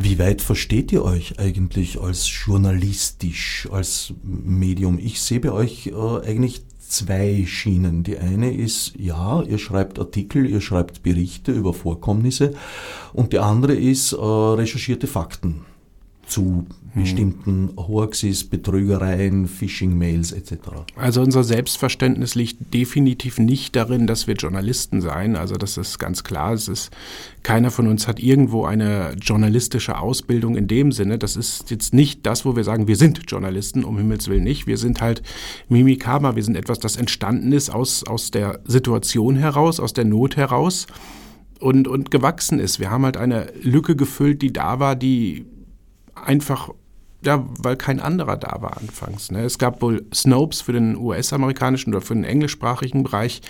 Wie 0.00 0.16
weit 0.20 0.42
versteht 0.42 0.92
ihr 0.92 1.02
euch 1.02 1.40
eigentlich 1.40 2.00
als 2.00 2.30
journalistisch, 2.30 3.68
als 3.72 4.14
Medium? 4.22 4.96
Ich 4.96 5.20
sehe 5.20 5.40
bei 5.40 5.50
euch 5.50 5.88
äh, 5.88 6.24
eigentlich 6.24 6.62
zwei 6.78 7.44
Schienen. 7.48 8.04
Die 8.04 8.16
eine 8.16 8.54
ist, 8.54 8.92
ja, 8.96 9.42
ihr 9.42 9.58
schreibt 9.58 9.98
Artikel, 9.98 10.46
ihr 10.46 10.60
schreibt 10.60 11.02
Berichte 11.02 11.50
über 11.50 11.74
Vorkommnisse 11.74 12.54
und 13.12 13.32
die 13.32 13.40
andere 13.40 13.74
ist 13.74 14.12
äh, 14.12 14.16
recherchierte 14.16 15.08
Fakten 15.08 15.62
zu. 16.28 16.66
Bestimmten 16.94 17.70
Hoaxes, 17.76 18.44
Betrügereien, 18.44 19.46
Phishing-Mails 19.46 20.32
etc. 20.32 20.54
Also 20.96 21.22
unser 21.22 21.44
Selbstverständnis 21.44 22.34
liegt 22.34 22.72
definitiv 22.72 23.38
nicht 23.38 23.76
darin, 23.76 24.06
dass 24.06 24.26
wir 24.26 24.34
Journalisten 24.34 25.00
seien. 25.00 25.36
Also 25.36 25.56
das 25.56 25.76
ist 25.76 25.98
ganz 25.98 26.24
klar. 26.24 26.52
Es 26.52 26.68
ist, 26.68 26.90
keiner 27.42 27.70
von 27.70 27.86
uns 27.86 28.08
hat 28.08 28.20
irgendwo 28.20 28.64
eine 28.64 29.14
journalistische 29.20 29.98
Ausbildung 29.98 30.56
in 30.56 30.66
dem 30.66 30.92
Sinne. 30.92 31.18
Das 31.18 31.36
ist 31.36 31.70
jetzt 31.70 31.94
nicht 31.94 32.26
das, 32.26 32.44
wo 32.44 32.56
wir 32.56 32.64
sagen, 32.64 32.88
wir 32.88 32.96
sind 32.96 33.22
Journalisten, 33.30 33.84
um 33.84 33.96
Himmels 33.98 34.28
Willen 34.28 34.44
nicht. 34.44 34.66
Wir 34.66 34.78
sind 34.78 35.00
halt 35.00 35.22
Mimikama, 35.68 36.36
wir 36.36 36.44
sind 36.44 36.56
etwas, 36.56 36.78
das 36.78 36.96
entstanden 36.96 37.52
ist 37.52 37.70
aus, 37.70 38.04
aus 38.04 38.30
der 38.30 38.60
Situation 38.64 39.36
heraus, 39.36 39.80
aus 39.80 39.92
der 39.92 40.04
Not 40.04 40.36
heraus 40.36 40.86
und, 41.60 41.88
und 41.88 42.10
gewachsen 42.10 42.58
ist. 42.58 42.80
Wir 42.80 42.90
haben 42.90 43.04
halt 43.04 43.16
eine 43.16 43.52
Lücke 43.62 43.96
gefüllt, 43.96 44.42
die 44.42 44.52
da 44.52 44.80
war, 44.80 44.96
die 44.96 45.46
einfach 46.24 46.70
ja, 47.24 47.44
weil 47.58 47.76
kein 47.76 47.98
anderer 47.98 48.36
da 48.36 48.58
war 48.60 48.76
anfangs. 48.76 49.32
Ne? 49.32 49.42
Es 49.42 49.58
gab 49.58 49.82
wohl 49.82 50.06
Snopes 50.14 50.60
für 50.60 50.72
den 50.72 50.96
US-amerikanischen 50.96 51.92
oder 51.92 52.00
für 52.00 52.14
den 52.14 52.22
englischsprachigen 52.22 53.02
Bereich, 53.02 53.42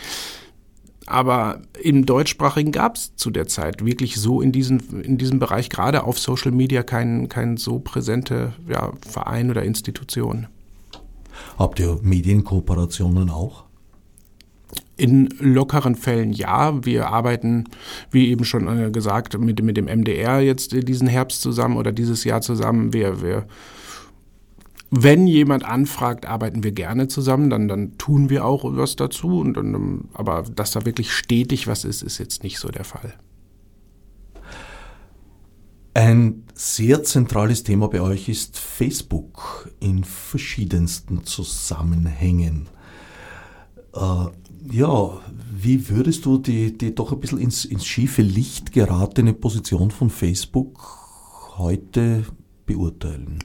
aber 1.09 1.63
im 1.83 2.05
deutschsprachigen 2.05 2.73
gab 2.73 2.97
es 2.97 3.17
zu 3.17 3.31
der 3.31 3.47
Zeit 3.47 3.85
wirklich 3.85 4.17
so 4.17 4.41
in, 4.43 4.53
diesen, 4.53 5.03
in 5.03 5.17
diesem 5.17 5.39
Bereich, 5.39 5.71
gerade 5.71 6.05
auf 6.05 6.19
Social 6.19 6.53
Media, 6.53 6.83
keinen 6.83 7.29
kein 7.29 7.57
so 7.57 7.79
präsente 7.79 8.53
ja, 8.69 8.93
Verein 9.07 9.51
oder 9.51 9.63
Institution. 9.63 10.49
Habt 11.59 11.81
ihr 11.81 11.99
Medienkooperationen 12.03 13.31
auch? 13.31 13.65
In 14.99 15.29
lockeren 15.39 15.95
Fällen 15.95 16.33
ja. 16.33 16.85
Wir 16.85 17.09
arbeiten, 17.09 17.65
wie 18.11 18.29
eben 18.29 18.45
schon 18.45 18.67
äh, 18.69 18.91
gesagt, 18.91 19.39
mit, 19.39 19.63
mit 19.63 19.77
dem 19.77 19.87
MDR 19.87 20.41
jetzt 20.41 20.73
diesen 20.73 21.09
Herbst 21.09 21.41
zusammen 21.41 21.77
oder 21.77 21.93
dieses 21.93 22.25
Jahr 22.25 22.41
zusammen. 22.41 22.93
Wir, 22.93 23.23
wir, 23.23 23.47
wenn 24.91 25.27
jemand 25.27 25.65
anfragt, 25.65 26.27
arbeiten 26.27 26.65
wir 26.65 26.73
gerne 26.73 27.09
zusammen, 27.09 27.49
dann, 27.49 27.69
dann 27.69 27.97
tun 27.97 28.29
wir 28.29 28.45
auch 28.45 28.65
was 28.65 28.97
dazu. 28.97 29.39
Und, 29.39 29.57
und, 29.57 29.75
ähm, 29.75 30.09
aber 30.15 30.43
dass 30.43 30.73
da 30.73 30.85
wirklich 30.85 31.13
stetig 31.13 31.67
was 31.69 31.85
ist, 31.85 32.03
ist 32.03 32.19
jetzt 32.19 32.43
nicht 32.43 32.59
so 32.59 32.69
der 32.69 32.85
Fall. 32.85 33.15
Ein 35.95 36.45
sehr 36.55 37.03
zentrales 37.03 37.65
Thema 37.65 37.89
bei 37.89 38.01
euch 38.01 38.29
ist 38.29 38.59
Facebook 38.59 39.71
in 39.81 40.05
verschiedensten 40.05 41.25
Zusammenhängen. 41.25 42.69
Ja, 44.71 45.21
wie 45.57 45.89
würdest 45.89 46.25
du 46.27 46.39
die, 46.39 46.77
die 46.77 46.95
doch 46.95 47.13
ein 47.13 47.21
bisschen 47.21 47.39
ins, 47.39 47.65
ins 47.65 47.87
schiefe 47.87 48.23
Licht 48.23 48.73
geratene 48.73 49.33
Position 49.33 49.91
von 49.91 50.11
Facebook 50.11 50.79
heute 51.57 52.25
beurteilen? 52.67 53.39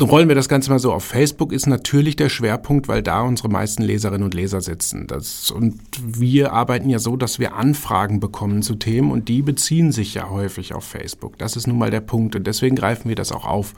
rollen 0.00 0.28
wir 0.28 0.34
das 0.34 0.48
Ganze 0.48 0.70
mal 0.70 0.78
so 0.78 0.92
auf 0.92 1.04
Facebook, 1.04 1.52
ist 1.52 1.66
natürlich 1.66 2.16
der 2.16 2.28
Schwerpunkt, 2.28 2.88
weil 2.88 3.02
da 3.02 3.22
unsere 3.22 3.48
meisten 3.48 3.82
Leserinnen 3.82 4.24
und 4.24 4.34
Leser 4.34 4.60
sitzen. 4.60 5.06
Das, 5.06 5.50
und 5.50 5.80
wir 6.02 6.52
arbeiten 6.52 6.88
ja 6.88 6.98
so, 6.98 7.16
dass 7.16 7.38
wir 7.38 7.54
Anfragen 7.54 8.20
bekommen 8.20 8.62
zu 8.62 8.74
Themen 8.74 9.10
und 9.10 9.28
die 9.28 9.42
beziehen 9.42 9.92
sich 9.92 10.14
ja 10.14 10.30
häufig 10.30 10.74
auf 10.74 10.84
Facebook. 10.84 11.38
Das 11.38 11.56
ist 11.56 11.66
nun 11.66 11.78
mal 11.78 11.90
der 11.90 12.00
Punkt 12.00 12.36
und 12.36 12.46
deswegen 12.46 12.76
greifen 12.76 13.08
wir 13.08 13.16
das 13.16 13.32
auch 13.32 13.44
auf. 13.44 13.74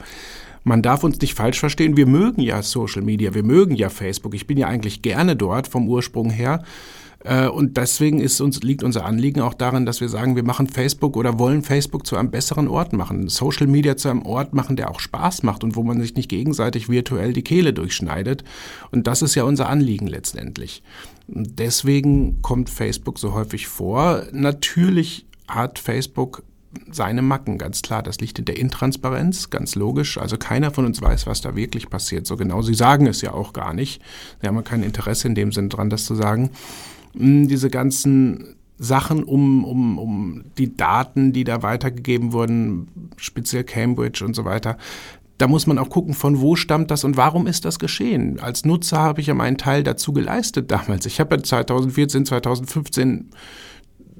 Man 0.64 0.82
darf 0.82 1.04
uns 1.04 1.20
nicht 1.20 1.34
falsch 1.34 1.60
verstehen, 1.60 1.96
wir 1.96 2.06
mögen 2.06 2.40
ja 2.40 2.62
Social 2.62 3.02
Media, 3.02 3.34
wir 3.34 3.44
mögen 3.44 3.74
ja 3.74 3.88
Facebook. 3.88 4.34
Ich 4.34 4.46
bin 4.46 4.58
ja 4.58 4.66
eigentlich 4.66 5.02
gerne 5.02 5.36
dort 5.36 5.68
vom 5.68 5.88
Ursprung 5.88 6.30
her. 6.30 6.62
Äh, 7.24 7.48
und 7.48 7.76
deswegen 7.76 8.20
ist 8.20 8.40
uns, 8.40 8.62
liegt 8.62 8.82
unser 8.82 9.04
Anliegen 9.04 9.40
auch 9.40 9.54
darin, 9.54 9.86
dass 9.86 10.00
wir 10.00 10.08
sagen, 10.08 10.36
wir 10.36 10.44
machen 10.44 10.68
Facebook 10.68 11.16
oder 11.16 11.38
wollen 11.38 11.62
Facebook 11.62 12.06
zu 12.06 12.16
einem 12.16 12.30
besseren 12.30 12.68
Ort 12.68 12.92
machen, 12.92 13.28
Social 13.28 13.66
Media 13.66 13.96
zu 13.96 14.08
einem 14.08 14.22
Ort 14.22 14.54
machen, 14.54 14.76
der 14.76 14.90
auch 14.90 15.00
Spaß 15.00 15.42
macht 15.42 15.64
und 15.64 15.76
wo 15.76 15.82
man 15.82 16.00
sich 16.00 16.14
nicht 16.14 16.28
gegenseitig 16.28 16.88
virtuell 16.88 17.32
die 17.32 17.42
Kehle 17.42 17.72
durchschneidet. 17.72 18.44
Und 18.90 19.06
das 19.06 19.22
ist 19.22 19.34
ja 19.34 19.44
unser 19.44 19.68
Anliegen 19.68 20.06
letztendlich. 20.06 20.82
Deswegen 21.26 22.40
kommt 22.40 22.70
Facebook 22.70 23.18
so 23.18 23.34
häufig 23.34 23.66
vor. 23.66 24.22
Natürlich 24.32 25.26
hat 25.48 25.78
Facebook 25.78 26.42
seine 26.90 27.22
Macken, 27.22 27.58
ganz 27.58 27.82
klar. 27.82 28.02
Das 28.02 28.20
liegt 28.20 28.38
in 28.38 28.44
der 28.44 28.58
Intransparenz, 28.58 29.50
ganz 29.50 29.74
logisch. 29.74 30.18
Also 30.18 30.36
keiner 30.36 30.70
von 30.70 30.84
uns 30.84 31.00
weiß, 31.00 31.26
was 31.26 31.40
da 31.40 31.56
wirklich 31.56 31.90
passiert. 31.90 32.26
So 32.26 32.36
genau, 32.36 32.62
Sie 32.62 32.74
sagen 32.74 33.06
es 33.06 33.22
ja 33.22 33.32
auch 33.32 33.52
gar 33.52 33.72
nicht. 33.72 34.02
Sie 34.40 34.46
haben 34.46 34.56
ja 34.56 34.62
kein 34.62 34.82
Interesse 34.82 35.28
in 35.28 35.34
dem 35.34 35.52
Sinn 35.52 35.68
dran, 35.68 35.90
das 35.90 36.04
zu 36.04 36.14
sagen 36.14 36.50
diese 37.18 37.70
ganzen 37.70 38.54
Sachen 38.78 39.24
um, 39.24 39.64
um, 39.64 39.98
um 39.98 40.44
die 40.56 40.76
Daten, 40.76 41.32
die 41.32 41.44
da 41.44 41.62
weitergegeben 41.62 42.32
wurden, 42.32 42.88
speziell 43.16 43.64
Cambridge 43.64 44.24
und 44.24 44.34
so 44.34 44.44
weiter. 44.44 44.78
Da 45.36 45.46
muss 45.46 45.66
man 45.66 45.78
auch 45.78 45.88
gucken, 45.88 46.14
von 46.14 46.40
wo 46.40 46.56
stammt 46.56 46.90
das 46.90 47.04
und 47.04 47.16
warum 47.16 47.46
ist 47.46 47.64
das 47.64 47.78
geschehen. 47.78 48.40
Als 48.40 48.64
Nutzer 48.64 48.98
habe 48.98 49.20
ich 49.20 49.28
ja 49.28 49.34
meinen 49.34 49.56
Teil 49.56 49.82
dazu 49.82 50.12
geleistet 50.12 50.70
damals. 50.70 51.06
Ich 51.06 51.20
habe 51.20 51.36
ja 51.36 51.42
2014, 51.42 52.26
2015 52.26 53.30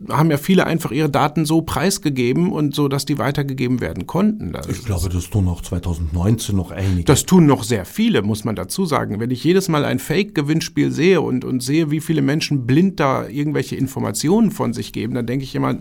haben 0.09 0.31
ja 0.31 0.37
viele 0.37 0.67
einfach 0.67 0.91
ihre 0.91 1.11
Daten 1.11 1.45
so 1.45 1.63
preisgegeben 1.63 2.53
und 2.53 2.75
so, 2.75 2.89
dass 2.89 3.05
die 3.05 3.19
weitergegeben 3.19 3.81
werden 3.81 4.07
konnten. 4.07 4.53
Das 4.53 4.69
ich 4.69 4.85
glaube, 4.85 5.09
das 5.09 5.31
tun 5.31 5.49
auch 5.49 5.63
2019 5.63 6.57
noch 6.57 6.71
einige. 6.71 7.05
Das 7.05 7.27
tun 7.27 7.47
noch 7.47 7.65
sehr 7.65 7.85
viele, 7.85 8.23
muss 8.23 8.45
man 8.45 8.57
dazu 8.57 8.87
sagen. 8.87 9.21
Wenn 9.21 9.31
ich 9.31 9.43
jedes 9.45 9.69
Mal 9.69 9.85
ein 9.85 9.99
Fake-Gewinnspiel 9.99 10.91
sehe 10.91 11.21
und, 11.21 11.45
und 11.45 11.63
sehe, 11.63 11.91
wie 11.91 12.01
viele 12.01 12.23
Menschen 12.23 12.67
blind 12.67 13.01
da 13.01 13.27
irgendwelche 13.27 13.77
Informationen 13.77 14.51
von 14.51 14.73
sich 14.73 14.93
geben, 14.93 15.15
dann 15.15 15.27
denke 15.27 15.45
ich 15.45 15.55
immer, 15.55 15.77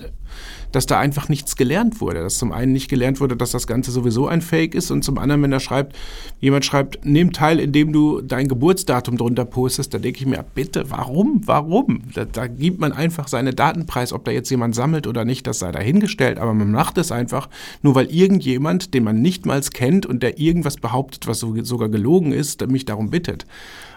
dass 0.72 0.86
da 0.86 1.00
einfach 1.00 1.30
nichts 1.30 1.56
gelernt 1.56 2.02
wurde. 2.02 2.22
Dass 2.22 2.38
zum 2.38 2.52
einen 2.52 2.74
nicht 2.74 2.90
gelernt 2.90 3.20
wurde, 3.20 3.36
dass 3.36 3.52
das 3.52 3.68
Ganze 3.68 3.92
sowieso 3.92 4.28
ein 4.28 4.42
Fake 4.42 4.76
ist 4.76 4.92
und 4.92 5.04
zum 5.04 5.18
anderen, 5.18 5.42
wenn 5.44 5.52
er 5.52 5.60
schreibt, 5.60 5.96
jemand 6.40 6.66
schreibt, 6.66 7.06
nimm 7.06 7.34
teil, 7.34 7.60
indem 7.60 7.94
du 7.94 8.22
dein 8.22 8.48
Geburtsdatum 8.48 9.18
drunter 9.18 9.46
postest, 9.46 9.94
da 9.94 9.98
denke 9.98 10.20
ich 10.20 10.26
mir, 10.26 10.44
bitte, 10.56 10.90
warum? 10.90 11.42
Warum? 11.46 12.02
Da, 12.14 12.26
da 12.26 12.48
gibt 12.48 12.80
man 12.80 12.92
einfach 12.92 13.28
seine 13.28 13.54
Datenpreis, 13.54 14.14
ob 14.14 14.26
da 14.26 14.32
jetzt 14.32 14.50
jemand 14.50 14.76
sammelt 14.76 15.08
oder 15.08 15.26
nicht, 15.26 15.48
das 15.48 15.60
sei 15.60 15.72
dahingestellt, 15.72 16.38
aber 16.38 16.54
man 16.54 16.72
macht 16.72 16.98
es 16.98 17.12
einfach, 17.12 17.50
nur 17.82 17.96
weil 17.96 18.12
irgendjemand, 18.12 18.94
den 18.94 19.04
man 19.04 19.22
nicht 19.22 19.46
mal 19.46 19.58
kennt 19.74 20.06
und 20.06 20.22
der 20.22 20.40
irgendwas 20.40 20.76
behauptet, 20.78 21.28
was 21.28 21.40
sogar 21.40 21.90
gelogen 21.90 22.32
ist, 22.32 22.66
mich 22.68 22.86
darum 22.86 23.10
bittet. 23.10 23.46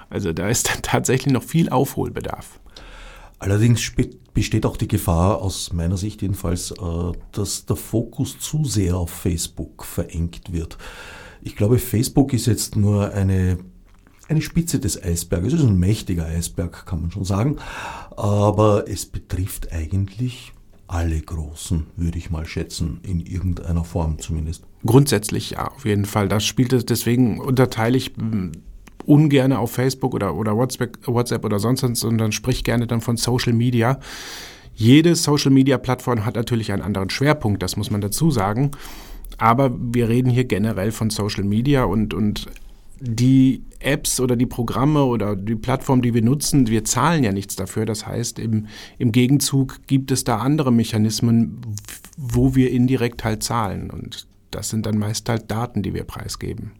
Also 0.08 0.32
da 0.32 0.48
ist 0.48 0.68
dann 0.68 0.82
tatsächlich 0.82 1.32
noch 1.32 1.42
viel 1.42 1.68
Aufholbedarf. 1.68 2.60
Allerdings 3.40 3.92
besteht 4.34 4.66
auch 4.66 4.76
die 4.76 4.86
Gefahr, 4.86 5.40
aus 5.40 5.72
meiner 5.72 5.96
Sicht 5.96 6.20
jedenfalls, 6.22 6.72
äh, 6.72 7.12
dass 7.32 7.64
der 7.64 7.76
Fokus 7.76 8.38
zu 8.38 8.64
sehr 8.64 8.96
auf 8.96 9.10
Facebook 9.10 9.84
verengt 9.84 10.52
wird. 10.52 10.76
Ich 11.42 11.56
glaube, 11.56 11.78
Facebook 11.78 12.34
ist 12.34 12.46
jetzt 12.46 12.76
nur 12.76 13.12
eine, 13.12 13.58
eine 14.28 14.42
Spitze 14.42 14.78
des 14.78 15.02
Eisberges. 15.02 15.54
Es 15.54 15.60
ist 15.60 15.66
ein 15.66 15.78
mächtiger 15.78 16.26
Eisberg, 16.26 16.84
kann 16.84 17.00
man 17.00 17.10
schon 17.10 17.24
sagen. 17.24 17.56
Aber 18.14 18.84
es 18.86 19.06
betrifft 19.06 19.72
eigentlich 19.72 20.52
alle 20.86 21.18
Großen, 21.18 21.86
würde 21.96 22.18
ich 22.18 22.30
mal 22.30 22.44
schätzen, 22.44 23.00
in 23.04 23.20
irgendeiner 23.20 23.84
Form 23.84 24.18
zumindest. 24.18 24.64
Grundsätzlich 24.84 25.52
ja, 25.52 25.68
auf 25.68 25.86
jeden 25.86 26.04
Fall. 26.04 26.28
Das 26.28 26.44
spielt 26.44 26.74
es, 26.74 26.84
deswegen 26.84 27.40
unterteile 27.40 27.96
ich 27.96 28.12
hm, 29.06 29.14
ungern 29.14 29.52
auf 29.52 29.72
Facebook 29.72 30.14
oder, 30.14 30.34
oder 30.34 30.56
WhatsApp, 30.56 30.98
WhatsApp 31.06 31.44
oder 31.44 31.58
sonst 31.58 31.82
was, 31.82 32.00
sondern 32.00 32.32
sprich 32.32 32.64
gerne 32.64 32.86
dann 32.86 33.00
von 33.00 33.16
Social 33.16 33.52
Media. 33.52 33.98
Jede 34.74 35.14
Social 35.14 35.50
Media 35.50 35.78
Plattform 35.78 36.24
hat 36.24 36.36
natürlich 36.36 36.72
einen 36.72 36.82
anderen 36.82 37.10
Schwerpunkt, 37.10 37.62
das 37.62 37.76
muss 37.76 37.90
man 37.90 38.00
dazu 38.00 38.30
sagen. 38.30 38.70
Aber 39.38 39.70
wir 39.78 40.08
reden 40.08 40.30
hier 40.30 40.44
generell 40.44 40.92
von 40.92 41.10
Social 41.10 41.44
Media 41.44 41.84
und, 41.84 42.14
und 42.14 42.46
die 43.00 43.62
Apps 43.78 44.20
oder 44.20 44.36
die 44.36 44.46
Programme 44.46 45.04
oder 45.04 45.34
die 45.34 45.54
Plattform, 45.54 46.02
die 46.02 46.12
wir 46.12 46.22
nutzen, 46.22 46.68
wir 46.68 46.84
zahlen 46.84 47.24
ja 47.24 47.32
nichts 47.32 47.56
dafür. 47.56 47.86
Das 47.86 48.06
heißt, 48.06 48.38
im, 48.38 48.66
im 48.98 49.12
Gegenzug 49.12 49.86
gibt 49.86 50.10
es 50.10 50.24
da 50.24 50.38
andere 50.38 50.70
Mechanismen, 50.70 51.60
wo 52.16 52.54
wir 52.54 52.70
indirekt 52.70 53.24
halt 53.24 53.42
zahlen. 53.42 53.90
Und 53.90 54.26
das 54.50 54.68
sind 54.68 54.84
dann 54.84 54.98
meist 54.98 55.28
halt 55.28 55.50
Daten, 55.50 55.82
die 55.82 55.94
wir 55.94 56.04
preisgeben. 56.04 56.72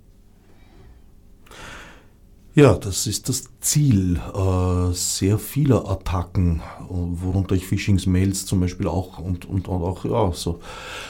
Ja, 2.54 2.74
das 2.74 3.06
ist 3.06 3.28
das 3.28 3.44
Ziel 3.60 4.18
äh, 4.34 4.92
sehr 4.94 5.38
vieler 5.38 5.86
Attacken, 5.88 6.62
worunter 6.88 7.54
ich 7.54 7.66
Phishing-Mails 7.66 8.46
zum 8.46 8.60
Beispiel 8.60 8.88
auch 8.88 9.18
und, 9.18 9.44
und, 9.44 9.68
und, 9.68 9.82
auch 9.82 10.04
ja, 10.06 10.32
so, 10.32 10.60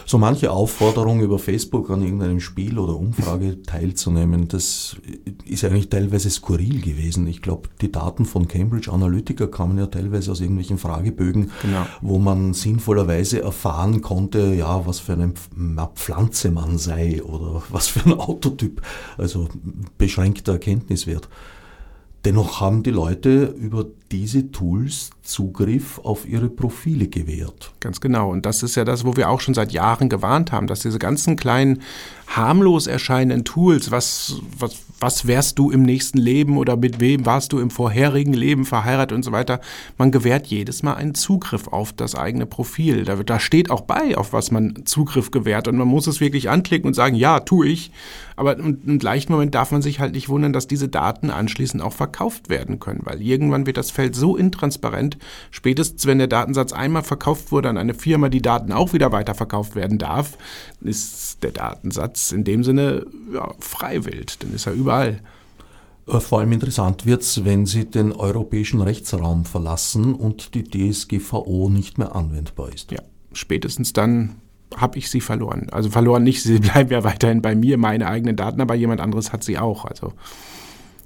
so 0.04 0.18
manche 0.18 0.50
Aufforderung 0.50 1.20
über 1.20 1.38
Facebook 1.38 1.90
an 1.90 2.02
irgendeinem 2.02 2.40
Spiel 2.40 2.78
oder 2.78 2.96
Umfrage 2.96 3.62
teilzunehmen, 3.66 4.48
das 4.48 4.96
ist 5.44 5.64
eigentlich 5.64 5.90
teilweise 5.90 6.28
skurril 6.28 6.80
gewesen. 6.80 7.28
Ich 7.28 7.40
glaube, 7.40 7.68
die 7.80 7.92
Daten 7.92 8.24
von 8.24 8.48
Cambridge 8.48 8.90
Analytica 8.90 9.46
kamen 9.46 9.78
ja 9.78 9.86
teilweise 9.86 10.32
aus 10.32 10.40
irgendwelchen 10.40 10.78
Fragebögen, 10.78 11.52
genau. 11.62 11.86
wo 12.00 12.18
man 12.18 12.52
sinnvollerweise 12.52 13.42
erfahren 13.42 14.02
konnte, 14.02 14.54
ja, 14.54 14.84
was 14.86 14.98
für 14.98 15.12
eine 15.12 15.32
Pflanze 15.94 16.50
man 16.50 16.78
sei 16.78 17.22
oder 17.22 17.62
was 17.70 17.86
für 17.86 18.04
ein 18.04 18.12
Autotyp, 18.18 18.82
also 19.16 19.48
beschränkter 19.98 20.54
Erkenntniswert. 20.54 21.28
Dennoch 22.24 22.60
haben 22.60 22.82
die 22.82 22.90
Leute 22.90 23.54
über 23.58 23.86
diese 24.12 24.50
Tools 24.50 25.10
Zugriff 25.22 26.00
auf 26.02 26.28
ihre 26.28 26.48
Profile 26.48 27.06
gewährt. 27.06 27.72
Ganz 27.80 28.00
genau. 28.00 28.30
Und 28.30 28.44
das 28.44 28.62
ist 28.62 28.74
ja 28.74 28.84
das, 28.84 29.04
wo 29.04 29.16
wir 29.16 29.30
auch 29.30 29.40
schon 29.40 29.54
seit 29.54 29.72
Jahren 29.72 30.08
gewarnt 30.08 30.52
haben, 30.52 30.66
dass 30.66 30.80
diese 30.80 30.98
ganzen 30.98 31.36
kleinen 31.36 31.80
harmlos 32.26 32.86
erscheinenden 32.86 33.44
Tools, 33.44 33.90
was, 33.90 34.36
was, 34.58 34.76
was 34.98 35.26
wärst 35.26 35.58
du 35.58 35.70
im 35.70 35.82
nächsten 35.82 36.18
Leben 36.18 36.58
oder 36.58 36.76
mit 36.76 37.00
wem 37.00 37.24
warst 37.24 37.52
du 37.52 37.58
im 37.58 37.70
vorherigen 37.70 38.34
Leben 38.34 38.64
verheiratet 38.64 39.14
und 39.14 39.22
so 39.22 39.32
weiter, 39.32 39.60
man 39.96 40.10
gewährt 40.10 40.48
jedes 40.48 40.82
Mal 40.82 40.94
einen 40.94 41.14
Zugriff 41.14 41.68
auf 41.68 41.92
das 41.92 42.14
eigene 42.14 42.46
Profil. 42.46 43.04
Da, 43.04 43.16
da 43.16 43.40
steht 43.40 43.70
auch 43.70 43.82
bei, 43.82 44.18
auf 44.18 44.32
was 44.32 44.50
man 44.50 44.84
Zugriff 44.84 45.30
gewährt. 45.30 45.68
Und 45.68 45.76
man 45.76 45.88
muss 45.88 46.06
es 46.06 46.20
wirklich 46.20 46.50
anklicken 46.50 46.88
und 46.88 46.94
sagen, 46.94 47.14
ja, 47.16 47.40
tu 47.40 47.64
ich. 47.64 47.92
Aber 48.40 48.56
im 48.56 48.98
gleichen 48.98 49.32
Moment 49.32 49.54
darf 49.54 49.70
man 49.70 49.82
sich 49.82 50.00
halt 50.00 50.14
nicht 50.14 50.30
wundern, 50.30 50.54
dass 50.54 50.66
diese 50.66 50.88
Daten 50.88 51.28
anschließend 51.28 51.82
auch 51.82 51.92
verkauft 51.92 52.48
werden 52.48 52.80
können, 52.80 53.02
weil 53.04 53.20
irgendwann 53.20 53.66
wird 53.66 53.76
das 53.76 53.90
Feld 53.90 54.16
so 54.16 54.34
intransparent, 54.34 55.18
spätestens 55.50 56.06
wenn 56.06 56.16
der 56.16 56.26
Datensatz 56.26 56.72
einmal 56.72 57.02
verkauft 57.02 57.52
wurde 57.52 57.68
an 57.68 57.76
eine 57.76 57.92
Firma, 57.92 58.30
die 58.30 58.40
Daten 58.40 58.72
auch 58.72 58.94
wieder 58.94 59.12
weiterverkauft 59.12 59.74
werden 59.74 59.98
darf, 59.98 60.38
ist 60.80 61.42
der 61.42 61.50
Datensatz 61.50 62.32
in 62.32 62.44
dem 62.44 62.64
Sinne 62.64 63.04
ja, 63.30 63.52
freiwillig, 63.58 64.38
dann 64.38 64.54
ist 64.54 64.66
er 64.66 64.72
überall. 64.72 65.20
Äh, 66.06 66.20
vor 66.20 66.38
allem 66.38 66.52
interessant 66.52 67.04
wird 67.04 67.20
es, 67.20 67.44
wenn 67.44 67.66
Sie 67.66 67.84
den 67.84 68.10
europäischen 68.10 68.80
Rechtsraum 68.80 69.44
verlassen 69.44 70.14
und 70.14 70.54
die 70.54 70.64
DSGVO 70.64 71.68
nicht 71.68 71.98
mehr 71.98 72.16
anwendbar 72.16 72.72
ist. 72.72 72.90
Ja, 72.90 73.02
spätestens 73.34 73.92
dann 73.92 74.36
habe 74.76 74.98
ich 74.98 75.10
sie 75.10 75.20
verloren. 75.20 75.68
Also 75.70 75.90
verloren 75.90 76.22
nicht, 76.22 76.42
sie 76.42 76.58
bleiben 76.60 76.90
ja 76.90 77.04
weiterhin 77.04 77.42
bei 77.42 77.54
mir, 77.54 77.78
meine 77.78 78.06
eigenen 78.06 78.36
Daten, 78.36 78.60
aber 78.60 78.74
jemand 78.74 79.00
anderes 79.00 79.32
hat 79.32 79.44
sie 79.44 79.58
auch. 79.58 79.84
Also 79.84 80.12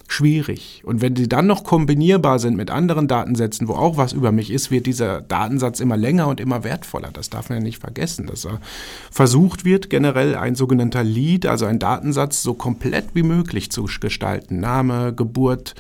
schwierig. 0.07 0.83
Und 0.85 1.01
wenn 1.01 1.15
die 1.15 1.29
dann 1.29 1.47
noch 1.47 1.65
kombinierbar 1.65 2.39
sind 2.39 2.57
mit 2.57 2.71
anderen 2.71 3.09
Datensätzen, 3.09 3.69
wo 3.69 3.73
auch 3.73 3.97
was 3.97 4.13
über 4.13 4.33
mich 4.33 4.51
ist, 4.51 4.71
wird 4.71 4.87
dieser 4.87 5.21
Datensatz 5.21 5.81
immer 5.81 5.97
länger 5.97 6.29
und 6.29 6.41
immer 6.41 6.63
wertvoller. 6.63 7.11
Das 7.13 7.31
darf 7.31 7.49
man 7.49 7.59
ja 7.59 7.65
nicht 7.65 7.81
vergessen, 7.81 8.27
dass 8.27 8.45
er 8.45 8.61
versucht 9.11 9.65
wird, 9.65 9.91
generell 9.91 10.37
ein 10.37 10.55
sogenannter 10.55 11.03
Lead, 11.03 11.47
also 11.47 11.67
ein 11.67 11.79
Datensatz, 11.79 12.43
so 12.43 12.55
komplett 12.55 13.15
wie 13.15 13.23
möglich 13.23 13.71
zu 13.71 13.85
gestalten. 14.01 14.61
Name, 14.61 15.15
Geburt, 15.15 15.75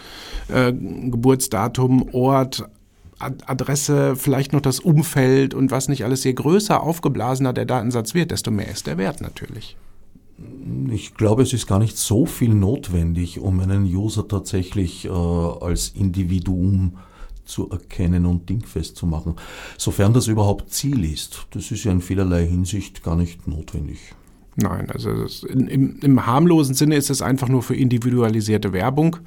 äh, 0.48 0.72
Geburtsdatum, 0.72 2.08
Ort, 2.12 2.64
Adresse, 3.18 4.16
vielleicht 4.16 4.52
noch 4.52 4.60
das 4.60 4.80
Umfeld 4.80 5.54
und 5.54 5.70
was 5.70 5.88
nicht 5.88 6.04
alles, 6.04 6.24
je 6.24 6.32
größer, 6.32 6.82
aufgeblasener 6.82 7.52
der 7.52 7.64
Datensatz 7.64 8.14
wird, 8.14 8.30
desto 8.30 8.50
mehr 8.50 8.68
ist 8.68 8.86
der 8.86 8.98
Wert 8.98 9.20
natürlich. 9.20 9.76
Ich 10.90 11.14
glaube, 11.14 11.42
es 11.42 11.52
ist 11.52 11.66
gar 11.66 11.78
nicht 11.78 11.96
so 11.96 12.26
viel 12.26 12.54
notwendig, 12.54 13.38
um 13.38 13.60
einen 13.60 13.84
User 13.84 14.26
tatsächlich 14.26 15.04
äh, 15.04 15.08
als 15.10 15.90
Individuum 15.90 16.98
zu 17.44 17.70
erkennen 17.70 18.26
und 18.26 18.48
dingfest 18.48 18.96
zu 18.96 19.06
machen, 19.06 19.36
sofern 19.78 20.12
das 20.12 20.26
überhaupt 20.26 20.70
Ziel 20.70 21.04
ist. 21.04 21.46
Das 21.50 21.70
ist 21.70 21.84
ja 21.84 21.92
in 21.92 22.00
vielerlei 22.00 22.46
Hinsicht 22.46 23.02
gar 23.02 23.16
nicht 23.16 23.46
notwendig. 23.46 24.14
Nein, 24.56 24.90
also 24.90 25.10
in, 25.46 25.66
im, 25.66 25.98
im 26.00 26.26
harmlosen 26.26 26.74
Sinne 26.74 26.96
ist 26.96 27.10
es 27.10 27.22
einfach 27.22 27.48
nur 27.48 27.62
für 27.62 27.74
individualisierte 27.74 28.72
Werbung 28.72 29.18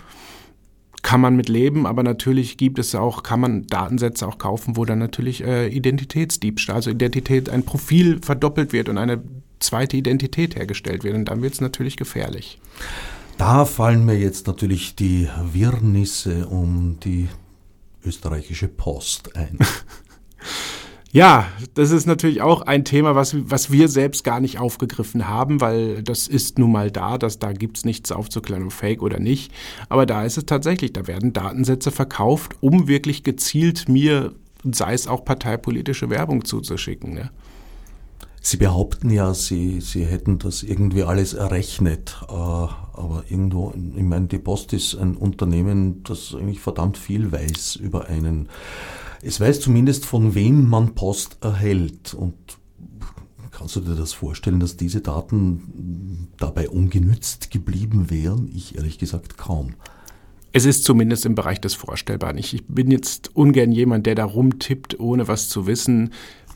kann 1.08 1.22
man 1.22 1.38
mit 1.38 1.48
leben, 1.48 1.86
aber 1.86 2.04
natürlich 2.04 2.58
gibt 2.58 2.80
es 2.80 2.93
auch, 2.93 3.24
kann 3.24 3.39
man 3.39 3.65
Datensätze 3.67 4.28
auch 4.28 4.38
kaufen, 4.38 4.76
wo 4.76 4.84
dann 4.84 5.00
natürlich 5.00 5.41
äh, 5.41 5.70
Identitätsdiebstahl, 5.70 6.76
also 6.76 6.89
Identität, 6.89 7.50
ein 7.50 7.63
Profil 7.63 8.20
verdoppelt 8.22 8.74
wird 8.74 8.89
und 8.89 8.98
eine 8.98 9.24
zweite 9.60 9.96
Identität 9.96 10.58
hergestellt 10.58 11.06
wird. 11.06 11.15
Und 11.15 11.24
dann 11.30 11.41
wird 11.41 11.54
es 11.54 11.62
natürlich 11.62 11.96
gefährlich. 11.96 12.60
Da 13.38 13.63
fallen 13.63 14.06
mir 14.06 14.20
jetzt 14.20 14.48
natürlich 14.48 14.96
die 14.98 15.30
Wirrnisse 15.54 16.46
um 16.48 16.98
die 17.00 17.30
österreichische 18.04 18.67
Post 18.67 19.34
ein. 19.38 19.60
Ja, 21.17 21.47
das 21.73 21.89
ist 21.89 22.06
natürlich 22.06 22.43
auch 22.43 22.62
ein 22.62 22.86
Thema, 22.86 23.15
was, 23.15 23.36
was 23.49 23.71
wir 23.71 23.88
selbst 23.88 24.23
gar 24.23 24.39
nicht 24.39 24.60
aufgegriffen 24.60 25.27
haben, 25.27 25.62
weil 25.62 26.03
das 26.03 26.27
ist 26.27 26.60
nun 26.60 26.71
mal 26.71 26.91
da, 26.91 27.17
dass 27.17 27.39
da 27.39 27.53
gibt's 27.53 27.86
nichts 27.86 28.12
aufzuklären, 28.12 28.69
fake 28.69 29.01
oder 29.01 29.19
nicht. 29.19 29.51
Aber 29.89 30.06
da 30.06 30.23
ist 30.25 30.38
es 30.38 30.45
tatsächlich, 30.45 30.93
da 30.93 31.08
werden 31.08 31.34
Datensätze 31.34 31.89
verkauft, 31.89 32.56
um 32.62 32.88
wirklich 32.88 33.23
gezielt 33.23 33.89
mir, 33.89 34.36
sei 34.63 34.93
es 34.93 35.08
auch 35.08 35.25
parteipolitische 35.25 36.12
Werbung 36.12 36.45
zuzuschicken. 36.45 37.15
Ne? 37.15 37.32
Sie 38.39 38.58
behaupten 38.58 39.10
ja, 39.10 39.34
Sie, 39.34 39.82
Sie 39.82 40.06
hätten 40.06 40.38
das 40.38 40.62
irgendwie 40.62 41.01
alles 41.01 41.34
errechnet, 41.34 42.15
äh, 42.30 42.32
aber 42.32 43.23
irgendwo, 43.27 43.73
ich 43.95 44.03
meine, 44.03 44.27
die 44.27 44.38
Post 44.38 44.71
ist 44.71 44.93
ein 44.93 45.17
Unternehmen, 45.17 46.03
das 46.03 46.36
eigentlich 46.36 46.60
verdammt 46.60 46.99
viel 46.99 47.32
weiß 47.32 47.77
über 47.77 48.06
einen. 48.06 48.49
Es 49.21 49.39
weiß 49.39 49.62
zumindest, 49.62 50.06
von 50.06 50.36
wem 50.36 50.69
man 50.69 50.95
Post 50.95 51.38
erhält. 51.41 52.13
Und 52.13 52.36
kannst 53.51 53.75
du 53.75 53.82
dir 53.82 53.95
das 53.95 54.13
vorstellen, 54.13 54.60
dass 54.60 54.77
diese 54.77 55.01
Daten 55.01 56.27
dabei 56.38 56.69
ungenützt 56.69 57.51
geblieben 57.51 58.10
wären? 58.10 58.49
Ich 58.53 58.75
ehrlich 58.75 58.99
gesagt 58.99 59.38
kaum. 59.38 59.73
Es 60.53 60.65
ist 60.65 60.86
zumindest 60.86 61.25
im 61.25 61.36
Bereich 61.36 61.60
des 61.62 61.73
Vorstellbaren. 61.73 62.38
Ich, 62.38 62.53
ich 62.53 62.65
bin 62.67 62.89
jetzt 62.89 63.36
ungern 63.36 63.71
jemand, 63.71 64.06
der 64.06 64.15
da 64.15 64.25
rumtippt, 64.25 64.99
ohne 64.99 65.27
was 65.27 65.49
zu 65.49 65.67
wissen. 65.67 66.13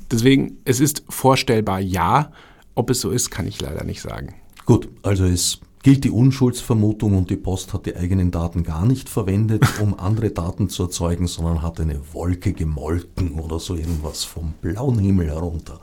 Deswegen, 0.09 0.57
es 0.65 0.79
ist 0.79 1.03
vorstellbar, 1.09 1.79
ja. 1.79 2.31
Ob 2.73 2.89
es 2.89 3.01
so 3.01 3.11
ist, 3.11 3.31
kann 3.31 3.47
ich 3.47 3.59
leider 3.61 3.83
nicht 3.83 4.01
sagen. 4.01 4.35
Gut, 4.65 4.87
also 5.03 5.25
es 5.25 5.59
gilt 5.83 6.03
die 6.03 6.11
Unschuldsvermutung 6.11 7.17
und 7.17 7.29
die 7.29 7.37
Post 7.37 7.73
hat 7.73 7.85
die 7.85 7.95
eigenen 7.95 8.31
Daten 8.31 8.63
gar 8.63 8.85
nicht 8.85 9.09
verwendet, 9.09 9.63
um 9.81 9.97
andere 9.99 10.31
Daten 10.31 10.69
zu 10.69 10.83
erzeugen, 10.83 11.27
sondern 11.27 11.61
hat 11.61 11.79
eine 11.79 11.99
Wolke 12.13 12.53
gemolken 12.53 13.39
oder 13.39 13.59
so 13.59 13.75
irgendwas 13.75 14.23
vom 14.23 14.53
blauen 14.61 14.99
Himmel 14.99 15.27
herunter. 15.27 15.79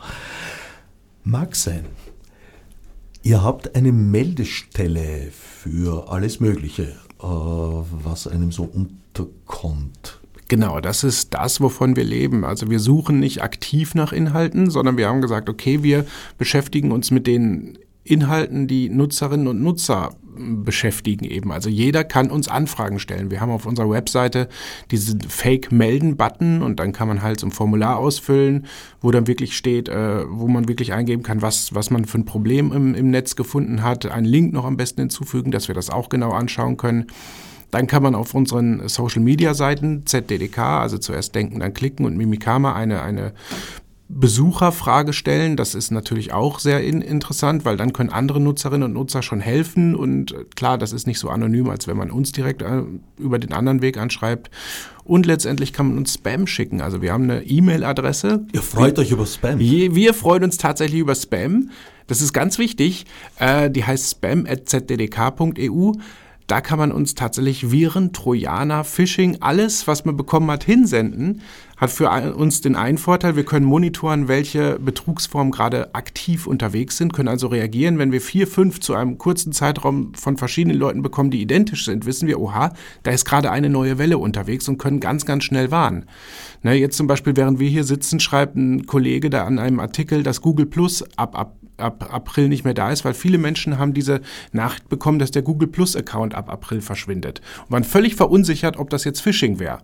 Mag 1.24 1.56
sein. 1.56 1.84
Ihr 3.22 3.42
habt 3.42 3.74
eine 3.74 3.92
Meldestelle 3.92 5.30
für 5.32 6.10
alles 6.10 6.40
Mögliche, 6.40 6.96
äh, 7.20 7.24
was 7.24 8.26
einem 8.26 8.52
so 8.52 8.62
unterkommt. 8.62 10.20
Genau, 10.46 10.80
das 10.80 11.04
ist 11.04 11.34
das, 11.34 11.60
wovon 11.60 11.94
wir 11.94 12.04
leben. 12.04 12.44
Also 12.44 12.70
wir 12.70 12.80
suchen 12.80 13.18
nicht 13.20 13.42
aktiv 13.42 13.94
nach 13.94 14.12
Inhalten, 14.12 14.70
sondern 14.70 14.96
wir 14.96 15.08
haben 15.08 15.20
gesagt, 15.20 15.50
okay, 15.50 15.82
wir 15.82 16.06
beschäftigen 16.38 16.90
uns 16.90 17.10
mit 17.10 17.26
den 17.26 17.78
Inhalten, 18.10 18.66
die 18.66 18.88
Nutzerinnen 18.88 19.48
und 19.48 19.62
Nutzer 19.62 20.10
beschäftigen 20.38 21.24
eben. 21.24 21.52
Also 21.52 21.68
jeder 21.68 22.04
kann 22.04 22.30
uns 22.30 22.48
Anfragen 22.48 22.98
stellen. 22.98 23.30
Wir 23.30 23.40
haben 23.40 23.50
auf 23.50 23.66
unserer 23.66 23.90
Webseite 23.90 24.48
diesen 24.90 25.20
Fake-Melden-Button 25.20 26.62
und 26.62 26.78
dann 26.78 26.92
kann 26.92 27.08
man 27.08 27.22
halt 27.22 27.40
so 27.40 27.46
ein 27.46 27.50
Formular 27.50 27.98
ausfüllen, 27.98 28.66
wo 29.00 29.10
dann 29.10 29.26
wirklich 29.26 29.56
steht, 29.56 29.88
äh, 29.88 30.24
wo 30.28 30.48
man 30.48 30.68
wirklich 30.68 30.92
eingeben 30.92 31.22
kann, 31.22 31.42
was, 31.42 31.74
was 31.74 31.90
man 31.90 32.04
für 32.04 32.18
ein 32.18 32.24
Problem 32.24 32.72
im, 32.72 32.94
im 32.94 33.10
Netz 33.10 33.36
gefunden 33.36 33.82
hat. 33.82 34.06
Einen 34.06 34.26
Link 34.26 34.52
noch 34.52 34.64
am 34.64 34.76
besten 34.76 35.02
hinzufügen, 35.02 35.50
dass 35.50 35.68
wir 35.68 35.74
das 35.74 35.90
auch 35.90 36.08
genau 36.08 36.30
anschauen 36.30 36.76
können. 36.76 37.06
Dann 37.70 37.86
kann 37.86 38.02
man 38.02 38.14
auf 38.14 38.32
unseren 38.34 38.88
Social 38.88 39.20
Media 39.20 39.52
Seiten 39.52 40.06
ZDDK, 40.06 40.58
also 40.58 40.96
zuerst 40.96 41.34
denken, 41.34 41.60
dann 41.60 41.74
klicken 41.74 42.06
und 42.06 42.16
Mimikama 42.16 42.72
eine, 42.72 43.02
eine 43.02 43.32
Besucherfrage 44.08 45.12
stellen. 45.12 45.56
Das 45.56 45.74
ist 45.74 45.90
natürlich 45.90 46.32
auch 46.32 46.60
sehr 46.60 46.82
in 46.82 47.02
interessant, 47.02 47.66
weil 47.66 47.76
dann 47.76 47.92
können 47.92 48.10
andere 48.10 48.40
Nutzerinnen 48.40 48.84
und 48.84 48.94
Nutzer 48.94 49.22
schon 49.22 49.40
helfen. 49.40 49.94
Und 49.94 50.32
äh, 50.32 50.44
klar, 50.56 50.78
das 50.78 50.92
ist 50.92 51.06
nicht 51.06 51.18
so 51.18 51.28
anonym, 51.28 51.68
als 51.68 51.86
wenn 51.86 51.96
man 51.96 52.10
uns 52.10 52.32
direkt 52.32 52.62
äh, 52.62 52.82
über 53.18 53.38
den 53.38 53.52
anderen 53.52 53.82
Weg 53.82 53.98
anschreibt. 53.98 54.50
Und 55.04 55.26
letztendlich 55.26 55.72
kann 55.72 55.88
man 55.88 55.98
uns 55.98 56.14
Spam 56.14 56.46
schicken. 56.46 56.80
Also 56.80 57.02
wir 57.02 57.12
haben 57.12 57.24
eine 57.24 57.42
E-Mail-Adresse. 57.42 58.46
Ihr 58.52 58.62
freut 58.62 58.96
wir, 58.96 59.02
euch 59.02 59.10
über 59.10 59.26
Spam? 59.26 59.58
Wir 59.58 60.14
freuen 60.14 60.44
uns 60.44 60.56
tatsächlich 60.56 61.00
über 61.00 61.14
Spam. 61.14 61.70
Das 62.06 62.22
ist 62.22 62.32
ganz 62.32 62.58
wichtig. 62.58 63.04
Äh, 63.38 63.70
die 63.70 63.84
heißt 63.84 64.10
spam.zddk.eu. 64.10 65.92
Da 66.48 66.62
kann 66.62 66.78
man 66.78 66.92
uns 66.92 67.14
tatsächlich 67.14 67.70
Viren, 67.70 68.14
Trojaner, 68.14 68.82
Phishing, 68.82 69.36
alles, 69.40 69.86
was 69.86 70.06
man 70.06 70.16
bekommen 70.16 70.50
hat, 70.50 70.64
hinsenden. 70.64 71.42
Hat 71.78 71.90
für 71.90 72.10
uns 72.34 72.60
den 72.60 72.74
einen 72.74 72.98
Vorteil, 72.98 73.36
wir 73.36 73.44
können 73.44 73.64
monitoren, 73.64 74.26
welche 74.26 74.80
Betrugsformen 74.80 75.52
gerade 75.52 75.94
aktiv 75.94 76.48
unterwegs 76.48 76.96
sind, 76.96 77.12
können 77.12 77.28
also 77.28 77.46
reagieren. 77.46 77.98
Wenn 77.98 78.10
wir 78.10 78.20
vier, 78.20 78.48
fünf 78.48 78.80
zu 78.80 78.94
einem 78.94 79.16
kurzen 79.16 79.52
Zeitraum 79.52 80.12
von 80.14 80.36
verschiedenen 80.36 80.76
Leuten 80.76 81.02
bekommen, 81.02 81.30
die 81.30 81.40
identisch 81.40 81.84
sind, 81.84 82.04
wissen 82.04 82.26
wir, 82.26 82.40
oha, 82.40 82.72
da 83.04 83.12
ist 83.12 83.24
gerade 83.24 83.52
eine 83.52 83.70
neue 83.70 83.96
Welle 83.96 84.18
unterwegs 84.18 84.68
und 84.68 84.78
können 84.78 84.98
ganz, 84.98 85.24
ganz 85.24 85.44
schnell 85.44 85.70
warnen. 85.70 86.06
Na, 86.62 86.72
jetzt 86.72 86.96
zum 86.96 87.06
Beispiel, 87.06 87.36
während 87.36 87.60
wir 87.60 87.68
hier 87.68 87.84
sitzen, 87.84 88.18
schreibt 88.18 88.56
ein 88.56 88.86
Kollege 88.86 89.30
da 89.30 89.44
an 89.44 89.60
einem 89.60 89.78
Artikel, 89.78 90.24
dass 90.24 90.40
Google 90.40 90.66
Plus 90.66 91.04
ab, 91.16 91.38
ab 91.38 91.54
ab 91.76 92.12
April 92.12 92.48
nicht 92.48 92.64
mehr 92.64 92.74
da 92.74 92.90
ist, 92.90 93.04
weil 93.04 93.14
viele 93.14 93.38
Menschen 93.38 93.78
haben 93.78 93.94
diese 93.94 94.20
Nachricht 94.50 94.88
bekommen, 94.88 95.20
dass 95.20 95.30
der 95.30 95.42
Google 95.42 95.68
Plus 95.68 95.94
Account 95.94 96.34
ab 96.34 96.50
April 96.50 96.80
verschwindet 96.80 97.40
und 97.66 97.70
waren 97.70 97.84
völlig 97.84 98.16
verunsichert, 98.16 98.78
ob 98.78 98.90
das 98.90 99.04
jetzt 99.04 99.20
Phishing 99.20 99.60
wäre. 99.60 99.78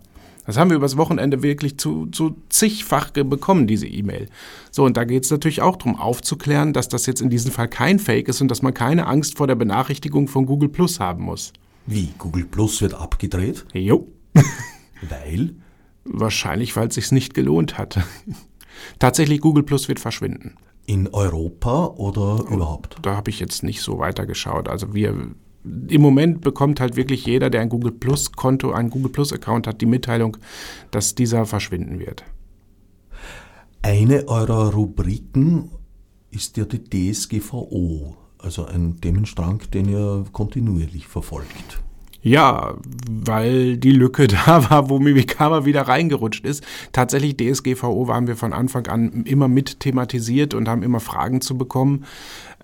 Das 0.45 0.57
haben 0.57 0.69
wir 0.69 0.77
übers 0.77 0.97
Wochenende 0.97 1.41
wirklich 1.41 1.77
zu, 1.77 2.05
zu 2.07 2.37
zigfach 2.49 3.09
bekommen, 3.11 3.67
diese 3.67 3.87
E-Mail. 3.87 4.29
So, 4.71 4.83
und 4.83 4.95
da 4.95 5.03
geht 5.03 5.25
es 5.25 5.31
natürlich 5.31 5.61
auch 5.61 5.75
darum, 5.75 5.95
aufzuklären, 5.95 6.73
dass 6.73 6.87
das 6.87 7.05
jetzt 7.07 7.21
in 7.21 7.29
diesem 7.29 7.51
Fall 7.51 7.67
kein 7.67 7.99
Fake 7.99 8.27
ist 8.27 8.41
und 8.41 8.49
dass 8.49 8.61
man 8.61 8.73
keine 8.73 9.07
Angst 9.07 9.37
vor 9.37 9.47
der 9.47 9.55
Benachrichtigung 9.55 10.27
von 10.27 10.45
Google 10.45 10.69
Plus 10.69 10.99
haben 10.99 11.23
muss. 11.23 11.53
Wie? 11.87 12.13
Google 12.17 12.45
Plus 12.45 12.81
wird 12.81 12.93
abgedreht? 12.93 13.65
Jo. 13.73 14.07
weil? 15.09 15.55
Wahrscheinlich, 16.03 16.75
weil 16.75 16.89
es 16.89 16.95
sich 16.95 17.11
nicht 17.11 17.33
gelohnt 17.33 17.77
hat. 17.77 17.99
Tatsächlich, 18.99 19.41
Google 19.41 19.63
Plus 19.63 19.87
wird 19.87 19.99
verschwinden. 19.99 20.55
In 20.85 21.07
Europa 21.07 21.87
oder 21.87 22.45
überhaupt? 22.51 22.97
Da 23.01 23.15
habe 23.15 23.31
ich 23.31 23.39
jetzt 23.39 23.63
nicht 23.63 23.81
so 23.81 23.97
weitergeschaut. 23.97 24.69
Also 24.69 24.93
wir 24.93 25.31
im 25.87 26.01
Moment 26.01 26.41
bekommt 26.41 26.79
halt 26.79 26.95
wirklich 26.95 27.25
jeder, 27.25 27.49
der 27.49 27.61
ein 27.61 27.69
Google 27.69 27.91
Plus 27.91 28.31
Konto, 28.31 28.71
einen 28.71 28.89
Google 28.89 29.11
Plus 29.11 29.33
Account 29.33 29.67
hat, 29.67 29.81
die 29.81 29.85
Mitteilung, 29.85 30.37
dass 30.91 31.15
dieser 31.15 31.45
verschwinden 31.45 31.99
wird. 31.99 32.23
Eine 33.81 34.27
eurer 34.27 34.73
Rubriken 34.73 35.69
ist 36.31 36.57
ja 36.57 36.65
die 36.65 36.83
DSGVO, 37.11 38.15
also 38.39 38.65
ein 38.65 38.99
Themenstrang, 38.99 39.61
den 39.73 39.89
ihr 39.89 40.25
kontinuierlich 40.31 41.07
verfolgt. 41.07 41.81
Ja, 42.25 42.73
weil 43.07 43.77
die 43.77 43.91
Lücke 43.91 44.27
da 44.45 44.67
war, 44.71 44.89
wo 44.89 44.97
Mimikama 44.97 45.65
wieder 45.65 45.83
reingerutscht 45.83 46.43
ist. 46.43 46.63
Tatsächlich 46.91 47.37
DSGVO 47.37 48.07
waren 48.07 48.25
wir 48.25 48.35
von 48.35 48.51
Anfang 48.51 48.87
an 48.87 49.23
immer 49.25 49.47
mit 49.47 49.79
thematisiert 49.79 50.55
und 50.55 50.67
haben 50.67 50.81
immer 50.81 50.99
Fragen 50.99 51.41
zu 51.41 51.55
bekommen. 51.55 52.05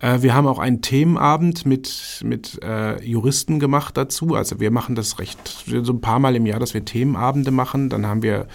Äh, 0.02 0.22
wir 0.22 0.34
haben 0.34 0.48
auch 0.48 0.60
einen 0.60 0.82
Themenabend 0.82 1.66
mit, 1.66 2.22
mit 2.26 2.60
äh, 2.64 3.02
Juristen 3.04 3.60
gemacht 3.60 3.96
dazu. 3.96 4.36
Also 4.36 4.60
wir 4.60 4.72
machen 4.72 4.96
das 4.96 5.20
recht 5.20 5.66
so 5.66 5.94
ein 5.94 6.02
paar 6.02 6.20
Mal 6.20 6.36
im 6.36 6.46
Jahr, 6.46 6.60
dass 6.60 6.74
wir 6.74 6.84
Themenabende 6.84 7.52
machen. 7.52 7.90
Dann 7.90 8.06
haben 8.06 8.24
wir 8.24 8.48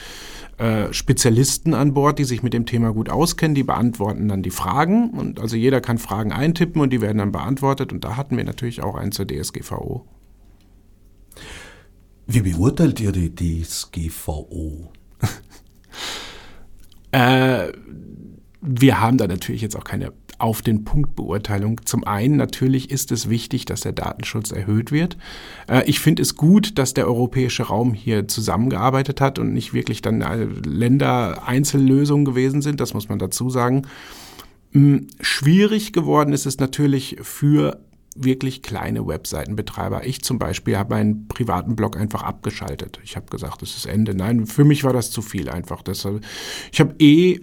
äh, 0.58 0.92
Spezialisten 0.92 1.74
an 1.74 1.94
Bord, 1.94 2.18
die 2.18 2.24
sich 2.24 2.42
mit 2.42 2.52
dem 2.52 2.66
Thema 2.66 2.92
gut 2.92 3.08
auskennen, 3.08 3.54
die 3.54 3.62
beantworten 3.62 4.28
dann 4.28 4.42
die 4.42 4.50
Fragen. 4.50 5.10
Und 5.10 5.40
also 5.40 5.56
jeder 5.56 5.80
kann 5.80 5.98
Fragen 5.98 6.32
eintippen 6.32 6.82
und 6.82 6.92
die 6.92 7.00
werden 7.00 7.18
dann 7.18 7.32
beantwortet. 7.32 7.92
Und 7.92 8.04
da 8.04 8.16
hatten 8.16 8.36
wir 8.36 8.44
natürlich 8.44 8.82
auch 8.82 8.96
einen 8.96 9.12
zur 9.12 9.26
DSGVO. 9.26 10.04
Wie 12.26 12.40
beurteilt 12.40 12.98
ihr 12.98 13.12
die 13.12 13.62
DSGVO? 13.62 14.90
äh, 17.12 17.68
wir 18.60 19.00
haben 19.00 19.16
da 19.16 19.28
natürlich 19.28 19.62
jetzt 19.62 19.76
auch 19.76 19.84
keine 19.84 20.12
auf 20.38 20.62
den 20.62 20.84
Punkt 20.84 21.16
Beurteilung. 21.16 21.80
Zum 21.84 22.04
einen 22.04 22.36
natürlich 22.36 22.90
ist 22.90 23.12
es 23.12 23.28
wichtig, 23.28 23.64
dass 23.64 23.80
der 23.80 23.92
Datenschutz 23.92 24.50
erhöht 24.50 24.92
wird. 24.92 25.16
Äh, 25.68 25.84
ich 25.86 26.00
finde 26.00 26.22
es 26.22 26.36
gut, 26.36 26.78
dass 26.78 26.94
der 26.94 27.06
europäische 27.06 27.64
Raum 27.64 27.94
hier 27.94 28.28
zusammengearbeitet 28.28 29.20
hat 29.20 29.38
und 29.38 29.52
nicht 29.52 29.72
wirklich 29.72 30.02
dann 30.02 30.20
Länder 30.64 31.46
Einzellösungen 31.46 32.24
gewesen 32.24 32.62
sind. 32.62 32.80
Das 32.80 32.94
muss 32.94 33.08
man 33.08 33.18
dazu 33.18 33.50
sagen. 33.50 33.86
Hm, 34.72 35.08
schwierig 35.20 35.92
geworden 35.92 36.32
ist 36.32 36.46
es 36.46 36.58
natürlich 36.58 37.16
für 37.22 37.80
wirklich 38.16 38.62
kleine 38.62 39.06
Webseitenbetreiber. 39.06 40.06
Ich 40.06 40.22
zum 40.22 40.38
Beispiel 40.38 40.76
habe 40.76 40.94
meinen 40.94 41.28
privaten 41.28 41.76
Blog 41.76 41.96
einfach 41.96 42.22
abgeschaltet. 42.22 42.98
Ich 43.04 43.16
habe 43.16 43.26
gesagt, 43.26 43.62
das 43.62 43.76
ist 43.76 43.86
Ende. 43.86 44.14
Nein, 44.14 44.46
für 44.46 44.64
mich 44.64 44.84
war 44.84 44.92
das 44.92 45.10
zu 45.10 45.22
viel 45.22 45.48
einfach. 45.48 45.82
Deshalb, 45.82 46.24
ich 46.72 46.80
habe 46.80 46.94
eh 46.98 47.40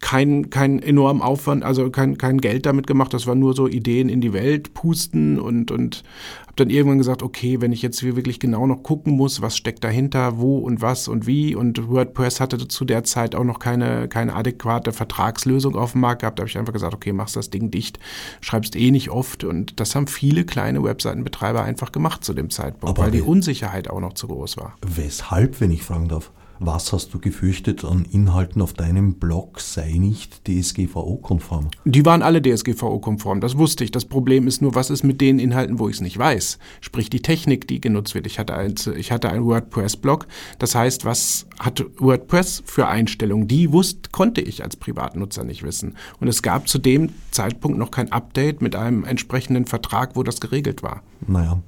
kein, 0.00 0.50
kein 0.50 0.80
enorm 0.80 1.22
Aufwand, 1.22 1.64
also 1.64 1.90
kein, 1.90 2.18
kein 2.18 2.38
Geld 2.38 2.66
damit 2.66 2.86
gemacht. 2.86 3.12
Das 3.12 3.26
war 3.26 3.34
nur 3.34 3.54
so 3.54 3.66
Ideen 3.66 4.08
in 4.08 4.20
die 4.20 4.32
Welt 4.32 4.74
pusten 4.74 5.38
und, 5.40 5.70
und 5.70 6.04
habe 6.42 6.54
dann 6.56 6.70
irgendwann 6.70 6.98
gesagt, 6.98 7.22
okay, 7.22 7.60
wenn 7.60 7.72
ich 7.72 7.82
jetzt 7.82 8.02
wirklich 8.02 8.38
genau 8.38 8.66
noch 8.66 8.82
gucken 8.82 9.16
muss, 9.16 9.42
was 9.42 9.56
steckt 9.56 9.82
dahinter, 9.84 10.38
wo 10.38 10.58
und 10.58 10.80
was 10.80 11.08
und 11.08 11.26
wie 11.26 11.54
und 11.54 11.88
WordPress 11.88 12.40
hatte 12.40 12.68
zu 12.68 12.84
der 12.84 13.04
Zeit 13.04 13.34
auch 13.34 13.44
noch 13.44 13.58
keine, 13.58 14.08
keine 14.08 14.34
adäquate 14.34 14.92
Vertragslösung 14.92 15.76
auf 15.76 15.92
dem 15.92 16.02
Markt 16.02 16.22
gehabt, 16.22 16.38
da 16.38 16.42
habe 16.42 16.50
ich 16.50 16.58
einfach 16.58 16.72
gesagt, 16.72 16.94
okay, 16.94 17.12
machst 17.12 17.36
das 17.36 17.50
Ding 17.50 17.70
dicht, 17.70 17.98
schreibst 18.40 18.76
eh 18.76 18.90
nicht 18.90 19.10
oft 19.10 19.44
und 19.44 19.80
das 19.80 19.94
haben 19.94 20.06
viele 20.06 20.44
kleine 20.44 20.82
Webseitenbetreiber 20.82 21.62
einfach 21.62 21.92
gemacht 21.92 22.24
zu 22.24 22.34
dem 22.34 22.50
Zeitpunkt, 22.50 22.96
Aber 22.96 23.04
weil 23.04 23.10
die 23.10 23.22
Unsicherheit 23.22 23.90
auch 23.90 24.00
noch 24.00 24.12
zu 24.12 24.28
groß 24.28 24.56
war. 24.56 24.76
Weshalb, 24.86 25.60
wenn 25.60 25.70
ich 25.70 25.82
fragen 25.82 26.08
darf? 26.08 26.30
Was 26.60 26.92
hast 26.92 27.14
du 27.14 27.20
gefürchtet 27.20 27.84
an 27.84 28.04
Inhalten 28.10 28.60
auf 28.62 28.72
deinem 28.72 29.14
Blog 29.14 29.60
sei 29.60 29.92
nicht 29.92 30.44
DSGVO-konform? 30.44 31.68
Die 31.84 32.04
waren 32.04 32.22
alle 32.22 32.42
DSGVO-konform, 32.42 33.40
das 33.40 33.56
wusste 33.56 33.84
ich. 33.84 33.92
Das 33.92 34.04
Problem 34.04 34.48
ist 34.48 34.60
nur, 34.60 34.74
was 34.74 34.90
ist 34.90 35.04
mit 35.04 35.20
den 35.20 35.38
Inhalten, 35.38 35.78
wo 35.78 35.88
ich 35.88 35.96
es 35.96 36.00
nicht 36.00 36.18
weiß? 36.18 36.58
Sprich 36.80 37.10
die 37.10 37.22
Technik, 37.22 37.68
die 37.68 37.80
genutzt 37.80 38.16
wird. 38.16 38.26
Ich 38.26 38.40
hatte 38.40 38.54
ein, 38.54 38.74
ich 38.96 39.12
hatte 39.12 39.30
einen 39.30 39.44
WordPress-Blog. 39.44 40.26
Das 40.58 40.74
heißt, 40.74 41.04
was 41.04 41.46
hat 41.60 41.84
WordPress 41.98 42.64
für 42.66 42.88
Einstellungen? 42.88 43.46
Die 43.46 43.70
wusste, 43.72 44.10
konnte 44.10 44.40
ich 44.40 44.64
als 44.64 44.74
Privatnutzer 44.74 45.44
nicht 45.44 45.62
wissen. 45.62 45.94
Und 46.18 46.26
es 46.26 46.42
gab 46.42 46.68
zu 46.68 46.78
dem 46.78 47.10
Zeitpunkt 47.30 47.78
noch 47.78 47.92
kein 47.92 48.10
Update 48.10 48.62
mit 48.62 48.74
einem 48.74 49.04
entsprechenden 49.04 49.64
Vertrag, 49.64 50.16
wo 50.16 50.24
das 50.24 50.40
geregelt 50.40 50.82
war. 50.82 51.04
Naja, 51.24 51.62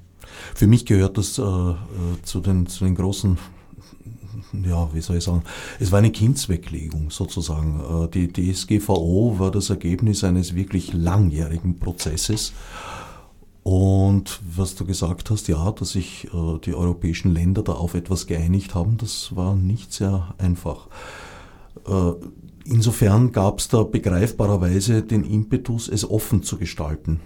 für 0.53 0.67
mich 0.67 0.85
gehört 0.85 1.17
das 1.17 1.37
äh, 1.37 1.41
äh 1.43 1.75
zu, 2.23 2.41
den, 2.41 2.67
zu 2.67 2.83
den 2.83 2.95
großen 2.95 3.37
ja, 4.53 4.89
wie 4.93 5.01
soll 5.01 5.17
ich 5.17 5.23
sagen, 5.23 5.43
es 5.79 5.91
war 5.91 5.99
eine 5.99 6.11
Kindsweglegung 6.11 7.09
sozusagen. 7.09 8.05
Äh, 8.05 8.07
die 8.09 8.31
DSGVO 8.31 9.39
war 9.39 9.51
das 9.51 9.69
Ergebnis 9.69 10.23
eines 10.23 10.55
wirklich 10.55 10.93
langjährigen 10.93 11.79
Prozesses. 11.79 12.53
Und 13.63 14.39
was 14.55 14.75
du 14.75 14.85
gesagt 14.85 15.29
hast, 15.29 15.47
ja, 15.47 15.71
dass 15.71 15.91
sich 15.91 16.27
äh, 16.33 16.59
die 16.65 16.73
europäischen 16.73 17.33
Länder 17.33 17.61
da 17.63 17.73
auf 17.73 17.93
etwas 17.93 18.27
geeinigt 18.27 18.73
haben, 18.73 18.97
das 18.97 19.35
war 19.35 19.55
nicht 19.55 19.93
sehr 19.93 20.33
einfach. 20.37 20.87
Äh, 21.87 22.13
insofern 22.65 23.31
gab 23.31 23.59
es 23.59 23.67
da 23.67 23.83
begreifbarerweise 23.83 25.03
den 25.03 25.23
Impetus, 25.23 25.87
es 25.87 26.09
offen 26.09 26.43
zu 26.43 26.57
gestalten 26.57 27.21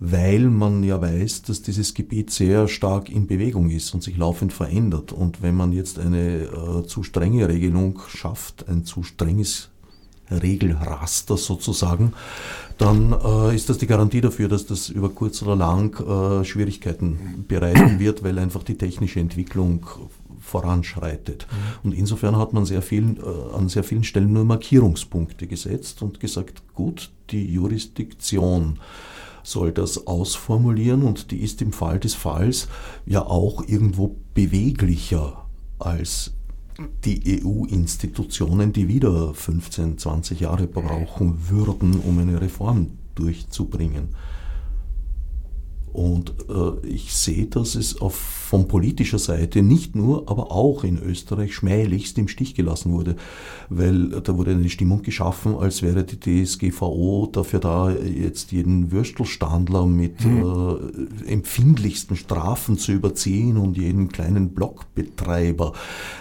weil 0.00 0.48
man 0.48 0.84
ja 0.84 1.00
weiß, 1.00 1.42
dass 1.42 1.62
dieses 1.62 1.94
Gebiet 1.94 2.30
sehr 2.30 2.68
stark 2.68 3.08
in 3.08 3.26
Bewegung 3.26 3.70
ist 3.70 3.92
und 3.94 4.02
sich 4.02 4.16
laufend 4.16 4.52
verändert. 4.52 5.12
Und 5.12 5.42
wenn 5.42 5.56
man 5.56 5.72
jetzt 5.72 5.98
eine 5.98 6.42
äh, 6.42 6.86
zu 6.86 7.02
strenge 7.02 7.48
Regelung 7.48 8.00
schafft, 8.08 8.68
ein 8.68 8.84
zu 8.84 9.02
strenges 9.02 9.70
Regelraster 10.30 11.36
sozusagen, 11.36 12.12
dann 12.76 13.12
äh, 13.12 13.54
ist 13.54 13.68
das 13.70 13.78
die 13.78 13.86
Garantie 13.86 14.20
dafür, 14.20 14.48
dass 14.48 14.66
das 14.66 14.88
über 14.88 15.08
kurz 15.08 15.42
oder 15.42 15.56
lang 15.56 15.98
äh, 15.98 16.44
Schwierigkeiten 16.44 17.44
bereiten 17.48 17.98
wird, 17.98 18.22
weil 18.22 18.38
einfach 18.38 18.62
die 18.62 18.76
technische 18.76 19.20
Entwicklung 19.20 19.86
voranschreitet. 20.40 21.46
Mhm. 21.50 21.90
Und 21.90 21.92
insofern 21.92 22.36
hat 22.36 22.52
man 22.52 22.64
sehr 22.66 22.82
viel, 22.82 23.16
äh, 23.18 23.56
an 23.56 23.68
sehr 23.68 23.82
vielen 23.82 24.04
Stellen 24.04 24.32
nur 24.32 24.44
Markierungspunkte 24.44 25.46
gesetzt 25.46 26.02
und 26.02 26.20
gesagt, 26.20 26.62
gut, 26.74 27.10
die 27.30 27.52
Jurisdiktion 27.52 28.78
soll 29.50 29.72
das 29.72 30.06
ausformulieren 30.06 31.02
und 31.02 31.30
die 31.30 31.38
ist 31.38 31.62
im 31.62 31.72
Fall 31.72 31.98
des 31.98 32.14
Falls 32.14 32.68
ja 33.06 33.26
auch 33.26 33.66
irgendwo 33.66 34.16
beweglicher 34.34 35.46
als 35.78 36.32
die 37.04 37.42
EU-Institutionen, 37.42 38.72
die 38.72 38.88
wieder 38.88 39.34
15, 39.34 39.98
20 39.98 40.40
Jahre 40.40 40.66
brauchen 40.66 41.48
würden, 41.48 42.00
um 42.00 42.18
eine 42.18 42.40
Reform 42.40 42.92
durchzubringen. 43.14 44.10
Und 45.92 46.34
äh, 46.48 46.86
ich 46.86 47.14
sehe, 47.14 47.46
dass 47.46 47.74
es 47.74 48.00
auf, 48.00 48.14
von 48.14 48.68
politischer 48.68 49.18
Seite 49.18 49.62
nicht 49.62 49.94
nur, 49.94 50.28
aber 50.30 50.52
auch 50.52 50.84
in 50.84 50.98
Österreich 50.98 51.54
schmählichst 51.54 52.18
im 52.18 52.28
Stich 52.28 52.54
gelassen 52.54 52.92
wurde, 52.92 53.16
weil 53.68 54.08
da 54.08 54.36
wurde 54.36 54.52
eine 54.52 54.68
Stimmung 54.68 55.02
geschaffen, 55.02 55.54
als 55.54 55.82
wäre 55.82 56.04
die 56.04 56.44
DSGVO 56.44 57.28
dafür 57.32 57.60
da, 57.60 57.90
jetzt 57.90 58.52
jeden 58.52 58.90
Würstelstandler 58.90 59.86
mit 59.86 60.24
mhm. 60.24 61.08
äh, 61.26 61.32
empfindlichsten 61.32 62.16
Strafen 62.16 62.78
zu 62.78 62.92
überziehen 62.92 63.56
und 63.56 63.76
jeden 63.76 64.08
kleinen 64.08 64.50
Blockbetreiber. 64.50 65.72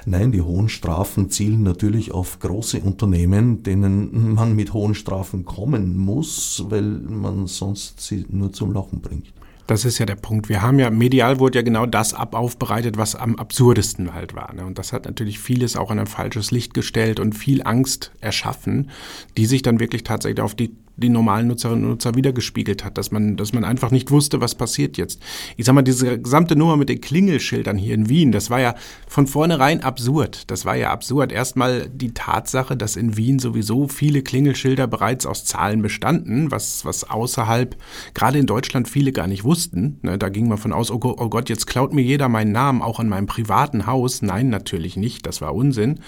Nein, 0.06 0.32
die 0.32 0.42
hohen 0.42 0.70
Strafen 0.70 1.30
zielen 1.30 1.64
natürlich 1.64 2.12
auf 2.12 2.40
große 2.40 2.80
Unternehmen, 2.82 3.64
denen 3.64 4.34
man 4.34 4.56
mit 4.56 4.74
hohen 4.74 4.96
Strafen 4.96 5.46
kommen 5.46 5.98
muss, 5.98 6.66
weil 6.70 6.84
man 6.84 7.48
sonst 7.48 8.02
sie 8.02 8.26
nur 8.30 8.52
zum 8.52 8.74
Lachen 8.74 9.02
bringt. 9.02 9.37
Das 9.68 9.84
ist 9.84 9.98
ja 10.00 10.06
der 10.06 10.16
Punkt. 10.16 10.48
Wir 10.48 10.62
haben 10.62 10.80
ja, 10.80 10.90
medial 10.90 11.40
wurde 11.40 11.60
ja 11.60 11.62
genau 11.62 11.86
das 11.86 12.14
ab 12.14 12.34
aufbereitet, 12.34 12.98
was 12.98 13.16
am 13.16 13.36
absurdesten 13.36 14.14
halt 14.14 14.34
war. 14.34 14.54
Ne? 14.54 14.66
Und 14.66 14.80
das 14.80 14.94
hat 14.94 15.06
natürlich 15.06 15.40
vieles 15.40 15.76
auch 15.76 15.92
in 15.92 16.00
ein 16.00 16.08
falsches 16.08 16.52
Licht 16.52 16.74
gestellt 16.74 17.20
und 17.20 17.34
viel 17.34 17.62
Angst 17.64 18.12
erschaffen, 18.22 18.90
die 19.36 19.46
sich 19.46 19.62
dann 19.62 19.82
wirklich 19.82 20.04
tatsächlich 20.04 20.42
auf 20.42 20.56
die 20.56 20.74
die 20.98 21.10
normalen 21.10 21.48
Nutzerinnen 21.48 21.86
und 21.86 21.92
Nutzer 21.92 22.16
wiedergespiegelt 22.16 22.84
hat, 22.84 22.98
dass 22.98 23.12
man, 23.12 23.38
dass 23.38 23.54
man 23.54 23.64
einfach 23.64 23.92
nicht 23.92 24.12
wusste, 24.12 24.42
was 24.42 24.56
passiert 24.56 24.98
jetzt. 24.98 25.22
Ich 25.56 25.66
sag 25.66 25.74
mal, 25.74 25.84
diese 25.84 26.20
gesamte 26.20 26.56
Nummer 26.56 26.76
mit 26.76 26.90
den 26.90 27.02
Klingelschildern 27.02 27.78
hier 27.78 27.94
in 27.94 28.10
Wien, 28.10 28.32
das 28.32 28.50
war 28.50 28.60
ja 28.60 28.76
von 29.08 29.28
vornherein 29.28 29.84
absurd. 29.84 30.50
Das 30.50 30.66
war 30.66 30.76
ja 30.76 30.92
absurd. 30.92 31.32
Erstmal 31.32 31.88
die 31.90 32.14
Tatsache, 32.14 32.76
dass 32.76 32.96
in 32.96 33.16
Wien 33.16 33.40
sowieso 33.40 33.88
viele 33.88 34.22
Klingelschilder 34.22 34.88
bereits 34.88 35.26
aus 35.26 35.46
Zahlen 35.46 35.82
bestanden, 35.82 36.52
was, 36.52 36.84
was 36.84 37.10
außerhalb, 37.10 37.76
gerade 38.14 38.40
in 38.40 38.48
Deutschland 38.48 38.90
viele 38.90 39.12
gar 39.12 39.28
nicht 39.28 39.44
wussten. 39.44 40.00
Ne, 40.02 40.18
da 40.18 40.30
ging 40.30 40.48
man 40.48 40.58
von 40.58 40.74
aus, 40.74 40.92
oh 40.92 41.00
oh 41.04 41.30
Gott, 41.30 41.50
jetzt 41.50 41.68
klaut 41.68 41.94
mir 41.94 42.02
jeder 42.02 42.30
meinen 42.30 42.52
Namen, 42.52 42.82
auch 42.82 43.00
an 43.00 43.10
meinem 43.10 43.28
privaten 43.28 43.86
Haus. 43.86 44.22
Nein, 44.22 44.50
natürlich 44.50 44.98
nicht. 44.98 45.26
Das 45.26 45.42
war 45.42 45.54
Unsinn. 45.54 46.00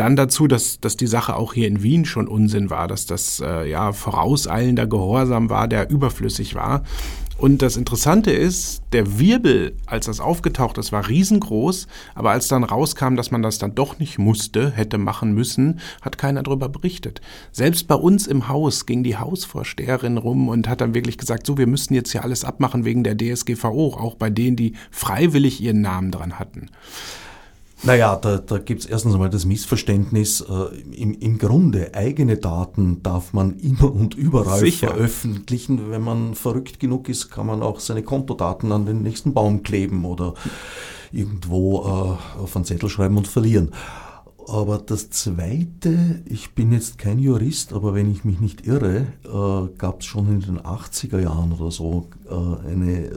Dann 0.00 0.16
dazu, 0.16 0.46
dass, 0.46 0.80
dass 0.80 0.96
die 0.96 1.06
Sache 1.06 1.36
auch 1.36 1.52
hier 1.52 1.68
in 1.68 1.82
Wien 1.82 2.06
schon 2.06 2.26
Unsinn 2.26 2.70
war, 2.70 2.88
dass 2.88 3.04
das 3.04 3.38
äh, 3.44 3.68
ja 3.68 3.92
vorauseilender 3.92 4.86
Gehorsam 4.86 5.50
war, 5.50 5.68
der 5.68 5.90
überflüssig 5.90 6.54
war. 6.54 6.84
Und 7.36 7.60
das 7.60 7.76
Interessante 7.76 8.30
ist, 8.30 8.82
der 8.92 9.18
Wirbel, 9.18 9.76
als 9.84 10.06
das 10.06 10.20
aufgetaucht 10.20 10.78
ist, 10.78 10.90
war 10.90 11.06
riesengroß, 11.06 11.86
aber 12.14 12.30
als 12.30 12.48
dann 12.48 12.64
rauskam, 12.64 13.14
dass 13.14 13.30
man 13.30 13.42
das 13.42 13.58
dann 13.58 13.74
doch 13.74 13.98
nicht 13.98 14.18
musste, 14.18 14.70
hätte 14.70 14.96
machen 14.96 15.34
müssen, 15.34 15.80
hat 16.00 16.16
keiner 16.16 16.42
darüber 16.42 16.70
berichtet. 16.70 17.20
Selbst 17.52 17.86
bei 17.86 17.94
uns 17.94 18.26
im 18.26 18.48
Haus 18.48 18.86
ging 18.86 19.02
die 19.02 19.18
Hausvorsteherin 19.18 20.16
rum 20.16 20.48
und 20.48 20.66
hat 20.66 20.80
dann 20.80 20.94
wirklich 20.94 21.18
gesagt, 21.18 21.44
so, 21.44 21.58
wir 21.58 21.66
müssen 21.66 21.92
jetzt 21.92 22.12
hier 22.12 22.24
alles 22.24 22.46
abmachen 22.46 22.86
wegen 22.86 23.04
der 23.04 23.18
DSGVO, 23.18 23.98
auch 24.00 24.14
bei 24.14 24.30
denen, 24.30 24.56
die 24.56 24.72
freiwillig 24.90 25.60
ihren 25.60 25.82
Namen 25.82 26.10
dran 26.10 26.38
hatten. 26.38 26.70
Naja, 27.82 28.16
da, 28.16 28.38
da 28.38 28.58
gibt 28.58 28.82
es 28.82 28.86
erstens 28.86 29.14
einmal 29.14 29.30
das 29.30 29.46
Missverständnis, 29.46 30.42
äh, 30.42 30.76
im, 30.94 31.14
im 31.14 31.38
Grunde 31.38 31.94
eigene 31.94 32.36
Daten 32.36 33.02
darf 33.02 33.32
man 33.32 33.58
immer 33.58 33.90
und 33.92 34.14
überall 34.14 34.60
Sicher. 34.60 34.88
veröffentlichen. 34.88 35.90
Wenn 35.90 36.02
man 36.02 36.34
verrückt 36.34 36.78
genug 36.78 37.08
ist, 37.08 37.30
kann 37.30 37.46
man 37.46 37.62
auch 37.62 37.80
seine 37.80 38.02
Kontodaten 38.02 38.70
an 38.72 38.84
den 38.84 39.02
nächsten 39.02 39.32
Baum 39.32 39.62
kleben 39.62 40.04
oder 40.04 40.34
irgendwo 41.10 41.80
äh, 41.80 42.38
auf 42.40 42.54
einen 42.54 42.66
Zettel 42.66 42.90
schreiben 42.90 43.16
und 43.16 43.28
verlieren. 43.28 43.70
Aber 44.46 44.78
das 44.78 45.10
Zweite, 45.10 46.22
ich 46.24 46.54
bin 46.54 46.72
jetzt 46.72 46.98
kein 46.98 47.18
Jurist, 47.18 47.72
aber 47.72 47.94
wenn 47.94 48.10
ich 48.10 48.24
mich 48.24 48.40
nicht 48.40 48.66
irre, 48.66 49.06
äh, 49.24 49.76
gab 49.78 50.00
es 50.00 50.06
schon 50.06 50.28
in 50.28 50.40
den 50.40 50.58
80er 50.58 51.20
Jahren 51.20 51.52
oder 51.52 51.70
so 51.70 52.08
äh, 52.28 52.68
eine 52.68 53.10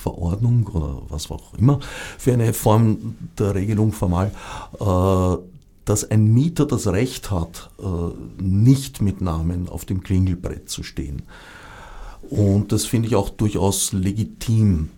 Verordnung 0.00 0.66
oder 0.72 1.02
was 1.08 1.30
auch 1.30 1.54
immer 1.54 1.80
für 2.18 2.32
eine 2.32 2.52
Form 2.52 3.16
der 3.38 3.54
Regelung 3.54 3.92
formal, 3.92 4.32
äh, 4.80 5.36
dass 5.84 6.10
ein 6.10 6.32
Mieter 6.32 6.66
das 6.66 6.86
Recht 6.86 7.30
hat, 7.30 7.70
äh, 7.78 8.42
nicht 8.42 9.02
mit 9.02 9.20
Namen 9.20 9.68
auf 9.68 9.84
dem 9.84 10.02
Klingelbrett 10.02 10.68
zu 10.68 10.82
stehen. 10.82 11.22
Und 12.30 12.72
das 12.72 12.84
finde 12.84 13.08
ich 13.08 13.16
auch 13.16 13.30
durchaus 13.30 13.92
legitim. 13.92 14.90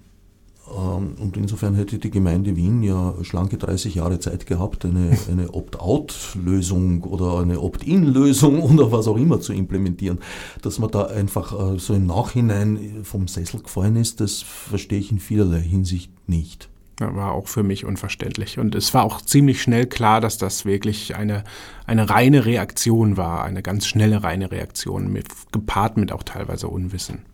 Äh, 0.73 0.83
Ähm, 0.83 1.14
und 1.20 1.37
insofern 1.37 1.75
hätte 1.75 1.99
die 1.99 2.11
Gemeinde 2.11 2.57
Wien 2.57 2.83
ja 2.83 3.14
schlanke 3.23 3.59
30 3.59 3.95
Jahre 3.95 4.18
Zeit 4.18 4.47
gehabt, 4.47 4.85
eine, 4.85 5.16
eine 5.31 5.53
Opt-out-Lösung 5.53 7.03
oder 7.05 7.41
eine 7.41 7.61
Opt-in-Lösung 7.61 8.62
oder 8.62 8.93
was 8.93 9.09
auch 9.09 9.16
immer 9.16 9.41
zu 9.41 9.53
implementieren. 9.53 10.18
Dass 10.62 10.79
man 10.79 10.91
da 10.91 11.07
einfach 11.07 11.75
äh, 11.75 11.79
so 11.79 11.95
im 11.95 12.07
Nachhinein 12.07 13.01
vom 13.03 13.29
Sessel 13.29 13.62
gefallen 13.62 13.97
ist, 13.97 14.20
das 14.20 14.43
verstehe 14.43 14.99
ich 14.99 15.11
in 15.12 15.18
vielerlei 15.18 15.61
Hinsicht 15.61 16.11
nicht. 16.29 16.68
War 16.99 17.33
auch 17.33 17.49
für 17.49 17.64
mich 17.64 17.85
unverständlich. 17.85 18.59
Und 18.59 18.75
es 18.77 18.95
war 18.95 19.03
auch 19.03 19.20
ziemlich 19.23 19.61
schnell 19.61 19.87
klar, 19.87 20.20
dass 20.20 20.39
das 20.39 20.64
wirklich 20.64 21.16
eine, 21.16 21.43
eine 21.85 22.09
reine 22.09 22.45
Reaktion 22.45 23.16
war, 23.16 23.43
eine 23.43 23.62
ganz 23.62 23.87
schnelle 23.87 24.23
reine 24.23 24.53
Reaktion, 24.53 25.11
mit, 25.12 25.27
gepaart 25.51 25.97
mit 25.97 26.12
auch 26.12 26.23
teilweise 26.23 26.68
Unwissen. 26.68 27.25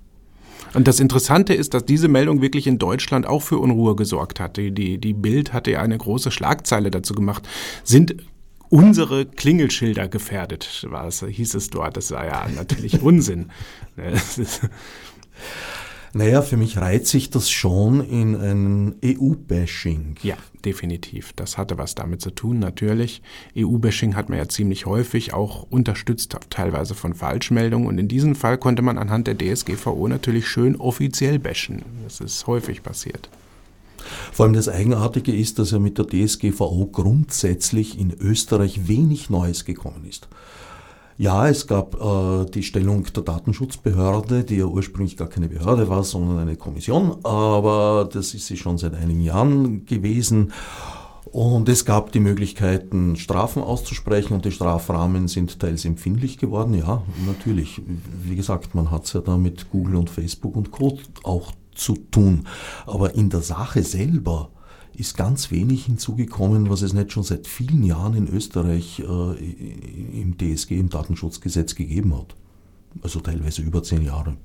Und 0.75 0.89
das 0.89 1.01
Interessante 1.01 1.55
ist, 1.55 1.75
dass 1.75 1.85
diese 1.85 2.09
Meldung 2.09 2.43
wirklich 2.43 2.67
in 2.67 2.79
Deutschland 2.79 3.27
auch 3.27 3.43
für 3.43 3.59
Unruhe 3.59 3.97
gesorgt 3.97 4.41
hat. 4.41 4.57
Die, 4.57 4.73
die, 4.73 4.99
die 4.99 5.15
Bild 5.15 5.53
hatte 5.53 5.71
ja 5.73 5.81
eine 5.81 5.99
große 5.99 6.31
Schlagzeile 6.31 6.91
dazu 6.91 7.15
gemacht. 7.15 7.49
Sind 7.85 8.17
unsere 8.69 9.27
Klingelschilder 9.27 10.09
gefährdet, 10.09 10.87
war 10.91 11.07
es, 11.07 11.25
hieß 11.25 11.55
es 11.55 11.71
dort. 11.71 11.97
Das 11.97 12.11
war 12.11 12.27
ja 12.27 12.49
natürlich 12.55 13.01
Unsinn. 13.01 13.51
Naja, 16.15 16.43
für 16.43 16.57
mich 16.57 16.79
reiht 16.79 17.07
sich 17.07 17.31
das 17.31 17.51
schon 17.51 18.01
in 18.01 18.35
ein 18.35 18.95
EU-Bashing. 19.05 20.17
Ja, 20.23 20.37
definitiv. 20.65 21.33
Das 21.35 21.59
hatte 21.59 21.77
was 21.77 21.95
damit 21.95 22.23
zu 22.23 22.31
tun, 22.31 22.59
natürlich. 22.59 23.23
EU-Bashing 23.57 24.15
hat 24.15 24.29
man 24.29 24.39
ja 24.39 24.49
ziemlich 24.49 24.87
häufig, 24.87 25.35
auch 25.35 25.67
unterstützt 25.71 26.37
teilweise 26.51 26.95
von 26.95 27.15
Falschmeldungen. 27.15 27.87
Und 27.87 27.99
in 27.99 28.09
diesem 28.09 28.35
Fall 28.35 28.59
konnte 28.59 28.83
man 28.83 28.99
anhand 28.99 29.27
der 29.27 29.37
DSGVO 29.37 30.09
natürlich 30.09 30.49
schön 30.49 30.77
offiziell 30.77 31.39
bashen. 31.39 31.83
Das 32.05 32.21
ist 32.21 32.47
häufig 32.47 32.83
passiert. 32.83 33.29
Vor 34.33 34.47
allem 34.47 34.55
das 34.55 34.69
Eigenartige 34.69 35.35
ist, 35.35 35.59
dass 35.59 35.73
ja 35.73 35.79
mit 35.79 35.99
der 35.99 36.07
DSGVO 36.07 36.89
grundsätzlich 36.93 37.99
in 37.99 38.13
Österreich 38.19 38.89
wenig 38.89 39.29
Neues 39.29 39.65
gekommen 39.65 40.07
ist. 40.09 40.29
Ja, 41.21 41.49
es 41.49 41.67
gab 41.67 42.01
äh, 42.01 42.49
die 42.49 42.63
Stellung 42.63 43.05
der 43.13 43.25
Datenschutzbehörde, 43.25 44.45
die 44.45 44.59
ja 44.59 44.67
ursprünglich 44.67 45.17
gar 45.17 45.27
keine 45.27 45.49
Behörde 45.49 45.89
war, 45.89 46.05
sondern 46.05 46.39
eine 46.39 46.55
Kommission, 46.55 47.17
aber 47.25 48.09
das 48.11 48.35
ist 48.35 48.47
sie 48.47 48.57
schon 48.57 48.79
seit 48.79 48.95
einigen 48.95 49.23
Jahren 49.23 49.85
gewesen. 49.85 50.53
Und 51.33 51.69
es 51.69 51.85
gab 51.85 52.13
die 52.13 52.21
Möglichkeiten, 52.21 53.17
Strafen 53.17 53.65
auszusprechen 53.65 54.33
und 54.33 54.45
die 54.45 54.53
Strafrahmen 54.53 55.27
sind 55.27 55.59
teils 55.59 55.85
empfindlich 55.85 56.39
geworden. 56.39 56.73
Ja, 56.75 57.03
natürlich. 57.27 57.83
Wie 58.23 58.37
gesagt, 58.37 58.77
man 58.77 58.93
hat 58.93 59.05
es 59.07 59.13
ja 59.13 59.21
da 59.21 59.37
mit 59.37 59.71
Google 59.71 59.97
und 59.97 60.11
Facebook 60.11 60.55
und 60.55 60.71
Co. 60.71 60.99
auch 61.25 61.51
zu 61.75 61.97
tun. 62.13 62.47
Aber 62.87 63.17
in 63.17 63.29
der 63.29 63.43
Sache 63.43 63.83
selber 63.83 64.51
ist 64.99 65.17
ganz 65.17 65.51
wenig 65.51 65.87
hinzugekommen, 65.87 66.69
was 66.71 66.83
es 66.83 66.93
nicht 66.93 67.13
schon 67.13 67.23
seit 67.23 67.47
vielen 67.47 67.85
Jahren 67.85 68.15
in 68.15 68.29
Österreich 68.29 69.01
äh, 69.01 70.21
im 70.21 70.37
DSG, 70.37 70.73
im 70.73 70.91
Datenschutzgesetz 70.91 71.75
gegeben 71.75 72.17
hat. 72.17 72.35
Also 73.03 73.21
teilweise 73.21 73.63
über 73.63 73.83
zehn 73.83 74.03
Jahre. 74.03 74.37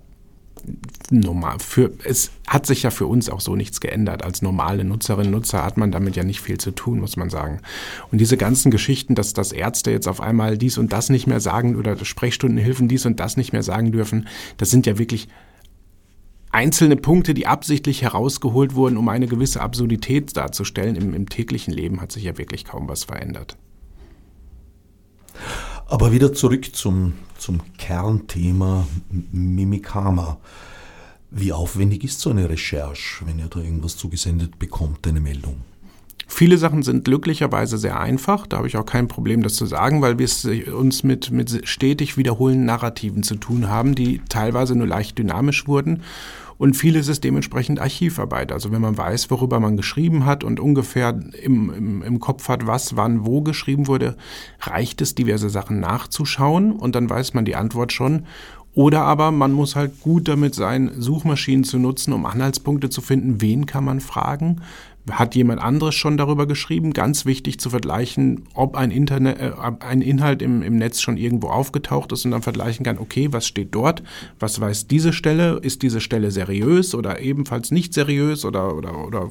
Normal. 1.10 1.58
Für, 1.60 1.92
es 2.04 2.32
hat 2.48 2.66
sich 2.66 2.84
ja 2.84 2.92
für 2.92 3.08
uns 3.08 3.30
auch 3.30 3.42
so 3.42 3.56
nichts 3.56 3.82
geändert. 3.82 4.24
Als 4.24 4.42
normale 4.42 4.84
Nutzerinnen 4.84 5.34
und 5.34 5.42
Nutzer 5.42 5.64
hat 5.64 5.78
man 5.78 5.92
damit 5.92 6.16
ja 6.16 6.24
nicht 6.24 6.42
viel 6.42 6.60
zu 6.60 6.72
tun, 6.72 7.00
muss 7.00 7.18
man 7.18 7.30
sagen. 7.30 7.60
Und 8.12 8.22
diese 8.22 8.38
ganzen 8.38 8.72
Geschichten, 8.72 9.16
dass, 9.16 9.34
dass 9.34 9.52
Ärzte 9.52 9.92
jetzt 9.92 10.08
auf 10.08 10.22
einmal 10.22 10.58
dies 10.58 10.78
und 10.78 10.94
das 10.94 11.10
nicht 11.10 11.28
mehr 11.28 11.40
sagen 11.40 11.76
oder 11.76 11.98
Sprechstundenhilfen 12.04 12.88
dies 12.88 13.06
und 13.06 13.20
das 13.20 13.38
nicht 13.38 13.54
mehr 13.54 13.64
sagen 13.64 13.92
dürfen, 13.92 14.28
das 14.58 14.70
sind 14.70 14.86
ja 14.86 14.98
wirklich 15.00 15.28
einzelne 16.54 16.96
Punkte, 16.96 17.34
die 17.34 17.48
absichtlich 17.48 18.04
herausgeholt 18.04 18.76
wurden, 18.76 18.98
um 18.98 19.10
eine 19.10 19.28
gewisse 19.28 19.62
Absurdität 19.62 20.38
darzustellen. 20.38 20.96
Im, 20.96 21.14
Im, 21.14 21.28
täglichen 21.28 21.74
Leben 21.74 22.00
hat 22.00 22.12
sich 22.12 22.24
ja 22.24 22.38
wirklich 22.38 22.66
kaum 22.66 22.88
was 22.88 23.06
verändert. 23.06 23.58
Aber 25.88 26.12
wieder 26.12 26.34
zurück 26.34 26.76
zum, 26.76 27.14
zum 27.38 27.62
Kernthema 27.78 28.88
Mimikama. 29.32 30.38
Wie 31.32 31.52
aufwendig 31.52 32.04
ist 32.04 32.20
so 32.20 32.30
eine 32.30 32.48
Recherche, 32.48 33.26
wenn 33.26 33.40
ihr 33.40 33.48
da 33.48 33.60
irgendwas 33.60 33.98
zugesendet 33.98 34.60
bekommt, 34.60 35.08
eine 35.08 35.20
Meldung? 35.20 35.62
Viele 36.28 36.58
Sachen 36.58 36.84
sind 36.84 37.06
glücklicherweise 37.06 37.78
sehr 37.78 38.00
einfach. 38.00 38.48
Da 38.48 38.58
habe 38.58 38.68
ich 38.68 38.78
auch 38.78 38.86
kein 38.86 39.08
Problem, 39.08 39.44
das 39.44 39.56
zu 39.56 39.66
sagen, 39.66 40.02
weil 40.02 40.20
wir 40.20 40.26
es 40.26 40.46
uns 40.46 41.04
mit, 41.04 41.32
mit 41.32 41.68
stetig 41.68 42.18
wiederholenden 42.18 42.66
Narrativen 42.66 43.24
zu 43.24 43.36
tun 43.36 43.68
haben, 43.68 43.94
die 43.94 44.22
teilweise 44.30 44.76
nur 44.76 44.88
leicht 44.88 45.18
dynamisch 45.18 45.68
wurden 45.68 46.04
und 46.64 46.76
vieles 46.76 47.10
ist 47.10 47.26
dementsprechend 47.26 47.82
Archivarbeit. 47.82 48.54
Also 48.54 48.72
wenn 48.72 48.80
man 48.80 48.98
weiß, 48.98 49.30
worüber 49.30 49.60
man 49.60 49.76
geschrieben 49.76 50.26
hat 50.26 50.46
und 50.46 50.62
ungefähr 50.62 51.10
im, 51.42 51.70
im, 51.74 52.02
im 52.02 52.20
Kopf 52.22 52.48
hat, 52.48 52.66
was 52.66 52.96
wann 52.96 53.26
wo 53.26 53.42
geschrieben 53.42 53.88
wurde, 53.88 54.16
reicht 54.62 55.02
es, 55.02 55.14
diverse 55.14 55.50
Sachen 55.50 55.82
nachzuschauen 55.82 56.72
und 56.72 56.96
dann 56.96 57.10
weiß 57.10 57.34
man 57.34 57.44
die 57.44 57.58
Antwort 57.58 57.92
schon. 57.92 58.28
Oder 58.76 59.02
aber 59.02 59.32
man 59.32 59.52
muss 59.52 59.76
halt 59.76 60.00
gut 60.00 60.30
damit 60.30 60.56
sein, 60.56 60.90
Suchmaschinen 60.98 61.66
zu 61.66 61.80
nutzen, 61.80 62.14
um 62.14 62.26
Anhaltspunkte 62.26 62.90
zu 62.90 63.02
finden, 63.02 63.42
wen 63.42 63.66
kann 63.66 63.84
man 63.84 64.00
fragen, 64.00 64.62
hat 65.12 65.36
jemand 65.36 65.62
anderes 65.62 65.96
schon 65.96 66.18
darüber 66.18 66.48
geschrieben? 66.48 66.94
Ganz 66.94 67.26
wichtig 67.26 67.60
zu 67.60 67.70
vergleichen, 67.70 68.44
ob 68.54 68.76
ein, 68.76 68.90
Internet, 68.90 69.40
äh, 69.40 69.52
ein 69.80 70.02
Inhalt 70.02 70.42
im, 70.42 70.62
im 70.62 70.78
Netz 70.78 71.02
schon 71.02 71.18
irgendwo 71.18 71.50
aufgetaucht 71.50 72.12
ist 72.12 72.24
und 72.26 72.32
dann 72.32 72.42
vergleichen 72.42 72.86
kann, 72.86 72.98
okay, 72.98 73.28
was 73.32 73.46
steht 73.46 73.76
dort? 73.76 74.04
Was 74.40 74.60
weiß 74.60 74.88
diese 74.88 75.12
Stelle? 75.12 75.60
Ist 75.62 75.82
diese 75.82 76.00
Stelle 76.00 76.32
seriös 76.32 76.96
oder 76.96 77.20
ebenfalls 77.20 77.72
nicht 77.72 77.94
seriös 77.94 78.46
oder, 78.46 78.76
oder, 78.76 79.06
oder 79.06 79.30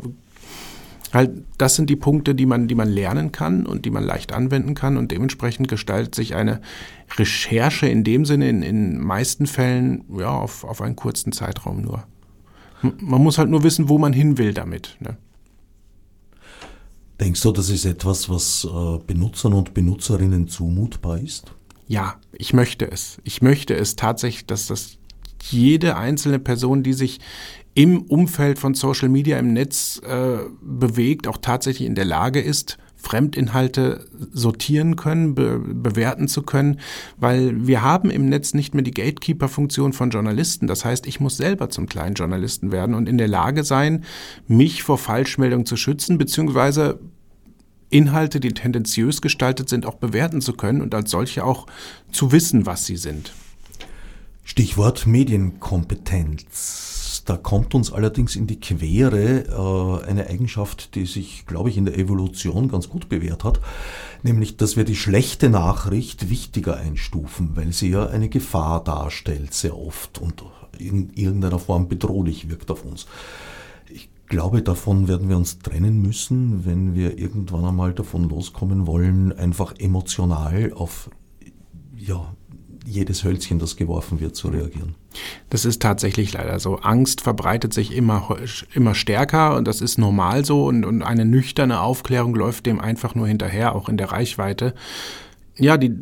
halt, 1.13 1.31
das 1.57 1.77
sind 1.77 1.89
die 1.89 1.97
Punkte, 1.97 2.35
die 2.35 2.47
man, 2.47 2.69
die 2.69 2.75
man 2.75 2.89
lernen 2.89 3.33
kann 3.33 3.65
und 3.65 3.85
die 3.87 3.91
man 3.91 4.05
leicht 4.05 4.33
anwenden 4.33 4.75
kann 4.75 4.97
und 4.97 5.11
dementsprechend 5.11 5.69
gestaltet 5.69 6.15
sich 6.15 6.35
eine 6.35 6.61
Recherche 7.17 7.87
in 7.87 8.05
dem 8.05 8.25
Sinne 8.25 8.49
in, 8.49 8.63
in 8.63 8.99
meisten 8.99 9.47
Fällen 9.47 10.05
ja, 10.19 10.31
auf, 10.31 10.65
auf 10.65 10.83
einen 10.83 10.97
kurzen 10.97 11.33
Zeitraum 11.33 11.83
nur. 11.83 12.05
Man 12.83 13.23
muss 13.23 13.39
halt 13.39 13.49
nur 13.49 13.63
wissen, 13.63 13.89
wo 13.89 13.97
man 13.97 14.13
hin 14.13 14.39
will 14.39 14.53
damit. 14.53 14.97
Ne? 15.01 15.17
Denkst 17.23 17.41
du, 17.43 17.53
das 17.53 17.71
ist 17.71 17.85
etwas, 17.85 18.29
was 18.29 18.65
äh, 18.65 18.99
Benutzern 19.07 19.53
und 19.53 19.75
Benutzerinnen 19.75 20.49
zumutbar 20.49 21.21
ist? 21.21 21.55
Ja, 21.87 22.17
ich 22.33 22.53
möchte 22.53 22.91
es. 22.91 23.21
Ich 23.23 23.43
möchte 23.43 23.77
es 23.77 23.95
tatsächlich, 23.95 24.45
dass 24.47 24.67
das 24.67 24.99
jede 25.49 25.97
einzelne 25.97 26.41
Person, 26.41 26.83
die 26.83 26.95
sich 26.95 27.21
im 27.75 28.03
Umfeld 28.03 28.59
von 28.59 28.75
Social 28.75 29.09
Media 29.09 29.39
im 29.39 29.53
Netz 29.53 30.01
äh, 30.05 30.39
bewegt, 30.61 31.29
auch 31.29 31.39
tatsächlich 31.39 31.87
in 31.87 31.95
der 31.95 32.07
Lage 32.07 32.41
ist, 32.41 32.77
Fremdinhalte 32.97 34.07
sortieren 34.33 34.97
können, 34.97 35.35
be 35.37 35.61
bewerten 35.61 36.27
zu 36.27 36.43
können, 36.43 36.81
weil 37.19 37.67
wir 37.67 37.83
haben 37.83 38.11
im 38.11 38.29
Netz 38.29 38.55
nicht 38.55 38.75
mehr 38.75 38.85
die 38.85 38.93
Gatekeeper-Funktion 38.93 39.93
von 39.93 40.11
Journalisten. 40.11 40.67
Das 40.67 40.85
heißt, 40.85 41.07
ich 41.07 41.21
muss 41.21 41.37
selber 41.37 41.69
zum 41.69 41.87
kleinen 41.87 42.15
Journalisten 42.15 42.73
werden 42.73 42.95
und 42.95 43.09
in 43.09 43.19
der 43.19 43.29
Lage 43.29 43.65
sein, 43.65 44.05
mich 44.47 44.83
vor 44.83 44.99
Falschmeldungen 44.99 45.67
zu 45.67 45.77
schützen, 45.77 46.17
beziehungsweise 46.17 47.01
Inhalte, 47.93 48.41
die 48.41 48.53
tendenziös 48.53 49.21
gestaltet 49.21 49.69
sind, 49.69 49.87
auch 49.87 49.95
bewerten 49.95 50.41
zu 50.41 50.55
können 50.55 50.83
und 50.83 50.95
als 50.95 51.11
solche 51.11 51.45
auch 51.45 51.67
zu 52.11 52.33
wissen, 52.33 52.67
was 52.67 52.87
sie 52.87 52.97
sind. 52.97 53.33
Stichwort 54.45 55.07
Medienkompetenz. 55.07 57.23
Da 57.25 57.37
kommt 57.37 57.77
uns 57.77 57.93
allerdings 57.93 58.35
in 58.35 58.49
die 58.49 58.59
Quere 58.59 60.03
äh, 60.03 60.09
eine 60.09 60.27
Eigenschaft, 60.27 60.97
die 60.97 61.07
sich, 61.07 61.47
glaube 61.47 61.71
ich, 61.71 61.77
in 61.77 61.85
der 61.85 61.97
Evolution 61.97 62.69
ganz 62.69 62.89
gut 62.89 63.09
bewährt 63.09 63.45
hat, 63.45 63.61
nämlich, 64.25 64.57
dass 64.57 64.77
wir 64.77 64.83
die 64.85 64.97
schlechte 64.97 65.49
Nachricht 65.49 66.31
wichtiger 66.31 66.77
einstufen, 66.77 67.51
weil 67.55 67.73
sie 67.73 67.91
ja 67.91 68.09
eine 68.09 68.29
Gefahr 68.29 68.83
darstellt, 68.83 69.55
sehr 69.55 69.79
oft 69.79 70.19
und 70.19 70.43
in 70.79 71.13
irgendeiner 71.15 71.61
Form 71.61 71.89
bedrohlich 71.89 72.49
wirkt 72.49 72.73
auf 72.73 72.85
uns. 72.85 73.07
Ich 74.33 74.39
glaube, 74.39 74.63
davon 74.63 75.09
werden 75.09 75.29
wir 75.29 75.37
uns 75.37 75.59
trennen 75.59 76.01
müssen, 76.01 76.65
wenn 76.65 76.95
wir 76.95 77.19
irgendwann 77.19 77.67
einmal 77.67 77.93
davon 77.93 78.31
loskommen 78.31 78.87
wollen, 78.87 79.31
einfach 79.31 79.75
emotional 79.79 80.73
auf 80.73 81.11
ja, 81.95 82.35
jedes 82.87 83.25
Hölzchen, 83.25 83.59
das 83.59 83.77
geworfen 83.77 84.21
wird, 84.21 84.35
zu 84.35 84.49
reagieren. 84.49 84.95
Das 85.51 85.67
ist 85.67 85.83
tatsächlich 85.83 86.33
leider 86.33 86.59
so. 86.61 86.77
Angst 86.77 87.21
verbreitet 87.21 87.75
sich 87.75 87.95
immer, 87.95 88.39
immer 88.73 88.95
stärker 88.95 89.55
und 89.55 89.69
das 89.69 89.83
ist 89.83 89.99
normal 89.99 90.47
so 90.47 90.65
und, 90.65 90.87
und 90.87 91.03
eine 91.03 91.27
nüchterne 91.27 91.83
Aufklärung 91.83 92.35
läuft 92.35 92.65
dem 92.65 92.81
einfach 92.81 93.15
nur 93.15 93.29
hinterher, 93.29 93.77
auch 93.77 93.91
in 93.91 93.99
der 93.99 94.13
Reichweite. 94.13 94.73
Ja, 95.59 95.77
die, 95.77 95.95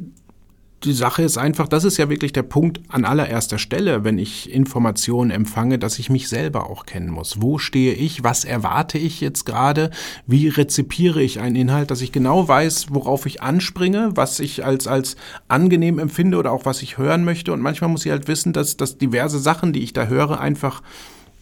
die 0.85 0.93
Sache 0.95 1.23
ist 1.23 1.37
einfach, 1.37 1.69
das 1.69 1.85
ist 1.85 1.99
ja 1.99 2.09
wirklich 2.09 2.33
der 2.33 2.43
Punkt 2.43 2.81
an 2.89 3.05
allererster 3.05 3.59
Stelle, 3.59 4.03
wenn 4.03 4.19
ich 4.19 4.51
Informationen 4.51 5.31
empfange, 5.31 5.79
dass 5.79 5.99
ich 5.99 6.09
mich 6.09 6.29
selber 6.29 6.71
auch 6.71 6.87
kennen 6.87 7.11
muss. 7.11 7.43
Wo 7.43 7.59
stehe 7.59 7.93
ich? 7.93 8.25
Was 8.25 8.45
erwarte 8.45 8.97
ich 8.97 9.21
jetzt 9.21 9.45
gerade? 9.45 9.91
Wie 10.27 10.49
rezipiere 10.49 11.23
ich 11.23 11.39
einen 11.39 11.57
Inhalt, 11.57 11.91
dass 11.91 12.01
ich 12.01 12.13
genau 12.13 12.49
weiß, 12.49 12.87
worauf 12.91 13.27
ich 13.27 13.43
anspringe, 13.43 14.13
was 14.15 14.41
ich 14.41 14.65
als, 14.65 14.87
als 14.87 15.17
angenehm 15.49 15.99
empfinde 15.99 16.39
oder 16.39 16.53
auch 16.53 16.65
was 16.65 16.81
ich 16.81 16.97
hören 16.97 17.25
möchte. 17.25 17.53
Und 17.53 17.61
manchmal 17.61 17.91
muss 17.91 18.07
ich 18.07 18.13
halt 18.13 18.27
wissen, 18.27 18.55
dass, 18.55 18.79
dass 18.79 18.97
diverse 18.97 19.39
Sachen, 19.39 19.75
die 19.75 19.83
ich 19.83 19.93
da 19.93 20.07
höre, 20.07 20.41
einfach 20.41 20.83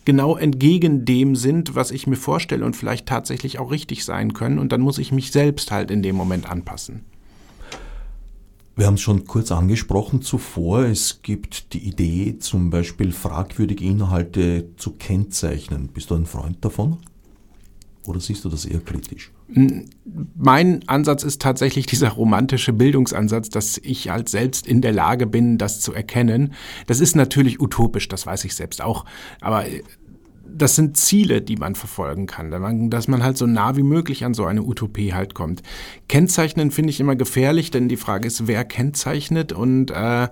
genau 0.05 0.37
entgegen 0.37 1.05
dem 1.05 1.37
sind, 1.37 1.77
was 1.77 1.93
ich 1.93 2.09
mir 2.09 2.17
vorstelle 2.17 2.65
und 2.65 2.75
vielleicht 2.75 3.07
tatsächlich 3.07 3.61
auch 3.61 3.71
richtig 3.71 4.05
sein 4.05 4.33
können. 4.33 4.59
Und 4.59 4.73
dann 4.73 4.81
muss 4.81 4.99
ich 4.99 5.13
mich 5.13 5.31
selbst 5.31 5.71
halt 5.71 5.93
in 5.93 6.03
dem 6.03 6.17
Moment 6.17 6.51
anpassen. 6.51 7.05
Wir 8.79 8.87
haben 8.87 8.95
es 8.95 9.01
schon 9.01 9.25
kurz 9.25 9.51
angesprochen 9.51 10.23
zuvor. 10.23 10.85
Es 10.85 11.23
gibt 11.23 11.73
die 11.73 11.81
Idee, 11.81 12.39
zum 12.39 12.71
Beispiel 12.71 13.11
fragwürdige 13.11 13.85
Inhalte 13.85 14.69
zu 14.77 14.93
kennzeichnen. 14.93 15.89
Bist 15.89 16.13
du 16.13 16.15
ein 16.15 16.27
Freund 16.27 16.65
davon? 16.65 16.99
Oder 18.07 18.21
siehst 18.21 18.45
du 18.45 18.49
das 18.49 18.65
eher 18.65 18.79
kritisch? 18.79 19.33
Mein 20.37 20.89
Ansatz 20.89 21.25
ist 21.25 21.43
tatsächlich 21.43 21.87
dieser 21.87 22.11
romantische 22.11 22.73
Bildungsansatz, 22.73 23.49
dass 23.49 23.79
ich 23.79 24.11
halt 24.11 24.29
selbst 24.29 24.69
in 24.69 24.81
der 24.81 24.93
Lage 24.93 25.27
bin, 25.27 25.59
das 25.59 25.81
zu 25.81 25.93
erkennen. 25.93 26.53
Das 26.87 27.01
ist 27.01 27.17
natürlich 27.17 27.61
utopisch, 27.61 28.07
das 28.07 28.27
weiß 28.27 28.45
ich 28.45 28.55
selbst 28.55 28.81
auch. 28.81 29.05
Aber 29.41 29.65
das 30.51 30.77
sind 30.77 30.97
Ziele, 30.97 31.43
die 31.43 31.57
man 31.57 31.75
verfolgen 31.75 32.27
kann, 32.27 32.91
dass 32.91 33.09
man 33.09 33.23
halt 33.23 33.37
so 33.37 33.47
nah 33.47 33.77
wie 33.77 33.83
möglich 33.83 34.25
an 34.25 34.35
so 34.35 34.45
eine 34.45 34.63
Utopie 34.63 35.15
halt 35.15 35.35
kommt. 35.35 35.63
Kennzeichnen 36.09 36.71
finde 36.71 36.91
ich 36.91 37.01
immer 37.01 37.17
gefährlich, 37.17 37.71
denn 37.71 37.89
die 37.89 37.97
Frage 37.97 38.27
ist, 38.27 38.47
wer 38.47 38.65
kennzeichnet 38.65 39.53
und 39.53 39.91
äh, 39.91 40.29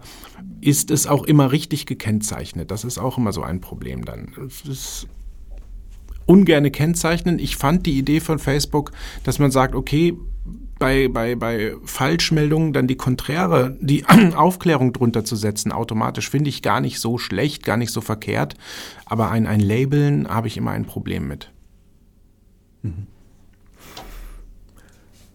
ist 0.61 0.91
es 0.91 1.07
auch 1.07 1.25
immer 1.25 1.53
richtig 1.53 1.87
gekennzeichnet? 1.87 2.71
Das 2.71 2.85
ist 2.85 2.99
auch 2.99 3.19
immer 3.19 3.33
so 3.33 3.43
ein 3.43 3.61
Problem 3.61 4.05
dann. 4.05 4.33
Es 4.47 4.63
ist 4.63 5.09
ungerne 6.27 6.71
kennzeichnen. 6.71 7.39
Ich 7.39 7.57
fand 7.57 7.87
die 7.87 7.97
Idee 7.99 8.21
von 8.21 8.39
Facebook, 8.39 8.93
dass 9.23 9.39
man 9.39 9.51
sagt, 9.51 9.75
okay, 9.75 10.15
bei, 10.79 11.09
bei, 11.09 11.35
bei 11.37 11.75
Falschmeldungen 11.85 12.73
dann 12.73 12.87
die 12.87 12.97
konträre, 12.97 13.77
die 13.81 14.05
Aufklärung 14.37 14.93
drunter 14.93 15.25
zu 15.25 15.37
setzen, 15.37 15.73
automatisch, 15.73 16.29
finde 16.29 16.51
ich 16.51 16.63
gar 16.63 16.81
nicht 16.81 17.01
so 17.01 17.19
schlecht, 17.19 17.65
gar 17.65 17.77
nicht 17.77 17.93
so 17.93 18.01
verkehrt. 18.01 18.55
Aber 19.05 19.31
ein, 19.31 19.47
ein 19.47 19.61
Labeln 19.61 20.29
habe 20.29 20.49
ich 20.49 20.57
immer 20.57 20.73
ein 20.73 20.85
Problem 20.85 21.29
mit. 21.29 21.51
Mhm. 22.83 23.07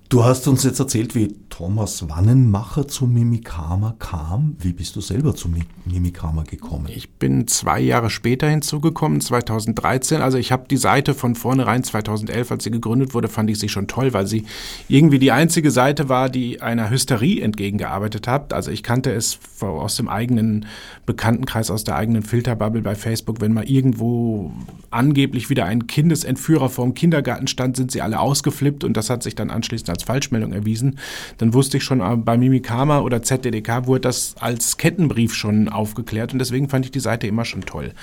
Du 0.09 0.25
hast 0.25 0.45
uns 0.47 0.63
jetzt 0.63 0.79
erzählt, 0.79 1.15
wie 1.15 1.37
Thomas 1.51 2.09
Wannenmacher 2.09 2.87
zu 2.87 3.05
Mimikama 3.05 3.93
kam. 3.99 4.55
Wie 4.57 4.73
bist 4.73 4.95
du 4.95 5.01
selber 5.01 5.35
zu 5.35 5.49
Mimikama 5.85 6.43
gekommen? 6.43 6.87
Ich 6.87 7.11
bin 7.11 7.45
zwei 7.45 7.81
Jahre 7.81 8.09
später 8.09 8.49
hinzugekommen, 8.49 9.21
2013. 9.21 10.21
Also 10.21 10.37
ich 10.37 10.51
habe 10.51 10.65
die 10.69 10.77
Seite 10.77 11.13
von 11.13 11.35
vornherein 11.35 11.83
2011, 11.83 12.51
als 12.51 12.63
sie 12.63 12.71
gegründet 12.71 13.13
wurde, 13.13 13.27
fand 13.27 13.49
ich 13.49 13.59
sie 13.59 13.69
schon 13.69 13.87
toll, 13.87 14.13
weil 14.13 14.27
sie 14.27 14.45
irgendwie 14.87 15.19
die 15.19 15.31
einzige 15.31 15.71
Seite 15.71 16.09
war, 16.09 16.29
die 16.29 16.61
einer 16.61 16.89
Hysterie 16.89 17.41
entgegengearbeitet 17.41 18.27
hat. 18.27 18.53
Also 18.53 18.71
ich 18.71 18.81
kannte 18.81 19.11
es 19.11 19.37
aus 19.59 19.97
dem 19.97 20.07
eigenen 20.07 20.65
Bekanntenkreis, 21.05 21.69
aus 21.69 21.83
der 21.83 21.97
eigenen 21.97 22.23
Filterbubble 22.23 22.81
bei 22.81 22.95
Facebook. 22.95 23.41
Wenn 23.41 23.53
mal 23.53 23.69
irgendwo 23.69 24.51
angeblich 24.89 25.49
wieder 25.49 25.65
ein 25.65 25.85
Kindesentführer 25.85 26.69
vor 26.69 26.85
dem 26.85 26.93
Kindergarten 26.93 27.47
stand, 27.47 27.75
sind 27.75 27.91
sie 27.91 28.01
alle 28.01 28.19
ausgeflippt 28.19 28.85
und 28.85 28.95
das 28.95 29.09
hat 29.09 29.21
sich 29.21 29.35
dann 29.35 29.49
anschließend 29.51 29.89
als 29.89 30.03
Falschmeldung 30.03 30.53
erwiesen, 30.53 30.97
dann 31.41 31.55
wusste 31.55 31.77
ich 31.77 31.83
schon, 31.83 32.01
äh, 32.01 32.15
bei 32.15 32.37
Mimikama 32.37 32.99
oder 32.99 33.23
ZDDK 33.23 33.87
wurde 33.87 34.01
das 34.01 34.35
als 34.39 34.77
Kettenbrief 34.77 35.33
schon 35.33 35.69
aufgeklärt 35.69 36.33
und 36.33 36.39
deswegen 36.39 36.69
fand 36.69 36.85
ich 36.85 36.91
die 36.91 36.99
Seite 36.99 37.25
immer 37.25 37.45
schon 37.45 37.61
toll. 37.61 37.93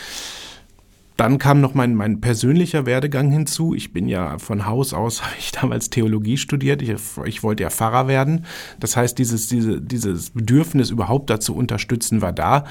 Dann 1.17 1.39
kam 1.39 1.61
noch 1.61 1.75
mein, 1.75 1.95
mein 1.95 2.21
persönlicher 2.21 2.85
Werdegang 2.85 3.31
hinzu. 3.31 3.75
Ich 3.75 3.93
bin 3.93 4.09
ja 4.09 4.39
von 4.39 4.67
Haus 4.67 4.93
aus, 4.93 5.23
habe 5.25 5.35
ich 5.39 5.53
damals 5.53 5.89
Theologie 5.89 6.37
studiert. 6.37 6.83
Ich, 6.83 6.93
ich 7.27 7.43
wollte 7.45 7.63
ja 7.63 7.71
Pfarrer 7.71 8.09
werden. 8.09 8.45
Das 8.81 8.97
heißt, 8.97 9.17
dieses, 9.19 9.47
diese, 9.47 9.81
dieses 9.81 10.31
Bedürfnis 10.31 10.91
überhaupt 10.91 11.31
dazu 11.31 11.55
unterstützen 11.55 12.21
war 12.23 12.33
da. 12.33 12.65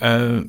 Äh, 0.00 0.42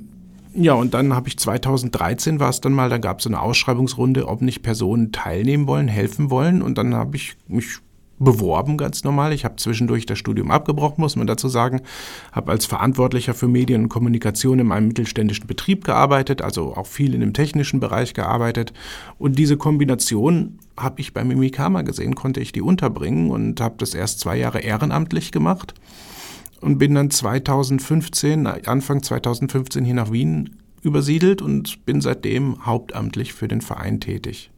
ja, 0.53 0.73
und 0.73 0.93
dann 0.93 1.13
habe 1.13 1.29
ich 1.29 1.37
2013 1.37 2.41
war 2.41 2.49
es 2.49 2.59
dann 2.59 2.73
mal, 2.73 2.89
da 2.89 2.97
gab 2.97 3.19
es 3.19 3.27
eine 3.27 3.41
Ausschreibungsrunde, 3.41 4.27
ob 4.27 4.41
nicht 4.41 4.63
Personen 4.63 5.11
teilnehmen 5.13 5.67
wollen, 5.67 5.87
helfen 5.87 6.29
wollen. 6.29 6.61
Und 6.61 6.77
dann 6.77 6.93
habe 6.93 7.15
ich 7.15 7.35
mich 7.47 7.79
beworben, 8.19 8.77
ganz 8.77 9.03
normal. 9.03 9.33
Ich 9.33 9.45
habe 9.45 9.57
zwischendurch 9.57 10.05
das 10.05 10.17
Studium 10.17 10.51
abgebrochen, 10.51 11.01
muss 11.01 11.15
man 11.15 11.27
dazu 11.27 11.49
sagen. 11.49 11.81
Habe 12.31 12.51
als 12.51 12.65
Verantwortlicher 12.65 13.33
für 13.33 13.47
Medien 13.47 13.83
und 13.83 13.89
Kommunikation 13.89 14.59
in 14.59 14.71
einem 14.71 14.87
mittelständischen 14.87 15.47
Betrieb 15.47 15.83
gearbeitet, 15.83 16.41
also 16.41 16.75
auch 16.75 16.87
viel 16.87 17.13
in 17.13 17.21
dem 17.21 17.33
technischen 17.33 17.79
Bereich 17.79 18.13
gearbeitet. 18.13 18.73
Und 19.17 19.37
diese 19.37 19.57
Kombination 19.57 20.59
habe 20.77 21.01
ich 21.01 21.13
bei 21.13 21.23
Mimikama 21.23 21.81
gesehen, 21.81 22.15
konnte 22.15 22.39
ich 22.39 22.51
die 22.51 22.61
unterbringen 22.61 23.31
und 23.31 23.59
habe 23.61 23.75
das 23.77 23.93
erst 23.93 24.19
zwei 24.19 24.37
Jahre 24.37 24.59
ehrenamtlich 24.59 25.31
gemacht 25.31 25.73
und 26.61 26.77
bin 26.77 26.95
dann 26.95 27.11
2015, 27.11 28.47
Anfang 28.47 29.03
2015 29.03 29.85
hier 29.85 29.93
nach 29.93 30.11
Wien 30.11 30.57
übersiedelt 30.81 31.41
und 31.41 31.85
bin 31.85 32.01
seitdem 32.01 32.65
hauptamtlich 32.65 33.33
für 33.33 33.47
den 33.47 33.61
Verein 33.61 33.99
tätig. 33.99 34.51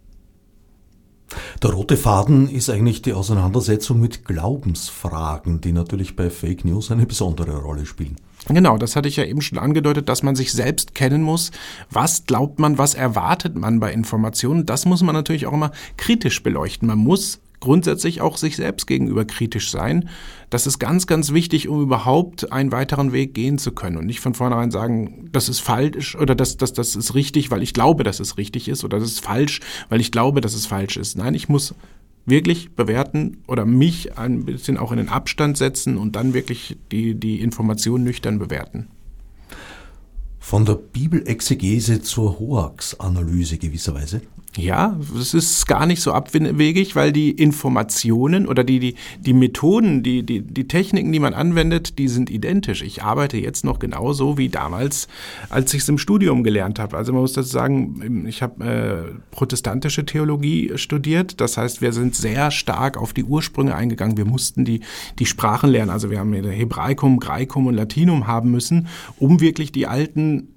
Der 1.62 1.72
rote 1.72 1.98
Faden 1.98 2.50
ist 2.50 2.70
eigentlich 2.70 3.02
die 3.02 3.14
Auseinandersetzung 3.14 4.00
mit 4.00 4.26
Glaubensfragen, 4.26 5.62
die 5.62 5.72
natürlich 5.72 6.16
bei 6.16 6.30
Fake 6.30 6.66
News 6.66 6.92
eine 6.92 7.06
besondere 7.06 7.58
Rolle 7.58 7.86
spielen. 7.86 8.16
Genau, 8.48 8.78
das 8.78 8.96
hatte 8.96 9.10
ich 9.10 9.18
ja 9.18 9.26
eben 9.26 9.42
schon 9.42 9.58
angedeutet, 9.58 10.08
dass 10.08 10.24
man 10.24 10.36
sich 10.36 10.54
selbst 10.54 10.96
kennen 10.96 11.22
muss. 11.22 11.52
Was 11.90 12.26
glaubt 12.26 12.60
man, 12.60 12.78
was 12.78 12.94
erwartet 12.94 13.56
man 13.56 13.80
bei 13.80 13.92
Informationen? 13.92 14.66
Das 14.66 14.86
muss 14.86 15.04
man 15.04 15.16
natürlich 15.16 15.48
auch 15.48 15.54
immer 15.54 15.72
kritisch 15.98 16.44
beleuchten. 16.44 16.88
Man 16.88 17.00
muss 17.00 17.40
grundsätzlich 17.60 18.22
auch 18.22 18.38
sich 18.38 18.56
selbst 18.56 18.86
gegenüber 18.86 19.26
kritisch 19.26 19.72
sein. 19.72 20.10
Das 20.50 20.68
ist 20.68 20.80
ganz, 20.80 21.08
ganz 21.08 21.34
wichtig, 21.34 21.68
um 21.68 21.82
überhaupt 21.82 22.52
einen 22.52 22.72
weiteren 22.72 23.12
Weg 23.12 23.34
gehen 23.34 23.58
zu 23.58 23.72
können 23.72 23.98
und 23.98 24.06
nicht 24.06 24.20
von 24.20 24.34
vornherein 24.34 24.72
sagen, 24.72 25.30
das 25.32 25.50
ist 25.50 25.60
falsch 25.60 26.16
oder 26.16 26.36
das, 26.36 26.58
das, 26.58 26.74
das 26.74 26.96
ist 26.96 27.16
richtig, 27.16 27.52
weil 27.52 27.64
ich 27.64 27.74
glaube, 27.74 28.04
dass 28.04 28.20
es 28.20 28.38
richtig 28.38 28.68
ist 28.70 28.84
oder 28.84 29.00
das 29.00 29.10
ist 29.10 29.22
falsch, 29.22 29.60
weil 29.90 30.00
ich 30.00 30.12
glaube, 30.12 30.42
dass 30.42 30.54
es 30.54 30.66
falsch 30.66 30.98
ist. 30.98 31.18
Nein, 31.18 31.34
ich 31.34 31.50
muss 31.50 31.74
wirklich 32.26 32.76
bewerten 32.76 33.38
oder 33.48 33.66
mich 33.66 34.18
ein 34.18 34.46
bisschen 34.46 34.78
auch 34.78 34.92
in 34.92 34.98
den 34.98 35.10
Abstand 35.10 35.58
setzen 35.58 35.98
und 35.98 36.16
dann 36.16 36.34
wirklich 36.34 36.78
die, 36.92 37.16
die 37.16 37.42
Information 37.42 38.04
nüchtern 38.04 38.38
bewerten. 38.38 38.88
Von 40.40 40.66
der 40.66 40.76
Bibelexegese 40.76 42.02
zur 42.02 42.40
Hoax-Analyse 42.40 43.58
gewisserweise? 43.58 44.22
Ja, 44.56 45.00
es 45.20 45.36
ist 45.36 45.68
gar 45.68 45.86
nicht 45.86 46.02
so 46.02 46.14
abwegig, 46.14 46.96
weil 46.96 47.12
die 47.12 47.30
Informationen 47.30 48.48
oder 48.48 48.64
die, 48.64 48.80
die, 48.80 48.96
die 49.20 49.34
Methoden, 49.34 50.02
die, 50.02 50.24
die, 50.24 50.42
die 50.42 50.68
Techniken, 50.68 51.12
die 51.12 51.20
man 51.20 51.36
anwendet, 51.36 52.00
die 52.00 52.08
sind 52.08 52.32
identisch. 52.32 52.82
Ich 52.82 53.04
arbeite 53.04 53.38
jetzt 53.38 53.64
noch 53.64 53.78
genauso 53.78 54.40
wie 54.40 54.50
damals, 54.50 55.08
als 55.50 55.74
ich 55.76 55.82
es 55.82 55.90
im 55.90 56.00
Studium 56.00 56.44
gelernt 56.44 56.80
habe. 56.80 56.98
Also 56.98 57.14
man 57.14 57.22
muss 57.22 57.34
dazu 57.34 57.50
sagen, 57.50 58.26
ich 58.28 58.42
habe 58.42 58.64
äh, 58.66 59.20
protestantische 59.30 60.06
Theologie 60.06 60.72
studiert. 60.76 61.40
Das 61.40 61.58
heißt, 61.58 61.82
wir 61.82 61.94
sind 61.94 62.16
sehr 62.16 62.50
stark 62.50 62.98
auf 62.98 63.14
die 63.14 63.26
Ursprünge 63.26 63.76
eingegangen. 63.76 64.18
Wir 64.18 64.26
mussten 64.26 64.66
die, 64.66 64.82
die 65.20 65.28
Sprachen 65.28 65.70
lernen. 65.70 65.92
Also 65.92 66.10
wir 66.10 66.18
haben 66.20 66.34
Hebraikum, 66.34 67.20
Greikum 67.20 67.68
und 67.68 67.76
Latinum 67.76 68.26
haben 68.26 68.50
müssen, 68.50 68.88
um 69.20 69.40
wirklich 69.40 69.72
die 69.72 69.86
alten 69.86 70.48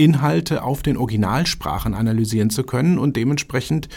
Inhalte 0.00 0.62
auf 0.62 0.82
den 0.82 0.96
Originalsprachen 0.96 1.92
analysieren 1.92 2.48
zu 2.48 2.64
können 2.64 2.98
und 2.98 3.16
dementsprechend 3.16 3.88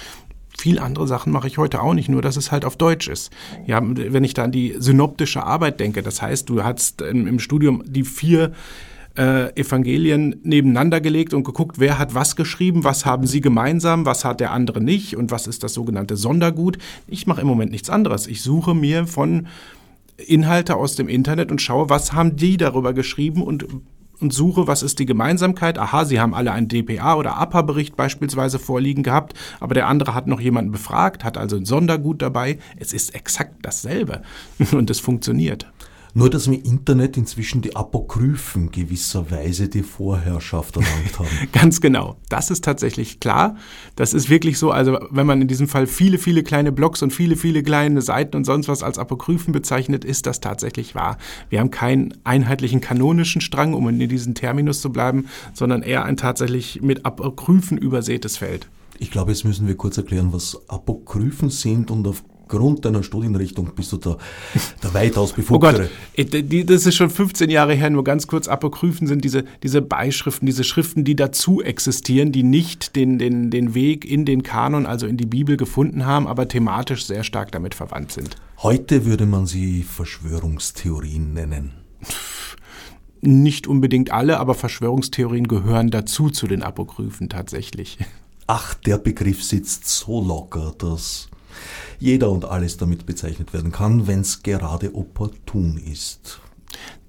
viel 0.58 0.78
andere 0.78 1.08
Sachen 1.08 1.32
mache 1.32 1.48
ich 1.48 1.58
heute 1.58 1.82
auch 1.82 1.94
nicht, 1.94 2.10
nur 2.10 2.22
dass 2.22 2.36
es 2.36 2.52
halt 2.52 2.66
auf 2.66 2.76
Deutsch 2.76 3.08
ist. 3.08 3.32
Ja, 3.66 3.82
wenn 3.82 4.24
ich 4.26 4.34
da 4.34 4.44
an 4.44 4.52
die 4.52 4.76
synoptische 4.78 5.44
Arbeit 5.44 5.80
denke, 5.80 6.04
das 6.04 6.22
heißt, 6.22 6.50
du 6.50 6.64
hast 6.64 7.02
im, 7.02 7.40
Studium 7.40 7.84
die 7.88 8.04
vier 8.04 8.52
äh, 9.18 9.56
Evangelien 9.60 10.36
nebeneinander 10.44 11.00
gelegt 11.00 11.34
und 11.34 11.46
geguckt, 11.46 11.80
wer 11.80 11.98
hat 11.98 12.14
was 12.14 12.36
geschrieben, 12.36 12.84
was 12.84 13.06
haben 13.06 13.26
sie 13.26 13.40
gemeinsam, 13.40 14.06
was 14.06 14.26
hat 14.26 14.42
der 14.42 14.52
andere 14.52 14.82
nicht 14.82 15.16
und 15.16 15.32
was 15.32 15.48
ist 15.48 15.64
das 15.64 15.74
sogenannte 15.74 16.18
Sondergut. 16.18 16.78
Ich 17.08 17.28
mache 17.28 17.42
im 17.42 17.48
Moment 17.48 17.72
nichts 17.72 17.90
anderes. 17.90 18.28
Ich 18.28 18.42
suche 18.42 18.76
mir 18.76 19.08
von 19.08 19.48
Inhalte 20.18 20.76
aus 20.76 20.96
dem 20.96 21.08
Internet 21.08 21.50
und 21.50 21.62
schaue, 21.62 21.90
was 21.90 22.14
haben 22.14 22.36
die 22.36 22.58
darüber 22.58 22.94
geschrieben 22.94 23.42
und 23.42 23.66
und 24.24 24.34
suche, 24.34 24.66
was 24.66 24.82
ist 24.82 24.98
die 25.00 25.06
Gemeinsamkeit. 25.06 25.78
Aha, 25.78 26.06
sie 26.06 26.20
haben 26.20 26.34
alle 26.34 26.52
einen 26.52 26.68
DPA 26.68 27.16
oder 27.16 27.38
APA-Bericht 27.38 27.96
beispielsweise 27.96 28.58
vorliegen 28.58 29.04
gehabt, 29.04 29.34
aber 29.60 29.74
der 29.76 29.88
andere 29.88 30.16
hat 30.16 30.28
noch 30.28 30.40
jemanden 30.40 30.72
befragt, 30.72 31.24
hat 31.24 31.38
also 31.38 31.58
ein 31.58 31.66
Sondergut 31.66 32.22
dabei. 32.22 32.58
Es 32.78 32.94
ist 32.94 33.14
exakt 33.14 33.58
dasselbe 33.62 34.24
und 34.72 34.90
es 34.90 35.00
funktioniert. 35.00 35.68
Nur, 36.16 36.30
dass 36.30 36.46
im 36.46 36.54
Internet 36.54 37.18
inzwischen 37.18 37.64
die 37.64 37.76
Apokryphen 37.76 38.70
gewisserweise 38.70 39.68
die 39.68 39.82
Vorherrschaft 39.82 40.76
erlangt 40.76 41.18
haben. 41.18 41.28
Ganz 41.52 41.82
genau. 41.82 42.18
Das 42.30 42.52
ist 42.52 42.64
tatsächlich 42.64 43.20
klar. 43.20 43.56
Das 43.96 44.14
ist 44.14 44.30
wirklich 44.30 44.60
so, 44.60 44.70
also 44.70 45.00
wenn 45.10 45.26
man 45.26 45.42
in 45.42 45.48
diesem 45.48 45.68
Fall 45.68 45.88
viele, 45.88 46.20
viele 46.20 46.44
kleine 46.44 46.72
Blogs 46.72 47.02
und 47.02 47.12
viele, 47.12 47.36
viele 47.36 47.64
kleine 47.64 48.04
Seiten 48.04 48.38
und 48.38 48.44
sonst 48.44 48.68
was 48.68 48.84
als 48.84 49.00
Apokryphen 49.00 49.54
bezeichnet, 49.54 50.06
ist 50.06 50.28
das 50.28 50.40
tatsächlich 50.40 50.94
wahr. 50.94 51.18
Wir 51.50 51.60
haben 51.60 51.72
keinen 51.72 52.14
einheitlichen 52.24 52.80
kanonischen 52.80 53.42
Strang, 53.42 53.74
um 53.74 53.90
in 53.90 54.08
diesem 54.08 54.36
Terminus 54.36 54.82
zu 54.82 54.92
bleiben, 54.92 55.26
sondern 55.54 55.82
eher 55.82 56.06
ein 56.06 56.18
tatsächlich 56.18 56.84
mit 56.84 57.08
Apokryphen 57.08 57.80
übersätes 57.80 58.38
Feld. 58.38 58.70
Ich 59.00 59.10
glaube, 59.10 59.32
jetzt 59.32 59.46
müssen 59.46 59.68
wir 59.68 59.76
kurz 59.76 59.98
erklären, 59.98 60.32
was 60.32 60.62
Apokryphen 60.70 61.50
sind 61.50 61.90
und 61.90 62.08
auf 62.08 62.24
aufgrund 62.44 62.86
deiner 62.86 63.04
Studienrichtung 63.04 63.72
bist 63.76 63.92
du 63.92 63.98
da 63.98 64.18
der 64.82 64.94
weitaus 64.94 65.34
befugtere. 65.34 65.90
Oh 66.18 66.24
Gott, 66.24 66.70
das 66.70 66.86
ist 66.86 66.96
schon 66.96 67.10
15 67.10 67.50
Jahre 67.50 67.74
her, 67.74 67.90
nur 67.90 68.04
ganz 68.04 68.28
kurz 68.28 68.48
apokryphen 68.48 69.08
sind 69.08 69.24
diese, 69.24 69.46
diese 69.64 69.82
Beischriften, 69.82 70.46
diese 70.46 70.64
Schriften, 70.64 71.04
die 71.04 71.16
dazu 71.16 71.62
existieren, 71.62 72.32
die 72.32 72.44
nicht 72.44 72.96
den, 72.96 73.18
den, 73.18 73.50
den 73.50 73.74
Weg 73.74 74.06
in 74.06 74.26
den 74.26 74.44
Kanon, 74.44 74.86
also 74.86 75.08
in 75.08 75.18
die 75.18 75.26
Bibel 75.26 75.58
gefunden 75.58 76.06
haben, 76.06 76.28
aber 76.28 76.48
thematisch 76.48 77.06
sehr 77.06 77.24
stark 77.24 77.52
damit 77.52 77.76
verwandt 77.76 78.12
sind. 78.12 78.36
Heute 78.60 79.06
würde 79.06 79.26
man 79.26 79.46
sie 79.46 79.84
Verschwörungstheorien 79.84 81.34
nennen. 81.34 81.74
Nicht 83.22 83.68
unbedingt 83.68 84.12
alle, 84.12 84.40
aber 84.40 84.54
Verschwörungstheorien 84.54 85.48
gehören 85.48 85.90
dazu 85.90 86.30
zu 86.30 86.48
den 86.48 86.62
Apokryphen 86.62 87.30
tatsächlich. 87.30 87.98
Ach, 88.48 88.74
der 88.74 88.98
Begriff 88.98 89.44
sitzt 89.44 89.88
so 89.88 90.22
locker, 90.22 90.74
dass 90.78 91.30
jeder 92.00 92.30
und 92.30 92.46
alles 92.46 92.78
damit 92.78 93.06
bezeichnet 93.06 93.54
werden 93.54 93.72
kann, 93.72 94.08
wenn 94.08 94.22
es 94.22 94.44
gerade 94.44 94.96
opportun 94.96 95.78
ist 95.78 96.40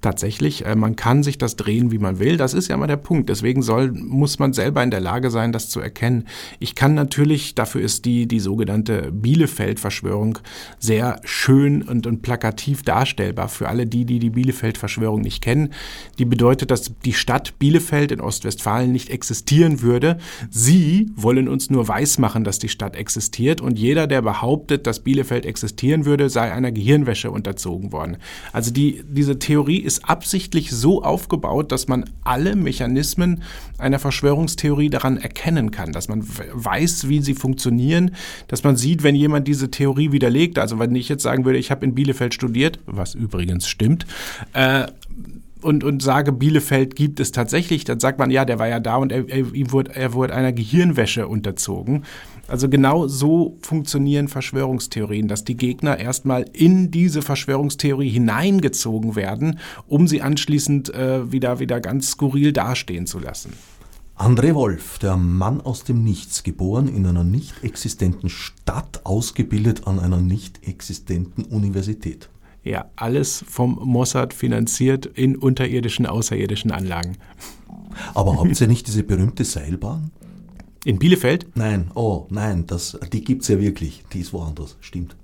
tatsächlich, 0.04 0.66
äh, 0.66 0.76
man 0.76 0.96
kann 0.96 1.22
sich 1.22 1.38
das 1.38 1.56
drehen, 1.56 1.90
wie 1.90 1.98
man 1.98 2.18
will. 2.18 2.36
Das 2.36 2.54
ist 2.54 2.68
ja 2.68 2.76
mal 2.76 2.86
der 2.86 2.96
Punkt. 2.96 3.28
Deswegen 3.30 3.62
soll, 3.62 3.90
muss 3.92 4.38
man 4.38 4.52
selber 4.52 4.82
in 4.82 4.90
der 4.90 5.00
Lage 5.00 5.30
sein, 5.30 5.50
das 5.50 5.70
zu 5.70 5.80
erkennen. 5.80 6.26
Ich 6.58 6.74
kann 6.74 6.94
natürlich, 6.94 7.54
dafür 7.54 7.80
ist 7.80 8.04
die, 8.04 8.26
die 8.26 8.40
sogenannte 8.40 9.10
Bielefeld-Verschwörung 9.10 10.38
sehr 10.78 11.20
schön 11.24 11.82
und, 11.82 12.06
und 12.06 12.22
plakativ 12.22 12.82
darstellbar 12.82 13.48
für 13.48 13.68
alle 13.68 13.86
die, 13.86 14.04
die 14.04 14.18
die 14.18 14.30
Bielefeld-Verschwörung 14.30 15.22
nicht 15.22 15.42
kennen. 15.42 15.70
Die 16.18 16.26
bedeutet, 16.26 16.70
dass 16.70 16.92
die 17.04 17.14
Stadt 17.14 17.58
Bielefeld 17.58 18.12
in 18.12 18.20
Ostwestfalen 18.20 18.92
nicht 18.92 19.08
existieren 19.08 19.80
würde. 19.80 20.18
Sie 20.50 21.10
wollen 21.16 21.48
uns 21.48 21.70
nur 21.70 21.88
weismachen, 21.88 22.44
dass 22.44 22.58
die 22.58 22.68
Stadt 22.68 22.94
existiert 22.94 23.62
und 23.62 23.78
jeder, 23.78 24.06
der 24.06 24.20
behauptet, 24.20 24.86
dass 24.86 25.00
Bielefeld 25.00 25.46
existieren 25.46 26.04
würde, 26.04 26.28
sei 26.28 26.52
einer 26.52 26.72
Gehirnwäsche 26.72 27.30
unterzogen 27.30 27.90
worden. 27.92 28.18
Also 28.52 28.70
die, 28.70 29.02
diese 29.08 29.38
Theorie 29.38 29.78
ist 29.78 29.93
ist 29.96 30.08
absichtlich 30.08 30.70
so 30.70 31.02
aufgebaut, 31.02 31.72
dass 31.72 31.88
man 31.88 32.04
alle 32.22 32.56
Mechanismen 32.56 33.42
einer 33.78 33.98
Verschwörungstheorie 33.98 34.90
daran 34.90 35.16
erkennen 35.16 35.70
kann, 35.70 35.92
dass 35.92 36.08
man 36.08 36.24
weiß, 36.26 37.08
wie 37.08 37.20
sie 37.20 37.34
funktionieren, 37.34 38.12
dass 38.48 38.64
man 38.64 38.76
sieht, 38.76 39.02
wenn 39.02 39.14
jemand 39.14 39.46
diese 39.46 39.70
Theorie 39.70 40.12
widerlegt. 40.12 40.58
Also 40.58 40.78
wenn 40.78 40.94
ich 40.94 41.08
jetzt 41.08 41.22
sagen 41.22 41.44
würde, 41.44 41.58
ich 41.58 41.70
habe 41.70 41.84
in 41.84 41.94
Bielefeld 41.94 42.34
studiert, 42.34 42.78
was 42.86 43.14
übrigens 43.14 43.68
stimmt, 43.68 44.06
äh, 44.52 44.86
und, 45.64 45.82
und 45.82 46.02
sage, 46.02 46.30
Bielefeld 46.30 46.94
gibt 46.94 47.20
es 47.20 47.32
tatsächlich, 47.32 47.84
dann 47.84 47.98
sagt 47.98 48.18
man, 48.18 48.30
ja, 48.30 48.44
der 48.44 48.58
war 48.58 48.68
ja 48.68 48.80
da 48.80 48.96
und 48.96 49.10
er, 49.10 49.28
er, 49.28 49.54
ihm 49.54 49.72
wurde, 49.72 49.94
er 49.94 50.12
wurde 50.12 50.34
einer 50.34 50.52
Gehirnwäsche 50.52 51.26
unterzogen. 51.26 52.04
Also 52.46 52.68
genau 52.68 53.06
so 53.06 53.56
funktionieren 53.62 54.28
Verschwörungstheorien, 54.28 55.28
dass 55.28 55.44
die 55.44 55.56
Gegner 55.56 55.98
erstmal 55.98 56.44
in 56.52 56.90
diese 56.90 57.22
Verschwörungstheorie 57.22 58.10
hineingezogen 58.10 59.16
werden, 59.16 59.58
um 59.86 60.06
sie 60.06 60.20
anschließend 60.20 60.92
äh, 60.94 61.32
wieder, 61.32 61.58
wieder 61.58 61.80
ganz 61.80 62.10
skurril 62.10 62.52
dastehen 62.52 63.06
zu 63.06 63.18
lassen. 63.18 63.54
André 64.16 64.54
Wolf, 64.54 64.98
der 64.98 65.16
Mann 65.16 65.60
aus 65.60 65.82
dem 65.82 66.04
Nichts, 66.04 66.44
geboren 66.44 66.86
in 66.86 67.04
einer 67.04 67.24
nicht 67.24 67.64
existenten 67.64 68.28
Stadt, 68.28 69.00
ausgebildet 69.04 69.88
an 69.88 69.98
einer 69.98 70.18
nicht 70.18 70.68
existenten 70.68 71.44
Universität. 71.44 72.28
Ja, 72.62 72.86
alles 72.94 73.44
vom 73.48 73.78
Mossad 73.82 74.32
finanziert 74.32 75.04
in 75.06 75.36
unterirdischen, 75.36 76.06
außerirdischen 76.06 76.70
Anlagen. 76.70 77.16
Aber 78.14 78.38
habt 78.38 78.60
ihr 78.60 78.68
nicht 78.68 78.86
diese 78.86 79.02
berühmte 79.02 79.44
Seilbahn? 79.44 80.10
In 80.84 80.98
Bielefeld? 80.98 81.56
Nein, 81.56 81.90
oh 81.94 82.26
nein, 82.30 82.66
das, 82.66 82.98
die 83.12 83.24
gibt 83.24 83.42
es 83.42 83.48
ja 83.48 83.58
wirklich. 83.58 84.04
Die 84.12 84.20
ist 84.20 84.32
woanders, 84.32 84.76
stimmt 84.80 85.16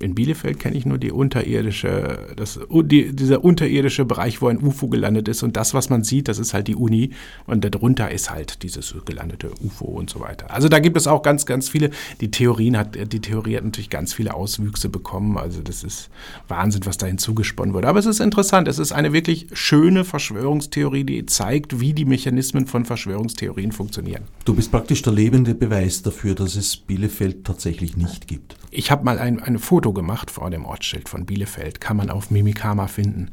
in 0.00 0.14
Bielefeld 0.14 0.58
kenne 0.58 0.76
ich 0.76 0.86
nur 0.86 0.98
die 0.98 1.10
unterirdische, 1.10 2.34
das, 2.36 2.58
die, 2.70 3.14
dieser 3.14 3.44
unterirdische 3.44 4.04
Bereich, 4.04 4.42
wo 4.42 4.48
ein 4.48 4.62
UFO 4.62 4.88
gelandet 4.88 5.28
ist. 5.28 5.42
Und 5.42 5.56
das, 5.56 5.74
was 5.74 5.90
man 5.90 6.04
sieht, 6.04 6.28
das 6.28 6.38
ist 6.38 6.54
halt 6.54 6.68
die 6.68 6.74
Uni. 6.74 7.10
Und 7.46 7.64
darunter 7.64 8.10
ist 8.10 8.30
halt 8.30 8.62
dieses 8.62 8.94
gelandete 9.04 9.50
UFO 9.62 9.86
und 9.86 10.10
so 10.10 10.20
weiter. 10.20 10.50
Also 10.50 10.68
da 10.68 10.78
gibt 10.78 10.96
es 10.96 11.06
auch 11.06 11.22
ganz, 11.22 11.46
ganz 11.46 11.68
viele. 11.68 11.90
Die 12.20 12.30
Theorien 12.30 12.76
hat, 12.76 12.96
die 13.12 13.20
Theorie 13.20 13.56
hat 13.56 13.64
natürlich 13.64 13.90
ganz 13.90 14.12
viele 14.12 14.34
Auswüchse 14.34 14.88
bekommen. 14.88 15.38
Also 15.38 15.62
das 15.62 15.84
ist 15.84 16.10
Wahnsinn, 16.48 16.86
was 16.86 16.98
da 16.98 17.06
hinzugesponnen 17.06 17.74
wurde. 17.74 17.88
Aber 17.88 17.98
es 17.98 18.06
ist 18.06 18.20
interessant. 18.20 18.68
Es 18.68 18.78
ist 18.78 18.92
eine 18.92 19.12
wirklich 19.12 19.48
schöne 19.52 20.04
Verschwörungstheorie, 20.04 21.04
die 21.04 21.26
zeigt, 21.26 21.80
wie 21.80 21.92
die 21.92 22.04
Mechanismen 22.04 22.66
von 22.66 22.84
Verschwörungstheorien 22.84 23.72
funktionieren. 23.72 24.24
Du 24.44 24.54
bist 24.54 24.70
praktisch 24.70 25.02
der 25.02 25.12
lebende 25.12 25.54
Beweis 25.54 26.02
dafür, 26.02 26.34
dass 26.34 26.56
es 26.56 26.76
Bielefeld 26.76 27.44
tatsächlich 27.44 27.96
nicht 27.96 28.26
gibt. 28.28 28.56
Ich 28.70 28.90
habe 28.90 29.04
mal 29.04 29.18
ein, 29.18 29.40
ein 29.40 29.58
Foto 29.58 29.85
gemacht 29.92 30.30
vor 30.30 30.50
dem 30.50 30.64
Ortsschild 30.64 31.08
von 31.08 31.26
Bielefeld. 31.26 31.80
Kann 31.80 31.96
man 31.96 32.10
auf 32.10 32.30
Mimikama 32.30 32.86
finden. 32.86 33.30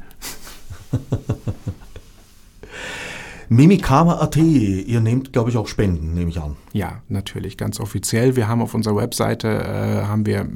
Mimikama.at, 3.48 4.36
ihr 4.36 5.00
nehmt, 5.00 5.32
glaube 5.32 5.50
ich, 5.50 5.56
auch 5.56 5.68
Spenden, 5.68 6.14
nehme 6.14 6.30
ich 6.30 6.40
an. 6.40 6.56
Ja, 6.72 7.02
natürlich, 7.08 7.56
ganz 7.56 7.78
offiziell. 7.78 8.36
Wir 8.36 8.48
haben 8.48 8.62
auf 8.62 8.74
unserer 8.74 8.96
Webseite 8.96 9.48
äh, 9.48 10.06
haben 10.06 10.26
wir 10.26 10.48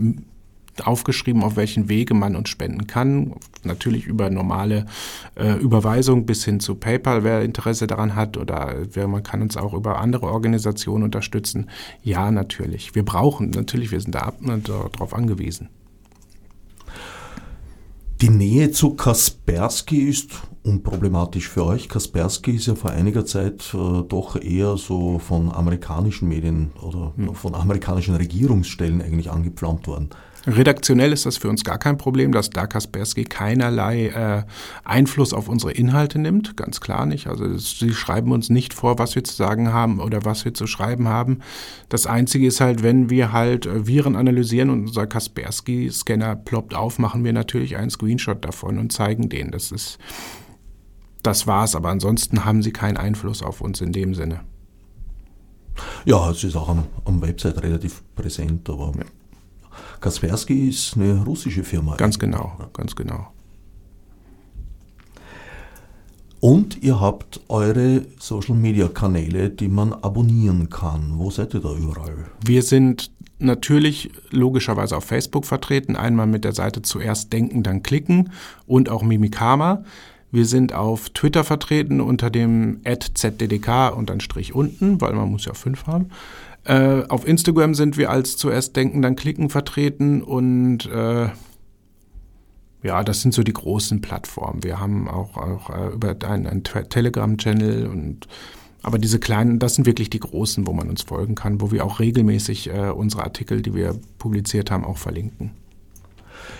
aufgeschrieben, 0.86 1.42
auf 1.42 1.56
welchen 1.56 1.88
Wege 1.88 2.14
man 2.14 2.36
uns 2.36 2.48
spenden 2.48 2.86
kann. 2.86 3.34
Natürlich 3.64 4.06
über 4.06 4.30
normale 4.30 4.86
äh, 5.34 5.54
Überweisung 5.54 6.26
bis 6.26 6.44
hin 6.44 6.60
zu 6.60 6.76
PayPal, 6.76 7.24
wer 7.24 7.42
Interesse 7.42 7.86
daran 7.86 8.14
hat, 8.14 8.36
oder 8.36 8.76
wer, 8.92 9.08
man 9.08 9.22
kann 9.22 9.42
uns 9.42 9.56
auch 9.56 9.74
über 9.74 9.98
andere 9.98 10.26
Organisationen 10.26 11.04
unterstützen. 11.04 11.68
Ja, 12.02 12.30
natürlich. 12.30 12.94
Wir 12.94 13.04
brauchen, 13.04 13.50
natürlich, 13.50 13.90
wir 13.90 14.00
sind 14.00 14.14
da 14.14 14.32
darauf 14.64 15.14
angewiesen. 15.14 15.68
Die 18.20 18.30
Nähe 18.30 18.72
zu 18.72 18.94
Kaspersky 18.94 20.08
ist 20.08 20.30
unproblematisch 20.64 21.48
für 21.48 21.64
euch. 21.64 21.88
Kaspersky 21.88 22.56
ist 22.56 22.66
ja 22.66 22.74
vor 22.74 22.90
einiger 22.90 23.24
Zeit 23.24 23.72
äh, 23.74 24.02
doch 24.08 24.34
eher 24.34 24.76
so 24.76 25.20
von 25.20 25.52
amerikanischen 25.52 26.28
Medien 26.28 26.72
oder 26.82 27.12
hm. 27.14 27.36
von 27.36 27.54
amerikanischen 27.54 28.16
Regierungsstellen 28.16 29.00
eigentlich 29.00 29.30
angepflaumt 29.30 29.86
worden. 29.86 30.10
Redaktionell 30.48 31.12
ist 31.12 31.26
das 31.26 31.36
für 31.36 31.48
uns 31.48 31.62
gar 31.62 31.78
kein 31.78 31.98
Problem, 31.98 32.32
dass 32.32 32.48
da 32.48 32.66
Kaspersky 32.66 33.24
keinerlei 33.24 34.06
äh, 34.06 34.42
Einfluss 34.82 35.34
auf 35.34 35.48
unsere 35.48 35.72
Inhalte 35.72 36.18
nimmt, 36.18 36.56
ganz 36.56 36.80
klar 36.80 37.04
nicht. 37.04 37.26
Also 37.26 37.58
sie 37.58 37.92
schreiben 37.92 38.32
uns 38.32 38.48
nicht 38.48 38.72
vor, 38.72 38.98
was 38.98 39.14
wir 39.14 39.24
zu 39.24 39.34
sagen 39.34 39.72
haben 39.72 40.00
oder 40.00 40.24
was 40.24 40.44
wir 40.44 40.54
zu 40.54 40.66
schreiben 40.66 41.08
haben. 41.08 41.40
Das 41.90 42.06
Einzige 42.06 42.46
ist 42.46 42.60
halt, 42.60 42.82
wenn 42.82 43.10
wir 43.10 43.32
halt 43.32 43.66
äh, 43.66 43.86
Viren 43.86 44.16
analysieren 44.16 44.70
und 44.70 44.86
unser 44.86 45.06
Kaspersky-Scanner 45.06 46.36
ploppt 46.36 46.74
auf, 46.74 46.98
machen 46.98 47.24
wir 47.24 47.34
natürlich 47.34 47.76
einen 47.76 47.90
Screenshot 47.90 48.42
davon 48.44 48.78
und 48.78 48.90
zeigen 48.90 49.28
den. 49.28 49.50
Das 49.50 49.70
ist, 49.70 49.98
das 51.22 51.46
war's. 51.46 51.76
Aber 51.76 51.90
ansonsten 51.90 52.46
haben 52.46 52.62
sie 52.62 52.72
keinen 52.72 52.96
Einfluss 52.96 53.42
auf 53.42 53.60
uns 53.60 53.82
in 53.82 53.92
dem 53.92 54.14
Sinne. 54.14 54.40
Ja, 56.06 56.30
es 56.30 56.42
ist 56.42 56.56
auch 56.56 56.70
am, 56.70 56.84
am 57.04 57.20
Website 57.20 57.62
relativ 57.62 58.02
präsent, 58.16 58.68
aber 58.70 58.92
ja. 58.96 59.04
Kaspersky 60.00 60.68
ist 60.68 60.96
eine 60.96 61.24
russische 61.24 61.64
Firma. 61.64 61.96
Ganz 61.96 62.18
genau, 62.18 62.52
ganz 62.72 62.94
genau. 62.94 63.28
Und 66.40 66.82
ihr 66.82 67.00
habt 67.00 67.40
eure 67.48 68.02
Social-Media-Kanäle, 68.18 69.50
die 69.50 69.68
man 69.68 69.92
abonnieren 69.92 70.70
kann. 70.70 71.14
Wo 71.18 71.30
seid 71.30 71.54
ihr 71.54 71.60
da 71.60 71.74
überall? 71.74 72.26
Wir 72.44 72.62
sind 72.62 73.10
natürlich 73.40 74.10
logischerweise 74.30 74.96
auf 74.96 75.04
Facebook 75.04 75.46
vertreten. 75.46 75.96
Einmal 75.96 76.26
mit 76.26 76.44
der 76.44 76.52
Seite 76.52 76.82
zuerst 76.82 77.32
denken, 77.32 77.64
dann 77.64 77.82
klicken 77.82 78.30
und 78.66 78.88
auch 78.88 79.02
Mimikama. 79.02 79.84
Wir 80.30 80.44
sind 80.44 80.74
auf 80.74 81.10
Twitter 81.10 81.42
vertreten 81.42 82.00
unter 82.00 82.30
dem 82.30 82.82
ZDDK 82.84 83.96
und 83.96 84.10
dann 84.10 84.20
Strich 84.20 84.54
unten, 84.54 85.00
weil 85.00 85.14
man 85.14 85.30
muss 85.30 85.46
ja 85.46 85.54
fünf 85.54 85.86
haben. 85.86 86.10
Äh, 86.68 87.04
auf 87.08 87.26
Instagram 87.26 87.72
sind 87.72 87.96
wir 87.96 88.10
als 88.10 88.36
zuerst 88.36 88.76
denken, 88.76 89.00
dann 89.00 89.16
klicken 89.16 89.48
vertreten 89.48 90.22
und 90.22 90.84
äh, 90.84 91.30
ja, 92.82 93.02
das 93.02 93.22
sind 93.22 93.32
so 93.32 93.42
die 93.42 93.54
großen 93.54 94.02
Plattformen. 94.02 94.62
Wir 94.62 94.78
haben 94.78 95.08
auch, 95.08 95.38
auch 95.38 95.70
äh, 95.70 95.94
über 95.94 96.14
einen, 96.28 96.46
einen 96.46 96.64
Telegram-Channel 96.64 97.86
und 97.86 98.28
aber 98.82 98.98
diese 98.98 99.18
kleinen, 99.18 99.58
das 99.58 99.76
sind 99.76 99.86
wirklich 99.86 100.10
die 100.10 100.20
großen, 100.20 100.66
wo 100.66 100.74
man 100.74 100.90
uns 100.90 101.02
folgen 101.02 101.34
kann, 101.34 101.62
wo 101.62 101.72
wir 101.72 101.86
auch 101.86 102.00
regelmäßig 102.00 102.68
äh, 102.68 102.90
unsere 102.90 103.24
Artikel, 103.24 103.62
die 103.62 103.74
wir 103.74 103.98
publiziert 104.18 104.70
haben, 104.70 104.84
auch 104.84 104.98
verlinken. 104.98 105.52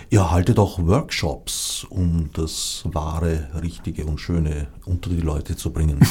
Ihr 0.09 0.31
haltet 0.31 0.57
auch 0.57 0.79
Workshops, 0.87 1.85
um 1.87 2.31
das 2.33 2.81
wahre, 2.85 3.47
richtige 3.61 4.05
und 4.05 4.17
schöne 4.19 4.69
unter 4.85 5.11
die 5.11 5.21
Leute 5.21 5.55
zu 5.55 5.71
bringen. 5.71 5.99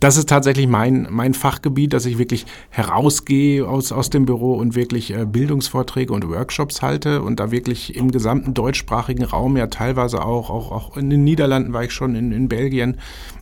das 0.00 0.16
ist 0.16 0.28
tatsächlich 0.28 0.66
mein, 0.66 1.08
mein 1.10 1.34
Fachgebiet, 1.34 1.92
dass 1.92 2.06
ich 2.06 2.18
wirklich 2.18 2.46
herausgehe 2.70 3.66
aus, 3.66 3.92
aus 3.92 4.10
dem 4.10 4.26
Büro 4.26 4.54
und 4.54 4.74
wirklich 4.74 5.14
äh, 5.14 5.24
Bildungsvorträge 5.24 6.12
und 6.12 6.28
Workshops 6.28 6.82
halte 6.82 7.22
und 7.22 7.40
da 7.40 7.50
wirklich 7.50 7.96
im 7.96 8.10
gesamten 8.10 8.54
deutschsprachigen 8.54 9.24
Raum, 9.24 9.56
ja 9.56 9.66
teilweise 9.66 10.24
auch, 10.24 10.50
auch, 10.50 10.72
auch 10.72 10.96
in 10.96 11.10
den 11.10 11.24
Niederlanden 11.24 11.72
war 11.72 11.84
ich 11.84 11.92
schon, 11.92 12.14
in, 12.14 12.32
in 12.32 12.48
Belgien, 12.48 12.98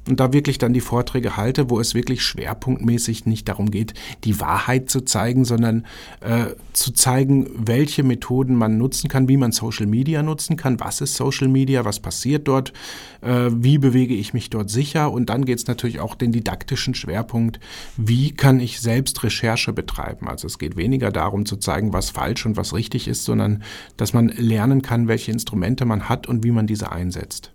und 0.08 0.18
da 0.18 0.32
wirklich 0.32 0.58
dann 0.58 0.72
die 0.72 0.80
Vorträge 0.80 1.36
halte, 1.36 1.70
wo 1.70 1.78
es 1.78 1.94
wirklich 1.94 2.22
schwerpunktmäßig 2.22 3.26
nicht 3.26 3.48
darum 3.48 3.70
geht, 3.70 3.94
die 4.24 4.40
Wahrheit 4.40 4.90
zu 4.90 5.02
zeigen, 5.02 5.44
sondern 5.44 5.86
äh, 6.20 6.46
zu 6.72 6.92
zeigen, 6.92 7.48
welche 7.54 8.02
Methoden 8.02 8.54
man 8.54 8.78
nutzen 8.78 9.08
kann, 9.08 9.28
wie 9.28 9.36
man 9.36 9.52
Social 9.52 9.86
Media 9.86 10.22
nutzen 10.22 10.56
kann, 10.56 10.80
was 10.80 11.00
ist 11.00 11.14
Social 11.14 11.48
Media, 11.48 11.84
was 11.84 12.00
passiert 12.00 12.48
dort, 12.48 12.72
äh, 13.20 13.50
wie 13.52 13.78
bewege 13.78 14.14
ich 14.14 14.32
mich 14.32 14.50
dort 14.50 14.70
sicher 14.70 15.12
und 15.12 15.28
dann 15.28 15.44
geht 15.44 15.58
es 15.58 15.66
natürlich 15.66 16.00
auch 16.00 16.14
den 16.14 16.32
didaktischen 16.32 16.94
Schwerpunkt, 16.94 17.60
wie 17.96 18.32
kann 18.32 18.60
ich 18.60 18.80
selbst 18.80 19.22
Recherche 19.22 19.72
betreiben. 19.72 20.28
Also 20.28 20.46
es 20.46 20.58
geht 20.58 20.76
weniger 20.76 21.10
darum 21.12 21.46
zu 21.46 21.56
zeigen, 21.56 21.92
was 21.92 22.10
falsch 22.10 22.46
und 22.46 22.56
was 22.56 22.74
richtig 22.74 23.06
ist, 23.06 23.24
sondern 23.24 23.62
dass 23.96 24.12
man 24.14 24.28
lernen 24.28 24.82
kann, 24.82 25.08
welche 25.08 25.30
Instrumente 25.30 25.84
man 25.84 26.08
hat 26.08 26.26
und 26.26 26.42
wie 26.42 26.50
man 26.50 26.66
diese 26.66 26.90
einsetzt. 26.90 27.52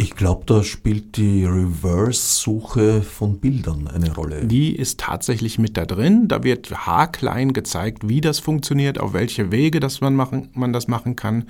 Ich 0.00 0.16
glaube, 0.16 0.44
da 0.46 0.64
spielt 0.64 1.18
die 1.18 1.44
Reverse-Suche 1.44 3.02
von 3.02 3.38
Bildern 3.38 3.86
eine 3.86 4.14
Rolle. 4.14 4.46
Die 4.46 4.74
ist 4.74 4.98
tatsächlich 5.00 5.58
mit 5.58 5.76
da 5.76 5.84
drin. 5.84 6.26
Da 6.26 6.42
wird 6.42 6.86
haarklein 6.86 7.52
gezeigt, 7.52 8.08
wie 8.08 8.22
das 8.22 8.38
funktioniert, 8.38 8.98
auf 8.98 9.12
welche 9.12 9.52
Wege 9.52 9.78
das 9.78 10.00
man, 10.00 10.16
machen, 10.16 10.48
man 10.54 10.72
das 10.72 10.88
machen 10.88 11.16
kann, 11.16 11.48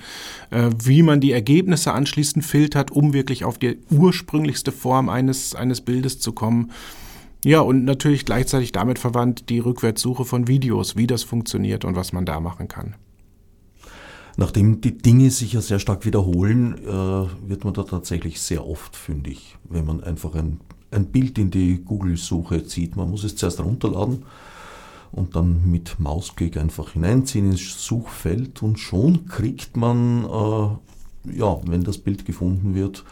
äh, 0.49 0.69
wie 0.83 1.01
man 1.01 1.21
die 1.21 1.31
Ergebnisse 1.31 1.93
anschließend 1.93 2.43
filtert, 2.43 2.91
um 2.91 3.13
wirklich 3.13 3.45
auf 3.45 3.57
die 3.57 3.77
ursprünglichste 3.89 4.73
Form 4.73 5.07
eines, 5.07 5.55
eines 5.55 5.79
Bildes 5.79 6.19
zu 6.19 6.33
kommen. 6.33 6.71
Ja, 7.45 7.61
und 7.61 7.85
natürlich 7.85 8.25
gleichzeitig 8.25 8.73
damit 8.73 8.99
verwandt 8.99 9.47
die 9.47 9.59
Rückwärtssuche 9.59 10.25
von 10.25 10.49
Videos, 10.49 10.97
wie 10.97 11.07
das 11.07 11.23
funktioniert 11.23 11.85
und 11.85 11.95
was 11.95 12.11
man 12.11 12.25
da 12.25 12.41
machen 12.41 12.67
kann. 12.67 12.95
Nachdem 14.37 14.81
die 14.81 14.97
Dinge 14.97 15.29
sich 15.29 15.53
ja 15.53 15.61
sehr 15.61 15.79
stark 15.79 16.05
wiederholen, 16.05 16.77
äh, 16.85 17.49
wird 17.49 17.63
man 17.63 17.73
da 17.73 17.83
tatsächlich 17.83 18.39
sehr 18.39 18.65
oft 18.65 18.95
fündig, 18.95 19.57
wenn 19.69 19.85
man 19.85 20.03
einfach 20.03 20.35
ein, 20.35 20.61
ein 20.91 21.07
Bild 21.07 21.37
in 21.37 21.51
die 21.51 21.83
Google-Suche 21.83 22.65
zieht. 22.65 22.95
Man 22.95 23.09
muss 23.09 23.23
es 23.23 23.35
zuerst 23.35 23.59
runterladen 23.59 24.23
und 25.11 25.35
dann 25.35 25.69
mit 25.69 25.99
Mausklick 25.99 26.57
einfach 26.57 26.91
hineinziehen 26.91 27.51
ins 27.51 27.85
Suchfeld 27.85 28.63
und 28.63 28.79
schon 28.79 29.25
kriegt 29.25 29.75
man, 29.75 30.25
äh, 30.25 31.37
ja, 31.37 31.59
wenn 31.65 31.83
das 31.83 31.97
Bild 31.97 32.25
gefunden 32.25 32.73
wird, 32.73 33.03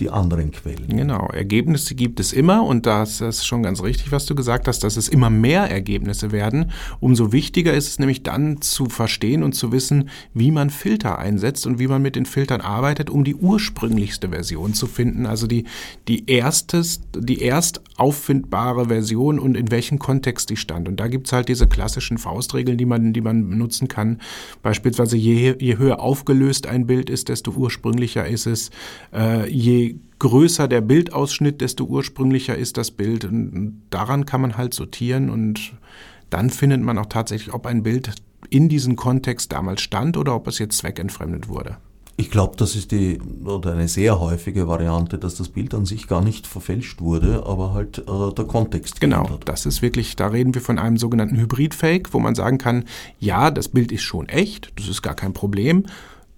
die 0.00 0.10
anderen 0.10 0.50
Quellen. 0.50 0.88
Genau, 0.88 1.28
Ergebnisse 1.28 1.94
gibt 1.94 2.18
es 2.18 2.32
immer 2.32 2.64
und 2.64 2.84
das 2.84 3.20
ist 3.20 3.46
schon 3.46 3.62
ganz 3.62 3.82
richtig, 3.82 4.10
was 4.10 4.26
du 4.26 4.34
gesagt 4.34 4.66
hast, 4.66 4.82
dass 4.82 4.96
es 4.96 5.08
immer 5.08 5.30
mehr 5.30 5.70
Ergebnisse 5.70 6.32
werden. 6.32 6.72
Umso 6.98 7.32
wichtiger 7.32 7.72
ist 7.74 7.88
es 7.88 7.98
nämlich 8.00 8.24
dann 8.24 8.60
zu 8.60 8.86
verstehen 8.86 9.44
und 9.44 9.54
zu 9.54 9.70
wissen, 9.70 10.08
wie 10.32 10.50
man 10.50 10.70
Filter 10.70 11.18
einsetzt 11.18 11.66
und 11.66 11.78
wie 11.78 11.86
man 11.86 12.02
mit 12.02 12.16
den 12.16 12.26
Filtern 12.26 12.60
arbeitet, 12.60 13.08
um 13.08 13.22
die 13.22 13.36
ursprünglichste 13.36 14.30
Version 14.30 14.74
zu 14.74 14.86
finden, 14.86 15.26
also 15.26 15.46
die, 15.46 15.64
die, 16.08 16.28
erstes, 16.28 17.00
die 17.16 17.40
erst 17.40 17.80
auffindbare 17.96 18.86
Version 18.86 19.38
und 19.38 19.56
in 19.56 19.70
welchem 19.70 20.00
Kontext 20.00 20.50
die 20.50 20.56
stand. 20.56 20.88
Und 20.88 20.98
da 20.98 21.06
gibt 21.06 21.28
es 21.28 21.32
halt 21.32 21.48
diese 21.48 21.68
klassischen 21.68 22.18
Faustregeln, 22.18 22.78
die 22.78 22.86
man, 22.86 23.12
die 23.12 23.20
man 23.20 23.48
benutzen 23.48 23.86
kann. 23.86 24.20
Beispielsweise 24.62 25.16
je, 25.16 25.54
je 25.60 25.78
höher 25.78 26.00
aufgelöst 26.00 26.66
ein 26.66 26.86
Bild 26.86 27.10
ist, 27.10 27.28
desto 27.28 27.52
ursprünglicher 27.52 28.26
ist 28.26 28.46
es. 28.46 28.70
Äh, 29.12 29.48
je 29.48 29.83
größer 30.18 30.68
der 30.68 30.80
Bildausschnitt, 30.80 31.60
desto 31.60 31.84
ursprünglicher 31.84 32.56
ist 32.56 32.76
das 32.76 32.90
Bild. 32.90 33.24
Und 33.24 33.82
daran 33.90 34.26
kann 34.26 34.40
man 34.40 34.56
halt 34.56 34.74
sortieren 34.74 35.30
und 35.30 35.72
dann 36.30 36.50
findet 36.50 36.82
man 36.82 36.98
auch 36.98 37.06
tatsächlich, 37.06 37.54
ob 37.54 37.66
ein 37.66 37.82
Bild 37.82 38.12
in 38.50 38.68
diesem 38.68 38.96
Kontext 38.96 39.52
damals 39.52 39.80
stand 39.80 40.16
oder 40.16 40.34
ob 40.34 40.46
es 40.48 40.58
jetzt 40.58 40.78
zweckentfremdet 40.78 41.48
wurde. 41.48 41.76
Ich 42.16 42.30
glaube, 42.30 42.54
das 42.56 42.76
ist 42.76 42.92
die 42.92 43.18
oder 43.44 43.72
eine 43.72 43.88
sehr 43.88 44.20
häufige 44.20 44.68
Variante, 44.68 45.18
dass 45.18 45.34
das 45.34 45.48
Bild 45.48 45.74
an 45.74 45.84
sich 45.84 46.06
gar 46.06 46.22
nicht 46.22 46.46
verfälscht 46.46 47.00
wurde, 47.00 47.44
aber 47.44 47.74
halt 47.74 47.98
äh, 47.98 48.32
der 48.34 48.44
Kontext. 48.44 49.00
Genau, 49.00 49.22
geändert. 49.24 49.48
das 49.48 49.66
ist 49.66 49.82
wirklich, 49.82 50.14
da 50.14 50.28
reden 50.28 50.54
wir 50.54 50.62
von 50.62 50.78
einem 50.78 50.96
sogenannten 50.96 51.36
Hybrid-Fake, 51.36 52.14
wo 52.14 52.20
man 52.20 52.36
sagen 52.36 52.58
kann, 52.58 52.84
ja, 53.18 53.50
das 53.50 53.68
Bild 53.68 53.90
ist 53.90 54.02
schon 54.02 54.28
echt, 54.28 54.72
das 54.76 54.86
ist 54.86 55.02
gar 55.02 55.14
kein 55.14 55.32
Problem. 55.32 55.86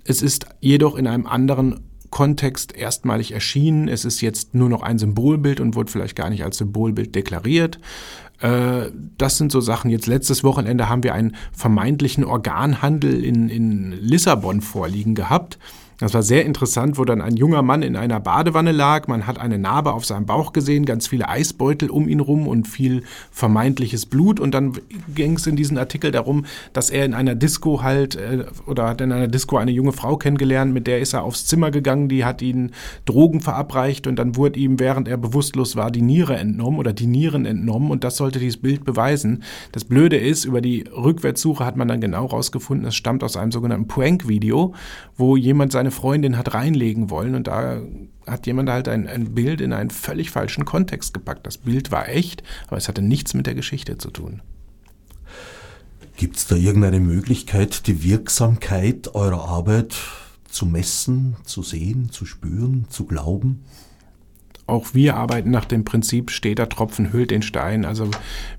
Es 0.04 0.22
ist 0.22 0.46
jedoch 0.60 0.96
in 0.96 1.06
einem 1.06 1.26
anderen 1.26 1.80
Kontext 2.16 2.74
erstmalig 2.74 3.32
erschienen. 3.32 3.88
Es 3.88 4.06
ist 4.06 4.22
jetzt 4.22 4.54
nur 4.54 4.70
noch 4.70 4.80
ein 4.80 4.98
Symbolbild 4.98 5.60
und 5.60 5.74
wurde 5.74 5.92
vielleicht 5.92 6.16
gar 6.16 6.30
nicht 6.30 6.44
als 6.44 6.56
Symbolbild 6.56 7.14
deklariert. 7.14 7.78
Äh, 8.40 8.90
das 9.18 9.36
sind 9.36 9.52
so 9.52 9.60
Sachen. 9.60 9.90
Jetzt 9.90 10.06
letztes 10.06 10.42
Wochenende 10.42 10.88
haben 10.88 11.02
wir 11.02 11.12
einen 11.12 11.36
vermeintlichen 11.52 12.24
Organhandel 12.24 13.22
in, 13.22 13.50
in 13.50 13.92
Lissabon 13.92 14.62
vorliegen 14.62 15.14
gehabt. 15.14 15.58
Das 15.98 16.12
war 16.12 16.22
sehr 16.22 16.44
interessant, 16.44 16.98
wo 16.98 17.04
dann 17.06 17.22
ein 17.22 17.36
junger 17.36 17.62
Mann 17.62 17.82
in 17.82 17.96
einer 17.96 18.20
Badewanne 18.20 18.72
lag. 18.72 19.08
Man 19.08 19.26
hat 19.26 19.38
eine 19.38 19.58
Narbe 19.58 19.94
auf 19.94 20.04
seinem 20.04 20.26
Bauch 20.26 20.52
gesehen, 20.52 20.84
ganz 20.84 21.06
viele 21.06 21.28
Eisbeutel 21.28 21.88
um 21.88 22.06
ihn 22.06 22.20
rum 22.20 22.46
und 22.46 22.68
viel 22.68 23.02
vermeintliches 23.30 24.04
Blut. 24.04 24.38
Und 24.38 24.52
dann 24.52 24.74
ging 25.14 25.36
es 25.36 25.46
in 25.46 25.56
diesem 25.56 25.78
Artikel 25.78 26.10
darum, 26.10 26.44
dass 26.74 26.90
er 26.90 27.06
in 27.06 27.14
einer 27.14 27.34
Disco 27.34 27.82
halt 27.82 28.16
äh, 28.16 28.44
oder 28.66 28.88
hat 28.88 29.00
in 29.00 29.10
einer 29.10 29.28
Disco 29.28 29.56
eine 29.56 29.70
junge 29.70 29.92
Frau 29.92 30.18
kennengelernt, 30.18 30.74
mit 30.74 30.86
der 30.86 31.00
ist 31.00 31.14
er 31.14 31.22
aufs 31.22 31.46
Zimmer 31.46 31.70
gegangen, 31.70 32.08
die 32.08 32.24
hat 32.24 32.42
ihn 32.42 32.72
Drogen 33.06 33.40
verabreicht 33.40 34.06
und 34.06 34.16
dann 34.16 34.36
wurde 34.36 34.58
ihm, 34.60 34.78
während 34.78 35.08
er 35.08 35.16
bewusstlos 35.16 35.76
war, 35.76 35.90
die 35.90 36.02
Niere 36.02 36.36
entnommen 36.36 36.78
oder 36.78 36.92
die 36.92 37.06
Nieren 37.06 37.46
entnommen 37.46 37.90
und 37.90 38.04
das 38.04 38.16
sollte 38.18 38.38
dieses 38.38 38.60
Bild 38.60 38.84
beweisen. 38.84 39.42
Das 39.72 39.84
Blöde 39.84 40.16
ist, 40.16 40.44
über 40.44 40.60
die 40.60 40.84
Rückwärtssuche 40.94 41.64
hat 41.64 41.76
man 41.76 41.88
dann 41.88 42.00
genau 42.00 42.26
rausgefunden, 42.26 42.86
es 42.86 42.94
stammt 42.94 43.24
aus 43.24 43.36
einem 43.36 43.52
sogenannten 43.52 43.88
Prank-Video, 43.88 44.74
wo 45.16 45.36
jemand 45.36 45.72
seine 45.72 45.85
seine 45.86 45.92
Freundin 45.92 46.36
hat 46.36 46.52
reinlegen 46.52 47.10
wollen 47.10 47.36
und 47.36 47.46
da 47.46 47.80
hat 48.26 48.48
jemand 48.48 48.68
halt 48.70 48.88
ein, 48.88 49.06
ein 49.06 49.34
Bild 49.34 49.60
in 49.60 49.72
einen 49.72 49.90
völlig 49.90 50.32
falschen 50.32 50.64
Kontext 50.64 51.14
gepackt. 51.14 51.46
Das 51.46 51.58
Bild 51.58 51.92
war 51.92 52.08
echt, 52.08 52.42
aber 52.66 52.76
es 52.76 52.88
hatte 52.88 53.02
nichts 53.02 53.34
mit 53.34 53.46
der 53.46 53.54
Geschichte 53.54 53.98
zu 53.98 54.10
tun. 54.10 54.42
Gibt 56.16 56.38
es 56.38 56.48
da 56.48 56.56
irgendeine 56.56 56.98
Möglichkeit, 56.98 57.86
die 57.86 58.02
Wirksamkeit 58.02 59.14
eurer 59.14 59.48
Arbeit 59.48 59.94
zu 60.48 60.66
messen, 60.66 61.36
zu 61.44 61.62
sehen, 61.62 62.10
zu 62.10 62.26
spüren, 62.26 62.86
zu 62.88 63.04
glauben? 63.04 63.62
Auch 64.66 64.94
wir 64.94 65.16
arbeiten 65.16 65.50
nach 65.50 65.64
dem 65.64 65.84
Prinzip, 65.84 66.30
steter 66.32 66.68
Tropfen 66.68 67.12
hüllt 67.12 67.30
den 67.30 67.42
Stein. 67.42 67.84
Also 67.84 68.10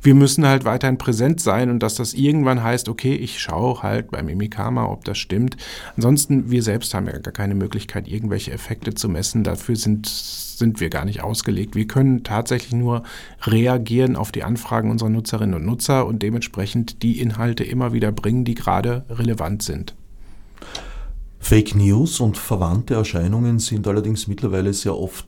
wir 0.01 0.15
müssen 0.15 0.47
halt 0.47 0.63
weiterhin 0.63 0.97
präsent 0.97 1.41
sein 1.41 1.69
und 1.69 1.79
dass 1.79 1.95
das 1.95 2.13
irgendwann 2.13 2.63
heißt, 2.63 2.87
okay, 2.87 3.13
ich 3.13 3.39
schaue 3.39 3.83
halt 3.83 4.09
bei 4.09 4.23
Mimikama, 4.23 4.85
ob 4.85 5.03
das 5.03 5.17
stimmt. 5.17 5.57
Ansonsten, 5.97 6.49
wir 6.49 6.63
selbst 6.63 6.93
haben 6.93 7.07
ja 7.07 7.17
gar 7.19 7.33
keine 7.33 7.55
Möglichkeit, 7.55 8.07
irgendwelche 8.07 8.53
Effekte 8.53 8.93
zu 8.93 9.09
messen. 9.09 9.43
Dafür 9.43 9.75
sind, 9.75 10.07
sind 10.07 10.79
wir 10.79 10.89
gar 10.89 11.03
nicht 11.03 11.23
ausgelegt. 11.23 11.75
Wir 11.75 11.87
können 11.87 12.23
tatsächlich 12.23 12.73
nur 12.73 13.03
reagieren 13.43 14.15
auf 14.15 14.31
die 14.31 14.43
Anfragen 14.43 14.91
unserer 14.91 15.09
Nutzerinnen 15.09 15.55
und 15.55 15.65
Nutzer 15.65 16.05
und 16.05 16.23
dementsprechend 16.23 17.03
die 17.03 17.19
Inhalte 17.19 17.65
immer 17.65 17.91
wieder 17.91 18.13
bringen, 18.13 18.45
die 18.45 18.55
gerade 18.55 19.03
relevant 19.09 19.61
sind. 19.61 19.93
Fake 21.47 21.75
News 21.75 22.19
und 22.19 22.37
verwandte 22.37 22.95
Erscheinungen 22.95 23.59
sind 23.59 23.87
allerdings 23.87 24.27
mittlerweile 24.27 24.73
sehr 24.73 24.97
oft 24.97 25.25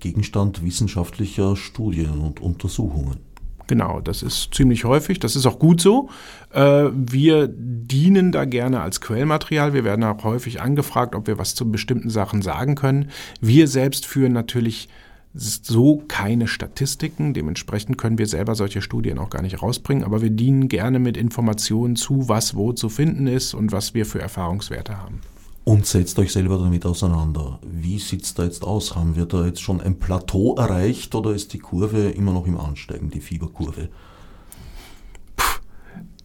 Gegenstand 0.00 0.64
wissenschaftlicher 0.64 1.56
Studien 1.56 2.20
und 2.20 2.40
Untersuchungen. 2.40 3.18
Genau, 3.66 4.00
das 4.00 4.22
ist 4.22 4.54
ziemlich 4.54 4.86
häufig, 4.86 5.18
das 5.18 5.36
ist 5.36 5.44
auch 5.44 5.58
gut 5.58 5.82
so. 5.82 6.08
Äh, 6.54 6.86
wir 6.94 7.48
dienen 7.48 8.32
da 8.32 8.46
gerne 8.46 8.80
als 8.80 9.02
Quellmaterial. 9.02 9.74
Wir 9.74 9.84
werden 9.84 10.04
auch 10.04 10.24
häufig 10.24 10.62
angefragt, 10.62 11.14
ob 11.14 11.26
wir 11.26 11.36
was 11.36 11.54
zu 11.54 11.70
bestimmten 11.70 12.08
Sachen 12.08 12.40
sagen 12.40 12.74
können. 12.74 13.10
Wir 13.42 13.68
selbst 13.68 14.06
führen 14.06 14.32
natürlich 14.32 14.88
so 15.34 16.02
keine 16.08 16.48
Statistiken. 16.48 17.34
Dementsprechend 17.34 17.98
können 17.98 18.16
wir 18.16 18.26
selber 18.26 18.54
solche 18.54 18.80
Studien 18.80 19.18
auch 19.18 19.28
gar 19.28 19.42
nicht 19.42 19.60
rausbringen. 19.60 20.04
Aber 20.04 20.22
wir 20.22 20.30
dienen 20.30 20.68
gerne 20.68 20.98
mit 20.98 21.18
Informationen 21.18 21.94
zu, 21.94 22.26
was 22.26 22.54
wo 22.54 22.72
zu 22.72 22.88
finden 22.88 23.26
ist 23.26 23.52
und 23.52 23.70
was 23.70 23.92
wir 23.92 24.06
für 24.06 24.22
Erfahrungswerte 24.22 24.96
haben 24.96 25.20
und 25.68 25.84
setzt 25.84 26.18
euch 26.18 26.32
selber 26.32 26.56
damit 26.56 26.86
auseinander. 26.86 27.58
Wie 27.62 27.98
sieht 27.98 28.24
es 28.24 28.32
da 28.32 28.44
jetzt 28.44 28.64
aus? 28.64 28.96
Haben 28.96 29.16
wir 29.16 29.26
da 29.26 29.44
jetzt 29.44 29.60
schon 29.60 29.82
ein 29.82 29.98
Plateau 29.98 30.54
erreicht 30.54 31.14
oder 31.14 31.32
ist 31.32 31.52
die 31.52 31.58
Kurve 31.58 32.08
immer 32.08 32.32
noch 32.32 32.46
im 32.46 32.58
Ansteigen, 32.58 33.10
die 33.10 33.20
Fieberkurve? 33.20 33.90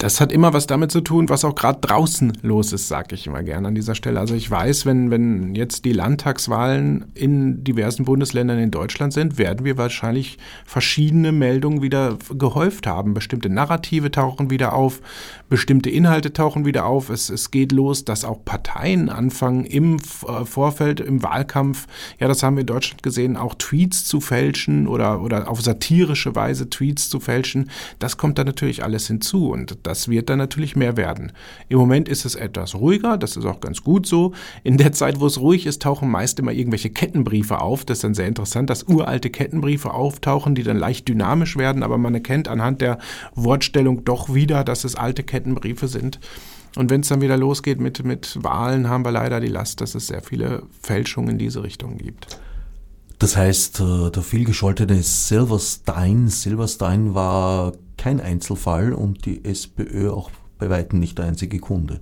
Das 0.03 0.19
hat 0.19 0.33
immer 0.33 0.51
was 0.51 0.67
damit 0.67 0.91
zu 0.91 0.99
tun, 0.99 1.29
was 1.29 1.45
auch 1.45 1.55
gerade 1.55 1.79
draußen 1.79 2.33
los 2.41 2.73
ist, 2.73 2.89
sage 2.89 3.15
ich 3.15 3.25
immer 3.25 3.41
gerne 3.41 3.69
an 3.69 3.73
dieser 3.73 3.95
Stelle. 3.95 4.19
Also 4.19 4.35
ich 4.35 4.51
weiß, 4.51 4.85
wenn, 4.85 5.11
wenn 5.11 5.55
jetzt 5.55 5.85
die 5.85 5.93
Landtagswahlen 5.93 7.05
in 7.13 7.63
diversen 7.63 8.03
Bundesländern 8.03 8.59
in 8.59 8.69
Deutschland 8.69 9.13
sind, 9.13 9.37
werden 9.37 9.65
wir 9.65 9.77
wahrscheinlich 9.77 10.39
verschiedene 10.65 11.31
Meldungen 11.31 11.81
wieder 11.81 12.17
gehäuft 12.37 12.85
haben. 12.85 13.13
Bestimmte 13.13 13.47
Narrative 13.47 14.11
tauchen 14.11 14.49
wieder 14.49 14.73
auf, 14.73 14.99
bestimmte 15.47 15.89
Inhalte 15.89 16.33
tauchen 16.33 16.65
wieder 16.65 16.85
auf. 16.85 17.09
Es, 17.09 17.29
es 17.29 17.49
geht 17.49 17.71
los, 17.71 18.03
dass 18.03 18.25
auch 18.25 18.43
Parteien 18.43 19.07
anfangen, 19.07 19.63
im 19.63 19.99
äh, 20.27 20.43
Vorfeld, 20.43 20.99
im 20.99 21.23
Wahlkampf, 21.23 21.87
ja, 22.19 22.27
das 22.27 22.43
haben 22.43 22.57
wir 22.57 22.61
in 22.61 22.67
Deutschland 22.67 23.03
gesehen, 23.03 23.37
auch 23.37 23.53
Tweets 23.53 24.03
zu 24.03 24.19
fälschen 24.19 24.85
oder, 24.85 25.21
oder 25.21 25.49
auf 25.49 25.61
satirische 25.61 26.35
Weise 26.35 26.69
Tweets 26.69 27.07
zu 27.07 27.21
fälschen. 27.21 27.69
Das 27.99 28.17
kommt 28.17 28.37
da 28.37 28.43
natürlich 28.43 28.83
alles 28.83 29.07
hinzu 29.07 29.49
und 29.49 29.77
das 29.83 29.92
das 29.93 30.07
wird 30.07 30.27
dann 30.27 30.39
natürlich 30.39 30.75
mehr 30.75 30.97
werden. 30.97 31.33
Im 31.69 31.77
Moment 31.77 32.09
ist 32.09 32.25
es 32.25 32.33
etwas 32.33 32.73
ruhiger, 32.73 33.15
das 33.15 33.37
ist 33.37 33.45
auch 33.45 33.59
ganz 33.59 33.83
gut 33.83 34.07
so. 34.07 34.33
In 34.63 34.77
der 34.77 34.91
Zeit, 34.91 35.19
wo 35.19 35.27
es 35.27 35.39
ruhig 35.39 35.67
ist, 35.67 35.83
tauchen 35.83 36.09
meist 36.09 36.39
immer 36.39 36.51
irgendwelche 36.51 36.89
Kettenbriefe 36.89 37.61
auf. 37.61 37.85
Das 37.85 37.99
ist 37.99 38.03
dann 38.03 38.15
sehr 38.15 38.27
interessant, 38.27 38.71
dass 38.71 38.87
uralte 38.87 39.29
Kettenbriefe 39.29 39.93
auftauchen, 39.93 40.55
die 40.55 40.63
dann 40.63 40.77
leicht 40.77 41.07
dynamisch 41.07 41.57
werden, 41.57 41.83
aber 41.83 41.99
man 41.99 42.15
erkennt 42.15 42.47
anhand 42.47 42.81
der 42.81 42.97
Wortstellung 43.35 44.03
doch 44.03 44.33
wieder, 44.33 44.63
dass 44.63 44.83
es 44.83 44.95
alte 44.95 45.21
Kettenbriefe 45.21 45.87
sind. 45.87 46.19
Und 46.75 46.89
wenn 46.89 47.01
es 47.01 47.09
dann 47.09 47.21
wieder 47.21 47.37
losgeht 47.37 47.79
mit, 47.79 48.03
mit 48.03 48.43
Wahlen, 48.43 48.89
haben 48.89 49.05
wir 49.05 49.11
leider 49.11 49.39
die 49.39 49.47
Last, 49.47 49.79
dass 49.79 49.93
es 49.93 50.07
sehr 50.07 50.23
viele 50.23 50.63
Fälschungen 50.81 51.29
in 51.29 51.37
diese 51.37 51.61
Richtung 51.61 51.99
gibt. 51.99 52.39
Das 53.23 53.37
heißt, 53.37 53.79
äh, 53.79 54.11
der 54.11 54.21
vielgescholtene 54.21 55.01
Silverstein, 55.01 56.27
Silverstein 56.27 57.15
war 57.15 57.71
kein 57.95 58.19
Einzelfall 58.19 58.91
und 58.91 59.25
die 59.25 59.45
SPÖ 59.45 60.09
auch 60.09 60.29
bei 60.59 60.69
weitem 60.69 60.99
nicht 60.99 61.17
der 61.19 61.27
einzige 61.27 61.59
Kunde. 61.59 62.01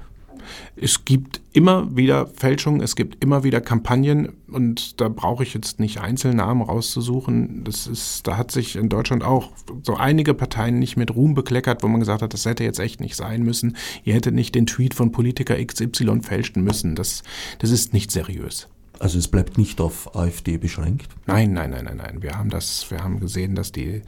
Es 0.75 1.05
gibt 1.05 1.39
immer 1.53 1.95
wieder 1.95 2.25
Fälschungen, 2.25 2.81
es 2.81 2.95
gibt 2.95 3.23
immer 3.23 3.43
wieder 3.43 3.61
Kampagnen 3.61 4.29
und 4.47 4.99
da 4.99 5.09
brauche 5.09 5.43
ich 5.43 5.53
jetzt 5.53 5.79
nicht 5.79 6.01
Einzelnamen 6.01 6.63
rauszusuchen. 6.63 7.65
Das 7.65 7.85
ist, 7.85 8.25
da 8.25 8.35
hat 8.35 8.49
sich 8.49 8.75
in 8.75 8.89
Deutschland 8.89 9.23
auch 9.23 9.51
so 9.83 9.97
einige 9.97 10.33
Parteien 10.33 10.79
nicht 10.79 10.97
mit 10.97 11.13
Ruhm 11.13 11.35
bekleckert, 11.35 11.83
wo 11.83 11.87
man 11.87 11.99
gesagt 11.99 12.23
hat, 12.23 12.33
das 12.33 12.45
hätte 12.45 12.63
jetzt 12.63 12.79
echt 12.79 12.99
nicht 12.99 13.15
sein 13.15 13.43
müssen. 13.43 13.77
Ihr 14.03 14.15
hättet 14.15 14.33
nicht 14.33 14.55
den 14.55 14.65
Tweet 14.65 14.95
von 14.95 15.11
Politiker 15.11 15.63
XY 15.63 16.21
fälschen 16.23 16.63
müssen. 16.63 16.95
Das, 16.95 17.21
das 17.59 17.69
ist 17.69 17.93
nicht 17.93 18.09
seriös. 18.09 18.69
Also 19.01 19.17
es 19.17 19.27
bleibt 19.27 19.57
nicht 19.57 19.81
auf 19.81 20.15
AfD 20.15 20.57
beschränkt? 20.57 21.07
Nein, 21.25 21.53
nein, 21.53 21.71
nein, 21.71 21.85
nein, 21.85 21.97
nein. 21.97 22.21
Wir 22.21 22.37
haben 22.37 22.51
das, 22.51 22.85
wir 22.91 23.03
haben 23.03 23.19
gesehen, 23.19 23.55
dass 23.55 23.71
die 23.71 24.03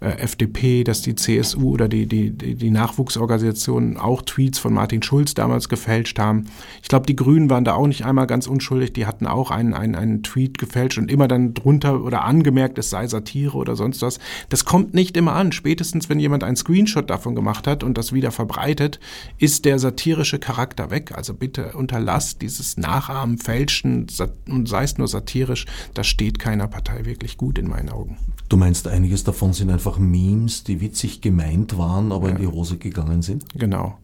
äh, 0.00 0.18
FDP, 0.18 0.84
dass 0.84 1.02
die 1.02 1.16
CSU 1.16 1.72
oder 1.72 1.88
die, 1.88 2.06
die, 2.06 2.30
die, 2.30 2.70
Nachwuchsorganisationen 2.70 3.96
auch 3.96 4.22
Tweets 4.22 4.60
von 4.60 4.72
Martin 4.72 5.02
Schulz 5.02 5.34
damals 5.34 5.68
gefälscht 5.68 6.20
haben. 6.20 6.46
Ich 6.80 6.88
glaube, 6.88 7.06
die 7.06 7.16
Grünen 7.16 7.50
waren 7.50 7.64
da 7.64 7.74
auch 7.74 7.88
nicht 7.88 8.04
einmal 8.04 8.28
ganz 8.28 8.46
unschuldig. 8.46 8.92
Die 8.92 9.04
hatten 9.04 9.26
auch 9.26 9.50
einen, 9.50 9.74
einen, 9.74 9.96
einen 9.96 10.22
Tweet 10.22 10.58
gefälscht 10.58 10.98
und 10.98 11.10
immer 11.10 11.26
dann 11.26 11.52
drunter 11.52 12.04
oder 12.04 12.24
angemerkt, 12.24 12.78
es 12.78 12.88
sei 12.88 13.08
Satire 13.08 13.56
oder 13.56 13.74
sonst 13.74 14.00
was. 14.02 14.20
Das 14.48 14.64
kommt 14.64 14.94
nicht 14.94 15.16
immer 15.16 15.32
an. 15.32 15.50
Spätestens, 15.50 16.08
wenn 16.08 16.20
jemand 16.20 16.44
einen 16.44 16.56
Screenshot 16.56 17.10
davon 17.10 17.34
gemacht 17.34 17.66
hat 17.66 17.82
und 17.82 17.98
das 17.98 18.12
wieder 18.12 18.30
verbreitet, 18.30 19.00
ist 19.38 19.64
der 19.64 19.80
satirische 19.80 20.38
Charakter 20.38 20.92
weg. 20.92 21.10
Also 21.16 21.34
bitte 21.34 21.72
unterlasst 21.72 22.42
dieses 22.42 22.76
Nachahmen, 22.76 23.38
Fälschen, 23.38 24.06
Sat 24.08 24.35
und 24.48 24.68
sei 24.68 24.84
es 24.84 24.98
nur 24.98 25.08
satirisch, 25.08 25.66
das 25.94 26.06
steht 26.06 26.38
keiner 26.38 26.68
Partei 26.68 27.04
wirklich 27.04 27.36
gut 27.36 27.58
in 27.58 27.68
meinen 27.68 27.88
Augen. 27.88 28.16
Du 28.48 28.56
meinst, 28.56 28.86
einiges 28.86 29.24
davon 29.24 29.52
sind 29.52 29.70
einfach 29.70 29.98
Memes, 29.98 30.64
die 30.64 30.80
witzig 30.80 31.20
gemeint 31.20 31.78
waren, 31.78 32.12
aber 32.12 32.28
ja. 32.28 32.36
in 32.36 32.42
die 32.42 32.46
Hose 32.46 32.76
gegangen 32.76 33.22
sind? 33.22 33.44
Genau. 33.58 33.98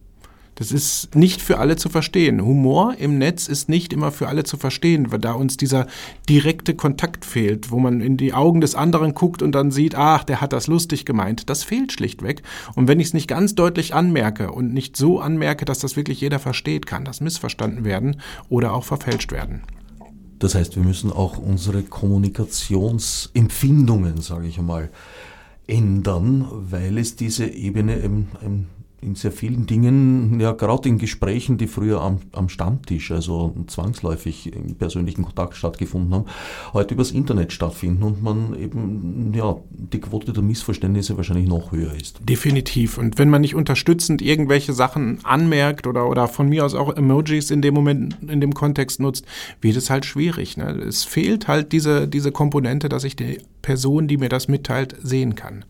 Das 0.55 0.71
ist 0.71 1.15
nicht 1.15 1.41
für 1.41 1.57
alle 1.57 1.77
zu 1.77 1.89
verstehen. 1.89 2.43
Humor 2.43 2.95
im 2.99 3.17
Netz 3.17 3.47
ist 3.47 3.69
nicht 3.69 3.91
immer 3.91 4.11
für 4.11 4.27
alle 4.27 4.43
zu 4.43 4.57
verstehen, 4.57 5.11
weil 5.11 5.19
da 5.19 5.33
uns 5.33 5.57
dieser 5.57 5.87
direkte 6.29 6.75
Kontakt 6.75 7.25
fehlt, 7.25 7.71
wo 7.71 7.79
man 7.79 8.01
in 8.01 8.17
die 8.17 8.33
Augen 8.33 8.61
des 8.61 8.75
anderen 8.75 9.15
guckt 9.15 9.41
und 9.41 9.53
dann 9.53 9.71
sieht, 9.71 9.95
ach, 9.95 10.23
der 10.23 10.41
hat 10.41 10.53
das 10.53 10.67
lustig 10.67 11.05
gemeint. 11.05 11.49
Das 11.49 11.63
fehlt 11.63 11.91
schlichtweg. 11.91 12.43
Und 12.75 12.87
wenn 12.87 12.99
ich 12.99 13.07
es 13.07 13.13
nicht 13.13 13.27
ganz 13.27 13.55
deutlich 13.55 13.95
anmerke 13.95 14.51
und 14.51 14.73
nicht 14.73 14.95
so 14.95 15.19
anmerke, 15.19 15.65
dass 15.65 15.79
das 15.79 15.95
wirklich 15.95 16.21
jeder 16.21 16.39
versteht, 16.39 16.85
kann 16.85 17.03
das 17.03 17.19
missverstanden 17.19 17.83
werden 17.83 18.21
oder 18.47 18.73
auch 18.73 18.83
verfälscht 18.83 19.31
werden. 19.31 19.63
Das 20.43 20.53
heißt, 20.55 20.75
wir 20.75 20.83
müssen 20.83 21.09
auch 21.09 21.37
unsere 21.37 21.83
Kommunikationsempfindungen, 21.83 24.19
sage 24.19 24.45
ich 24.45 24.59
einmal, 24.59 24.89
ändern, 25.67 26.45
weil 26.69 26.97
es 26.97 27.15
diese 27.15 27.45
Ebene 27.45 28.03
eben, 28.03 28.27
eben 28.43 28.67
in 29.03 29.15
sehr 29.15 29.31
vielen 29.31 29.65
Dingen, 29.65 30.39
ja 30.39 30.51
gerade 30.51 30.89
in 30.89 30.97
Gesprächen, 30.97 31.57
die 31.57 31.67
früher 31.67 32.01
am, 32.01 32.19
am 32.31 32.49
Stammtisch, 32.49 33.11
also 33.11 33.53
zwangsläufig 33.67 34.53
im 34.53 34.75
persönlichen 34.75 35.23
Kontakt 35.23 35.55
stattgefunden 35.55 36.13
haben, 36.13 36.25
heute 36.73 36.93
übers 36.93 37.11
Internet 37.11 37.53
stattfinden 37.53 38.03
und 38.03 38.23
man 38.23 38.57
eben, 38.59 39.33
ja, 39.35 39.57
die 39.69 39.99
Quote 39.99 40.33
der 40.33 40.43
Missverständnisse 40.43 41.17
wahrscheinlich 41.17 41.47
noch 41.47 41.71
höher 41.71 41.93
ist. 41.93 42.19
Definitiv. 42.27 42.97
Und 42.97 43.17
wenn 43.19 43.29
man 43.29 43.41
nicht 43.41 43.55
unterstützend 43.55 44.21
irgendwelche 44.21 44.73
Sachen 44.73 45.19
anmerkt 45.23 45.87
oder, 45.87 46.09
oder 46.09 46.27
von 46.27 46.49
mir 46.49 46.65
aus 46.65 46.75
auch 46.75 46.95
Emojis 46.95 47.51
in 47.51 47.61
dem 47.61 47.73
Moment, 47.73 48.17
in 48.27 48.41
dem 48.41 48.53
Kontext 48.53 48.99
nutzt, 48.99 49.25
wird 49.61 49.75
es 49.75 49.89
halt 49.89 50.05
schwierig. 50.05 50.57
Ne? 50.57 50.71
Es 50.71 51.03
fehlt 51.03 51.47
halt 51.47 51.71
diese, 51.71 52.07
diese 52.07 52.31
Komponente, 52.31 52.89
dass 52.89 53.03
ich 53.03 53.15
die 53.15 53.39
Person, 53.61 54.07
die 54.07 54.17
mir 54.17 54.29
das 54.29 54.47
mitteilt, 54.47 54.95
sehen 55.01 55.35
kann 55.35 55.65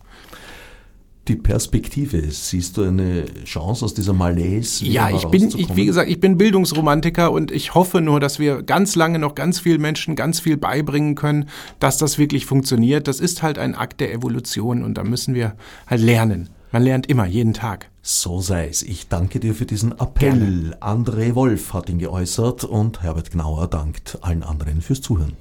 die 1.27 1.35
Perspektive? 1.35 2.21
Siehst 2.31 2.77
du 2.77 2.83
eine 2.83 3.25
Chance 3.45 3.85
aus 3.85 3.93
dieser 3.93 4.13
Malaise? 4.13 4.85
Ja, 4.85 5.09
ich 5.09 5.25
bin, 5.25 5.47
ich, 5.57 5.75
wie 5.75 5.85
gesagt, 5.85 6.09
ich 6.09 6.19
bin 6.19 6.37
Bildungsromantiker 6.37 7.31
und 7.31 7.51
ich 7.51 7.73
hoffe 7.75 8.01
nur, 8.01 8.19
dass 8.19 8.39
wir 8.39 8.63
ganz 8.63 8.95
lange 8.95 9.19
noch 9.19 9.35
ganz 9.35 9.59
vielen 9.59 9.81
Menschen 9.81 10.15
ganz 10.15 10.39
viel 10.39 10.57
beibringen 10.57 11.15
können, 11.15 11.49
dass 11.79 11.97
das 11.97 12.17
wirklich 12.17 12.45
funktioniert. 12.45 13.07
Das 13.07 13.19
ist 13.19 13.41
halt 13.41 13.57
ein 13.57 13.75
Akt 13.75 14.01
der 14.01 14.13
Evolution 14.13 14.83
und 14.83 14.97
da 14.97 15.03
müssen 15.03 15.33
wir 15.33 15.55
halt 15.87 16.01
lernen. 16.01 16.49
Man 16.71 16.83
lernt 16.83 17.05
immer, 17.05 17.25
jeden 17.25 17.53
Tag. 17.53 17.89
So 18.01 18.41
sei 18.41 18.67
es. 18.67 18.81
Ich 18.81 19.07
danke 19.07 19.39
dir 19.39 19.53
für 19.53 19.65
diesen 19.65 19.91
Appell. 19.91 20.71
Gerne. 20.71 20.77
André 20.81 21.35
Wolf 21.35 21.73
hat 21.73 21.87
ihn 21.87 21.99
geäußert 21.99 22.63
und 22.63 23.01
Herbert 23.01 23.31
Gnauer 23.31 23.67
dankt 23.67 24.17
allen 24.21 24.43
anderen 24.43 24.81
fürs 24.81 24.99
Zuhören 24.99 25.37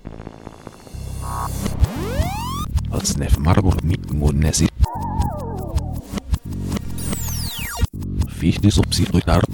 ich 8.51 8.63
nicht, 8.63 8.79
ob 8.79 8.93
durchdacht. 9.07 9.47